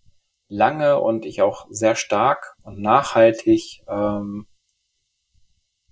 lange 0.48 1.00
und 1.00 1.24
ich 1.24 1.40
auch 1.40 1.66
sehr 1.70 1.94
stark 1.94 2.56
und 2.62 2.80
nachhaltig, 2.80 3.82
ähm, 3.88 4.46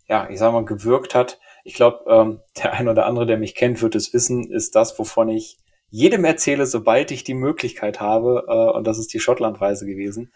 ja, 0.07 0.29
ich 0.29 0.39
sag 0.39 0.53
mal, 0.53 0.67
gewirkt 0.67 1.15
hat. 1.15 1.39
Ich 1.65 1.75
glaube, 1.75 2.05
ähm, 2.09 2.41
der 2.57 2.73
ein 2.73 2.89
oder 2.89 3.07
andere, 3.07 3.27
der 3.27 3.39
mich 3.39 3.55
kennt, 3.55 3.83
wird 3.83 3.95
es 3.95 4.13
wissen, 4.13 4.51
ist 4.51 4.75
das, 4.75 4.99
wovon 4.99 5.29
ich 5.29 5.59
jedem 5.91 6.25
erzähle, 6.25 6.67
sobald 6.67 7.11
ich 7.11 7.25
die 7.25 7.35
Möglichkeit 7.35 8.01
habe, 8.01 8.45
äh, 8.49 8.77
und 8.77 8.87
das 8.87 8.99
ist 8.99 9.13
die 9.13 9.21
Schottlandreise 9.21 9.87
gewesen. 9.87 10.33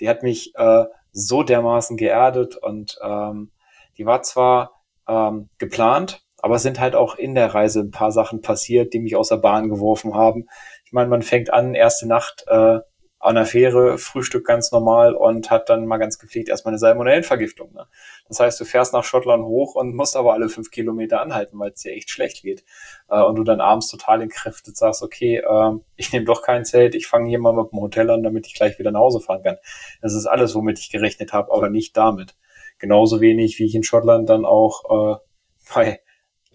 Die 0.00 0.08
hat 0.08 0.22
mich 0.22 0.52
äh, 0.56 0.84
so 1.12 1.42
dermaßen 1.42 1.96
geerdet 1.96 2.56
und 2.56 2.98
ähm, 3.02 3.50
die 3.96 4.04
war 4.04 4.22
zwar 4.22 4.82
ähm, 5.08 5.48
geplant, 5.58 6.24
aber 6.38 6.56
es 6.56 6.62
sind 6.62 6.80
halt 6.80 6.94
auch 6.94 7.16
in 7.16 7.34
der 7.34 7.54
Reise 7.54 7.80
ein 7.80 7.90
paar 7.90 8.12
Sachen 8.12 8.40
passiert, 8.40 8.92
die 8.92 9.00
mich 9.00 9.16
aus 9.16 9.28
der 9.28 9.36
Bahn 9.36 9.68
geworfen 9.68 10.14
haben. 10.14 10.46
Ich 10.84 10.92
meine, 10.92 11.08
man 11.08 11.22
fängt 11.22 11.52
an, 11.52 11.74
erste 11.74 12.06
Nacht 12.06 12.44
äh, 12.48 12.80
an 13.18 13.34
der 13.34 13.46
Fähre, 13.46 13.98
Frühstück 13.98 14.46
ganz 14.46 14.72
normal 14.72 15.14
und 15.14 15.50
hat 15.50 15.68
dann 15.68 15.86
mal 15.86 15.96
ganz 15.96 16.18
gepflegt 16.18 16.48
erstmal 16.48 16.72
eine 16.72 16.78
Salmonellenvergiftung. 16.78 17.72
Ne? 17.72 17.86
Das 18.28 18.40
heißt, 18.40 18.60
du 18.60 18.64
fährst 18.64 18.92
nach 18.92 19.04
Schottland 19.04 19.44
hoch 19.44 19.74
und 19.74 19.94
musst 19.94 20.16
aber 20.16 20.34
alle 20.34 20.48
fünf 20.48 20.70
Kilometer 20.70 21.20
anhalten, 21.20 21.58
weil 21.58 21.70
es 21.70 21.80
dir 21.80 21.92
echt 21.92 22.10
schlecht 22.10 22.42
geht. 22.42 22.64
Äh, 23.08 23.22
und 23.22 23.36
du 23.36 23.44
dann 23.44 23.60
abends 23.60 23.88
total 23.88 24.22
entkräftet 24.22 24.76
sagst, 24.76 25.02
okay, 25.02 25.38
äh, 25.38 25.72
ich 25.96 26.12
nehme 26.12 26.26
doch 26.26 26.42
kein 26.42 26.64
Zelt, 26.64 26.94
ich 26.94 27.06
fange 27.06 27.28
hier 27.28 27.38
mal 27.38 27.54
mit 27.54 27.72
dem 27.72 27.80
Hotel 27.80 28.10
an, 28.10 28.22
damit 28.22 28.46
ich 28.46 28.54
gleich 28.54 28.78
wieder 28.78 28.90
nach 28.90 29.00
Hause 29.00 29.20
fahren 29.20 29.42
kann. 29.42 29.56
Das 30.02 30.14
ist 30.14 30.26
alles, 30.26 30.54
womit 30.54 30.78
ich 30.78 30.90
gerechnet 30.90 31.32
habe, 31.32 31.52
aber 31.52 31.70
nicht 31.70 31.96
damit. 31.96 32.36
Genauso 32.78 33.20
wenig, 33.20 33.58
wie 33.58 33.64
ich 33.64 33.74
in 33.74 33.82
Schottland 33.82 34.28
dann 34.28 34.44
auch 34.44 35.16
äh, 35.16 35.18
bei 35.74 36.00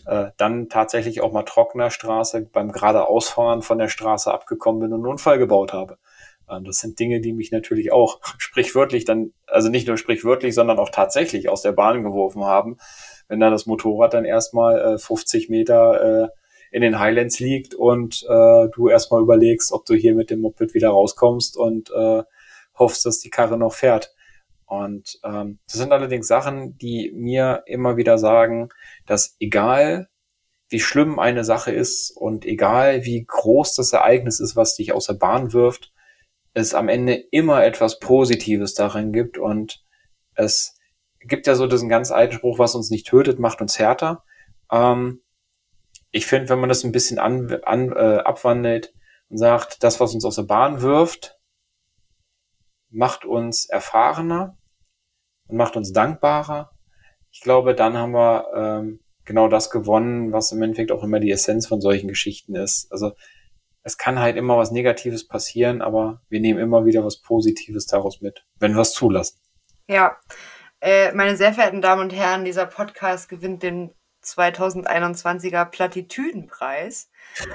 äh, 0.05 0.32
dann 0.38 0.70
tatsächlich 0.70 1.22
auch 1.22 1.32
mal 1.32 1.43
trockener 1.43 1.91
Straße 1.91 2.49
beim 2.51 2.72
geradeausfahren 2.72 3.62
von 3.62 3.78
der 3.78 3.88
Straße 3.88 4.32
abgekommen 4.32 4.82
bin 4.82 4.93
und 4.93 5.01
einen 5.01 5.12
Unfall 5.12 5.38
gebaut 5.38 5.74
habe. 5.74 5.97
Das 6.60 6.80
sind 6.80 6.99
Dinge, 6.99 7.22
die 7.22 7.34
mich 7.34 7.52
natürlich 7.52 7.91
auch 7.91 8.20
sprichwörtlich 8.38 9.06
dann, 9.06 9.34
also 9.47 9.70
nicht 9.70 9.88
nur 9.88 9.97
sprichwörtlich, 9.97 10.54
sondern 10.56 10.80
auch 10.80 10.89
tatsächlich 10.89 11.49
aus 11.49 11.62
der 11.62 11.72
Bahn 11.72 12.04
geworfen 12.04 12.43
haben, 12.43 12.78
wenn 13.28 13.39
da 13.39 13.49
das 13.49 13.66
Motorrad 13.66 14.14
dann 14.14 14.26
erstmal 14.26 14.95
äh, 14.95 14.97
50 14.97 15.49
Meter 15.49 16.26
äh, 16.26 16.28
in 16.72 16.82
den 16.82 16.99
Highlands 16.99 17.39
liegt 17.39 17.76
und 17.76 18.24
äh, 18.30 18.68
du 18.74 18.88
erstmal 18.88 19.22
überlegst, 19.22 19.72
ob 19.74 19.86
du 19.86 19.93
hier 19.93 20.16
mit 20.16 20.30
dem 20.30 20.41
Moped 20.41 20.74
wieder 20.74 20.89
rauskommst 20.89 21.58
und 21.58 21.91
äh, 21.91 22.24
hoffst, 22.80 23.06
dass 23.06 23.20
die 23.20 23.30
Karre 23.30 23.58
noch 23.58 23.74
fährt. 23.74 24.14
Und 24.66 25.20
ähm, 25.26 25.60
das 25.68 25.80
sind 25.80 25.91
allerdings 25.91 26.28
Sachen, 26.28 26.78
die 26.78 27.12
mir 27.14 27.64
immer 27.66 27.97
wieder 27.97 28.18
sagen, 28.18 28.70
dass 29.06 29.36
egal 29.41 30.08
wie 30.70 30.80
schlimm 30.80 31.20
eine 31.20 31.43
Sache 31.43 31.72
ist 31.72 32.16
und 32.16 32.45
egal 32.45 33.04
wie 33.04 33.26
groß 33.26 33.76
das 33.76 33.91
Ereignis 33.91 34.39
ist, 34.39 34.56
was 34.56 34.76
dich 34.76 34.93
aus 34.93 35.08
der 35.08 35.16
Bahn 35.16 35.52
wirft, 35.52 35.91
es 36.54 36.74
am 36.74 36.89
Ende 36.89 37.16
immer 37.16 37.64
etwas 37.64 37.99
Positives 37.99 38.74
darin 38.74 39.12
gibt 39.14 39.38
und 39.38 39.84
es 40.36 40.78
gibt 41.20 41.47
ja 41.47 41.56
so 41.56 41.68
diesen 41.68 41.89
ganz 41.89 42.12
alten 42.12 42.36
Spruch, 42.36 42.60
was 42.60 42.76
uns 42.76 42.89
nicht 42.89 43.08
tötet, 43.08 43.39
macht 43.39 43.62
uns 43.62 43.80
härter. 43.80 44.24
Ähm, 44.72 45.22
ich 46.12 46.26
finde, 46.26 46.49
wenn 46.49 46.60
man 46.60 46.70
das 46.70 46.84
ein 46.84 46.91
bisschen 46.91 47.20
an, 47.20 47.60
an, 47.64 47.91
äh, 47.91 48.18
abwandelt 48.18 48.93
und 49.30 49.38
sagt, 49.38 49.84
das, 49.84 49.99
was 49.99 50.14
uns 50.14 50.26
aus 50.26 50.36
der 50.36 50.43
Bahn 50.43 50.82
wirft, 50.82 51.39
macht 52.89 53.24
uns 53.24 53.66
erfahrener 53.70 54.58
und 55.47 55.58
macht 55.58 55.78
uns 55.78 55.93
dankbarer. 55.93 56.72
Ich 57.32 57.39
glaube, 57.39 57.76
dann 57.76 57.95
haben 57.95 58.12
wir 58.12 58.47
ähm, 58.54 58.99
genau 59.24 59.47
das 59.47 59.70
gewonnen, 59.70 60.34
was 60.34 60.52
im 60.52 60.62
Endeffekt 60.62 60.91
auch 60.91 61.04
immer 61.04 61.22
die 61.22 61.32
Essenz 61.32 61.68
von 61.68 61.80
solchen 61.80 62.10
Geschichten 62.10 62.56
ist. 62.56 62.91
Also 62.91 63.14
es 63.84 63.97
kann 63.97 64.19
halt 64.19 64.38
immer 64.38 64.57
was 64.57 64.71
Negatives 64.71 65.27
passieren, 65.27 65.82
aber 65.82 66.21
wir 66.29 66.39
nehmen 66.39 66.59
immer 66.59 66.86
wieder 66.86 67.03
was 67.03 67.21
Positives 67.21 67.88
daraus 67.88 68.21
mit, 68.21 68.45
wenn 68.59 68.73
wir 68.73 68.82
es 68.82 68.93
zulassen. 68.93 69.39
Ja, 69.88 70.17
äh, 70.79 71.11
meine 71.13 71.36
sehr 71.36 71.53
verehrten 71.53 71.82
Damen 71.82 72.01
und 72.01 72.13
Herren, 72.13 72.45
dieser 72.45 72.65
Podcast 72.65 73.29
gewinnt 73.29 73.63
den 73.63 73.93
2021er 74.23 75.65
Plattitüdenpreis. 75.65 77.09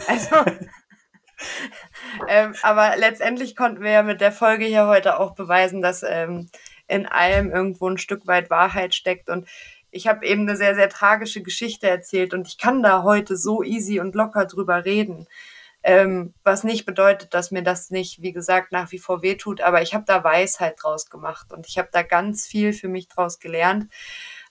Also, 0.06 0.36
ähm, 2.28 2.54
aber 2.62 2.96
letztendlich 2.96 3.56
konnten 3.56 3.82
wir 3.82 3.90
ja 3.90 4.02
mit 4.02 4.20
der 4.20 4.32
Folge 4.32 4.64
hier 4.64 4.86
heute 4.86 5.18
auch 5.20 5.34
beweisen, 5.34 5.82
dass 5.82 6.02
ähm, 6.02 6.50
in 6.88 7.06
allem 7.06 7.50
irgendwo 7.50 7.88
ein 7.88 7.98
Stück 7.98 8.26
weit 8.26 8.50
Wahrheit 8.50 8.94
steckt. 8.94 9.28
Und 9.28 9.48
ich 9.90 10.06
habe 10.06 10.26
eben 10.26 10.42
eine 10.42 10.56
sehr, 10.56 10.74
sehr 10.74 10.88
tragische 10.88 11.42
Geschichte 11.42 11.88
erzählt 11.88 12.34
und 12.34 12.48
ich 12.48 12.58
kann 12.58 12.82
da 12.82 13.02
heute 13.02 13.36
so 13.36 13.62
easy 13.62 14.00
und 14.00 14.14
locker 14.14 14.46
drüber 14.46 14.84
reden. 14.84 15.26
Ähm, 15.88 16.34
was 16.42 16.64
nicht 16.64 16.84
bedeutet, 16.84 17.32
dass 17.32 17.52
mir 17.52 17.62
das 17.62 17.90
nicht, 17.90 18.20
wie 18.20 18.32
gesagt, 18.32 18.72
nach 18.72 18.90
wie 18.90 18.98
vor 18.98 19.22
wehtut, 19.22 19.60
aber 19.60 19.82
ich 19.82 19.94
habe 19.94 20.02
da 20.04 20.24
Weisheit 20.24 20.74
draus 20.82 21.10
gemacht 21.10 21.52
und 21.52 21.68
ich 21.68 21.78
habe 21.78 21.90
da 21.92 22.02
ganz 22.02 22.44
viel 22.44 22.72
für 22.72 22.88
mich 22.88 23.06
draus 23.06 23.38
gelernt. 23.38 23.86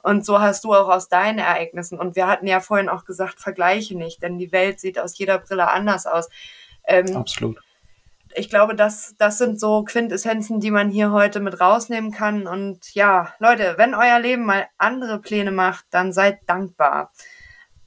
Und 0.01 0.25
so 0.25 0.39
hast 0.39 0.63
du 0.63 0.73
auch 0.73 0.88
aus 0.88 1.09
deinen 1.09 1.39
Ereignissen. 1.39 1.99
Und 1.99 2.15
wir 2.15 2.27
hatten 2.27 2.47
ja 2.47 2.61
vorhin 2.61 2.88
auch 2.88 3.03
gesagt, 3.03 3.41
vergleiche 3.41 3.97
nicht, 3.97 4.21
denn 4.21 4.38
die 4.38 4.53
Welt 4.53 4.79
sieht 4.79 4.97
aus 4.97 5.17
jeder 5.17 5.39
Brille 5.39 5.67
anders 5.67 6.05
aus. 6.05 6.29
Ähm, 6.88 7.17
Absolut 7.17 7.59
ich 8.38 8.49
glaube, 8.49 8.75
das, 8.75 9.15
das 9.17 9.38
sind 9.38 9.59
so 9.59 9.83
Quintessenzen, 9.83 10.59
die 10.59 10.71
man 10.71 10.89
hier 10.89 11.11
heute 11.11 11.39
mit 11.39 11.59
rausnehmen 11.59 12.11
kann. 12.11 12.47
Und 12.47 12.93
ja, 12.93 13.33
Leute, 13.39 13.75
wenn 13.77 13.95
euer 13.95 14.19
Leben 14.19 14.45
mal 14.45 14.67
andere 14.77 15.19
Pläne 15.19 15.51
macht, 15.51 15.86
dann 15.89 16.11
seid 16.11 16.39
dankbar. 16.45 17.11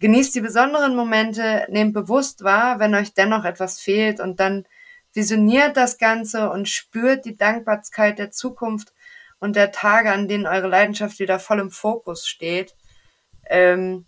Genießt 0.01 0.35
die 0.35 0.41
besonderen 0.41 0.95
Momente, 0.95 1.67
nehmt 1.71 1.93
bewusst 1.93 2.45
wahr, 2.45 2.79
wenn 2.79 2.95
euch 2.95 3.15
dennoch 3.15 3.45
etwas 3.45 3.81
fehlt 3.81 4.21
und 4.21 4.39
dann 4.39 4.65
visioniert 5.13 5.77
das 5.77 5.99
Ganze 5.99 6.51
und 6.51 6.69
spürt 6.69 7.25
die 7.25 7.37
Dankbarkeit 7.37 8.19
der 8.19 8.31
Zukunft 8.31 8.93
und 9.41 9.57
der 9.57 9.73
Tage, 9.73 10.13
an 10.13 10.29
denen 10.29 10.47
eure 10.47 10.69
Leidenschaft 10.69 11.19
wieder 11.19 11.39
voll 11.39 11.59
im 11.59 11.71
Fokus 11.71 12.27
steht. 12.27 12.77
Ähm, 13.47 14.07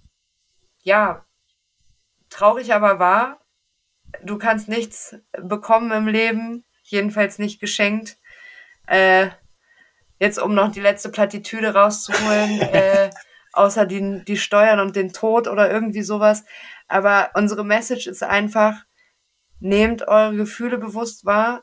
ja, 0.83 1.25
traurig 2.29 2.73
aber 2.73 2.99
wahr, 2.99 3.41
du 4.23 4.39
kannst 4.39 4.69
nichts 4.69 5.17
bekommen 5.33 5.91
im 5.93 6.07
Leben, 6.07 6.65
jedenfalls 6.83 7.39
nicht 7.39 7.61
geschenkt. 7.61 8.19
Äh, 8.87 9.31
jetzt, 10.19 10.39
um 10.39 10.55
noch 10.55 10.73
die 10.73 10.81
letzte 10.81 11.11
Plattitüde 11.11 11.75
rauszuholen, 11.75 12.61
äh, 12.73 13.11
außer 13.53 13.87
die, 13.87 14.25
die 14.25 14.37
Steuern 14.37 14.81
und 14.81 14.97
den 14.97 15.13
Tod 15.13 15.49
oder 15.49 15.71
irgendwie 15.71 16.03
sowas. 16.03 16.45
Aber 16.89 17.31
unsere 17.35 17.65
Message 17.65 18.07
ist 18.07 18.23
einfach, 18.23 18.85
nehmt 19.61 20.07
eure 20.09 20.37
Gefühle 20.37 20.79
bewusst 20.79 21.25
wahr, 21.25 21.63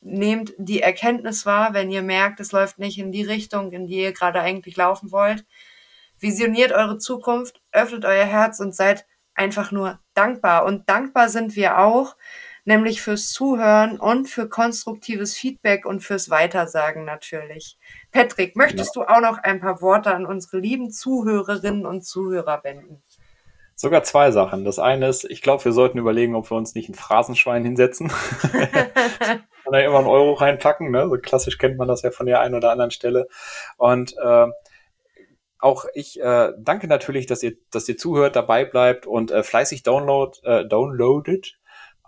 nehmt 0.00 0.52
die 0.58 0.80
Erkenntnis 0.80 1.46
wahr, 1.46 1.74
wenn 1.74 1.90
ihr 1.90 2.02
merkt, 2.02 2.40
es 2.40 2.52
läuft 2.52 2.78
nicht 2.78 2.98
in 2.98 3.12
die 3.12 3.24
Richtung, 3.24 3.72
in 3.72 3.86
die 3.86 4.00
ihr 4.00 4.12
gerade 4.12 4.40
eigentlich 4.40 4.76
laufen 4.76 5.10
wollt. 5.10 5.44
Visioniert 6.18 6.72
eure 6.72 6.98
Zukunft, 6.98 7.60
öffnet 7.72 8.04
euer 8.04 8.24
Herz 8.24 8.60
und 8.60 8.74
seid 8.74 9.06
einfach 9.34 9.70
nur 9.70 10.00
dankbar. 10.14 10.64
Und 10.64 10.88
dankbar 10.88 11.28
sind 11.28 11.56
wir 11.56 11.78
auch, 11.78 12.16
nämlich 12.68 13.00
fürs 13.00 13.30
Zuhören 13.30 13.98
und 13.98 14.28
für 14.28 14.48
konstruktives 14.48 15.34
Feedback 15.34 15.86
und 15.86 16.00
fürs 16.00 16.28
Weitersagen 16.28 17.04
natürlich. 17.04 17.78
Patrick, 18.12 18.56
möchtest 18.56 18.94
ja. 18.94 19.02
du 19.02 19.08
auch 19.10 19.20
noch 19.20 19.38
ein 19.38 19.58
paar 19.58 19.80
Worte 19.80 20.14
an 20.14 20.26
unsere 20.26 20.58
lieben 20.58 20.90
Zuhörerinnen 20.90 21.86
und 21.86 22.04
Zuhörer 22.04 22.60
wenden? 22.62 23.02
Sogar 23.74 24.02
zwei 24.02 24.32
Sachen. 24.32 24.64
Das 24.64 24.78
eine 24.78 25.08
ist, 25.08 25.24
ich 25.24 25.40
glaube, 25.40 25.64
wir 25.64 25.72
sollten 25.72 25.98
überlegen, 25.98 26.34
ob 26.34 26.50
wir 26.50 26.56
uns 26.56 26.74
nicht 26.74 26.90
ein 26.90 26.94
Phrasenschwein 26.94 27.64
hinsetzen. 27.64 28.12
man 29.64 29.72
da 29.72 29.78
immer 29.80 29.98
einen 29.98 30.06
Euro 30.06 30.34
reinpacken. 30.34 30.90
Ne? 30.90 31.08
So 31.08 31.16
klassisch 31.16 31.56
kennt 31.56 31.78
man 31.78 31.88
das 31.88 32.02
ja 32.02 32.10
von 32.10 32.26
der 32.26 32.40
einen 32.40 32.54
oder 32.54 32.70
anderen 32.70 32.90
Stelle. 32.90 33.28
Und 33.78 34.14
äh, 34.22 34.46
auch 35.58 35.86
ich 35.94 36.20
äh, 36.20 36.52
danke 36.58 36.86
natürlich, 36.86 37.26
dass 37.26 37.42
ihr, 37.42 37.56
dass 37.70 37.88
ihr 37.88 37.96
zuhört, 37.96 38.36
dabei 38.36 38.64
bleibt 38.64 39.06
und 39.06 39.30
äh, 39.30 39.42
fleißig 39.42 39.84
download, 39.84 40.38
äh, 40.42 40.66
downloadet. 40.66 41.58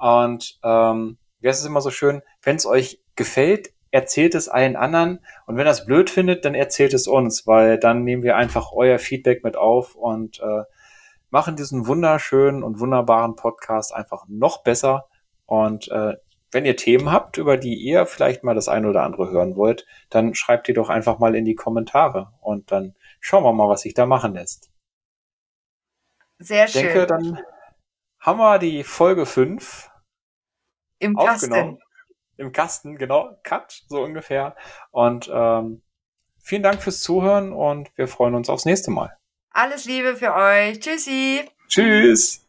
Und 0.00 0.58
ähm, 0.64 1.18
wie 1.40 1.48
ist 1.48 1.60
es 1.60 1.66
immer 1.66 1.80
so 1.80 1.90
schön, 1.90 2.22
wenn 2.42 2.56
es 2.56 2.66
euch 2.66 3.00
gefällt, 3.16 3.70
erzählt 3.90 4.34
es 4.34 4.48
allen 4.48 4.76
anderen. 4.76 5.20
Und 5.46 5.56
wenn 5.56 5.66
ihr 5.66 5.70
es 5.70 5.84
blöd 5.84 6.10
findet, 6.10 6.44
dann 6.44 6.54
erzählt 6.54 6.94
es 6.94 7.06
uns, 7.06 7.46
weil 7.46 7.78
dann 7.78 8.04
nehmen 8.04 8.22
wir 8.22 8.36
einfach 8.36 8.72
euer 8.72 8.98
Feedback 8.98 9.44
mit 9.44 9.56
auf 9.56 9.94
und 9.94 10.40
äh, 10.40 10.62
machen 11.30 11.56
diesen 11.56 11.86
wunderschönen 11.86 12.62
und 12.62 12.80
wunderbaren 12.80 13.36
Podcast 13.36 13.94
einfach 13.94 14.24
noch 14.28 14.62
besser. 14.62 15.06
Und 15.46 15.88
äh, 15.90 16.14
wenn 16.52 16.64
ihr 16.64 16.76
Themen 16.76 17.12
habt, 17.12 17.36
über 17.36 17.56
die 17.56 17.74
ihr 17.74 18.06
vielleicht 18.06 18.42
mal 18.42 18.54
das 18.54 18.68
ein 18.68 18.86
oder 18.86 19.02
andere 19.02 19.30
hören 19.30 19.56
wollt, 19.56 19.86
dann 20.08 20.34
schreibt 20.34 20.68
die 20.68 20.72
doch 20.72 20.88
einfach 20.88 21.18
mal 21.18 21.34
in 21.34 21.44
die 21.44 21.54
Kommentare 21.54 22.32
und 22.40 22.72
dann 22.72 22.94
schauen 23.20 23.44
wir 23.44 23.52
mal, 23.52 23.68
was 23.68 23.82
sich 23.82 23.94
da 23.94 24.06
machen 24.06 24.34
lässt. 24.34 24.70
Sehr 26.38 26.66
schön. 26.66 26.86
Ich 26.86 26.92
denke, 26.92 27.06
dann 27.06 27.38
haben 28.18 28.38
wir 28.38 28.58
die 28.58 28.82
Folge 28.82 29.26
5 29.26 29.89
im 31.00 31.16
Kasten. 31.16 31.78
Im 32.36 32.52
Kasten, 32.52 32.96
genau. 32.96 33.36
Cut, 33.42 33.82
so 33.88 34.02
ungefähr. 34.02 34.56
Und 34.92 35.30
ähm, 35.32 35.82
vielen 36.42 36.62
Dank 36.62 36.82
fürs 36.82 37.00
Zuhören 37.00 37.52
und 37.52 37.90
wir 37.96 38.08
freuen 38.08 38.34
uns 38.34 38.48
aufs 38.48 38.64
nächste 38.64 38.90
Mal. 38.90 39.16
Alles 39.50 39.84
Liebe 39.84 40.16
für 40.16 40.32
euch. 40.32 40.80
Tschüssi. 40.80 41.44
Tschüss. 41.68 42.46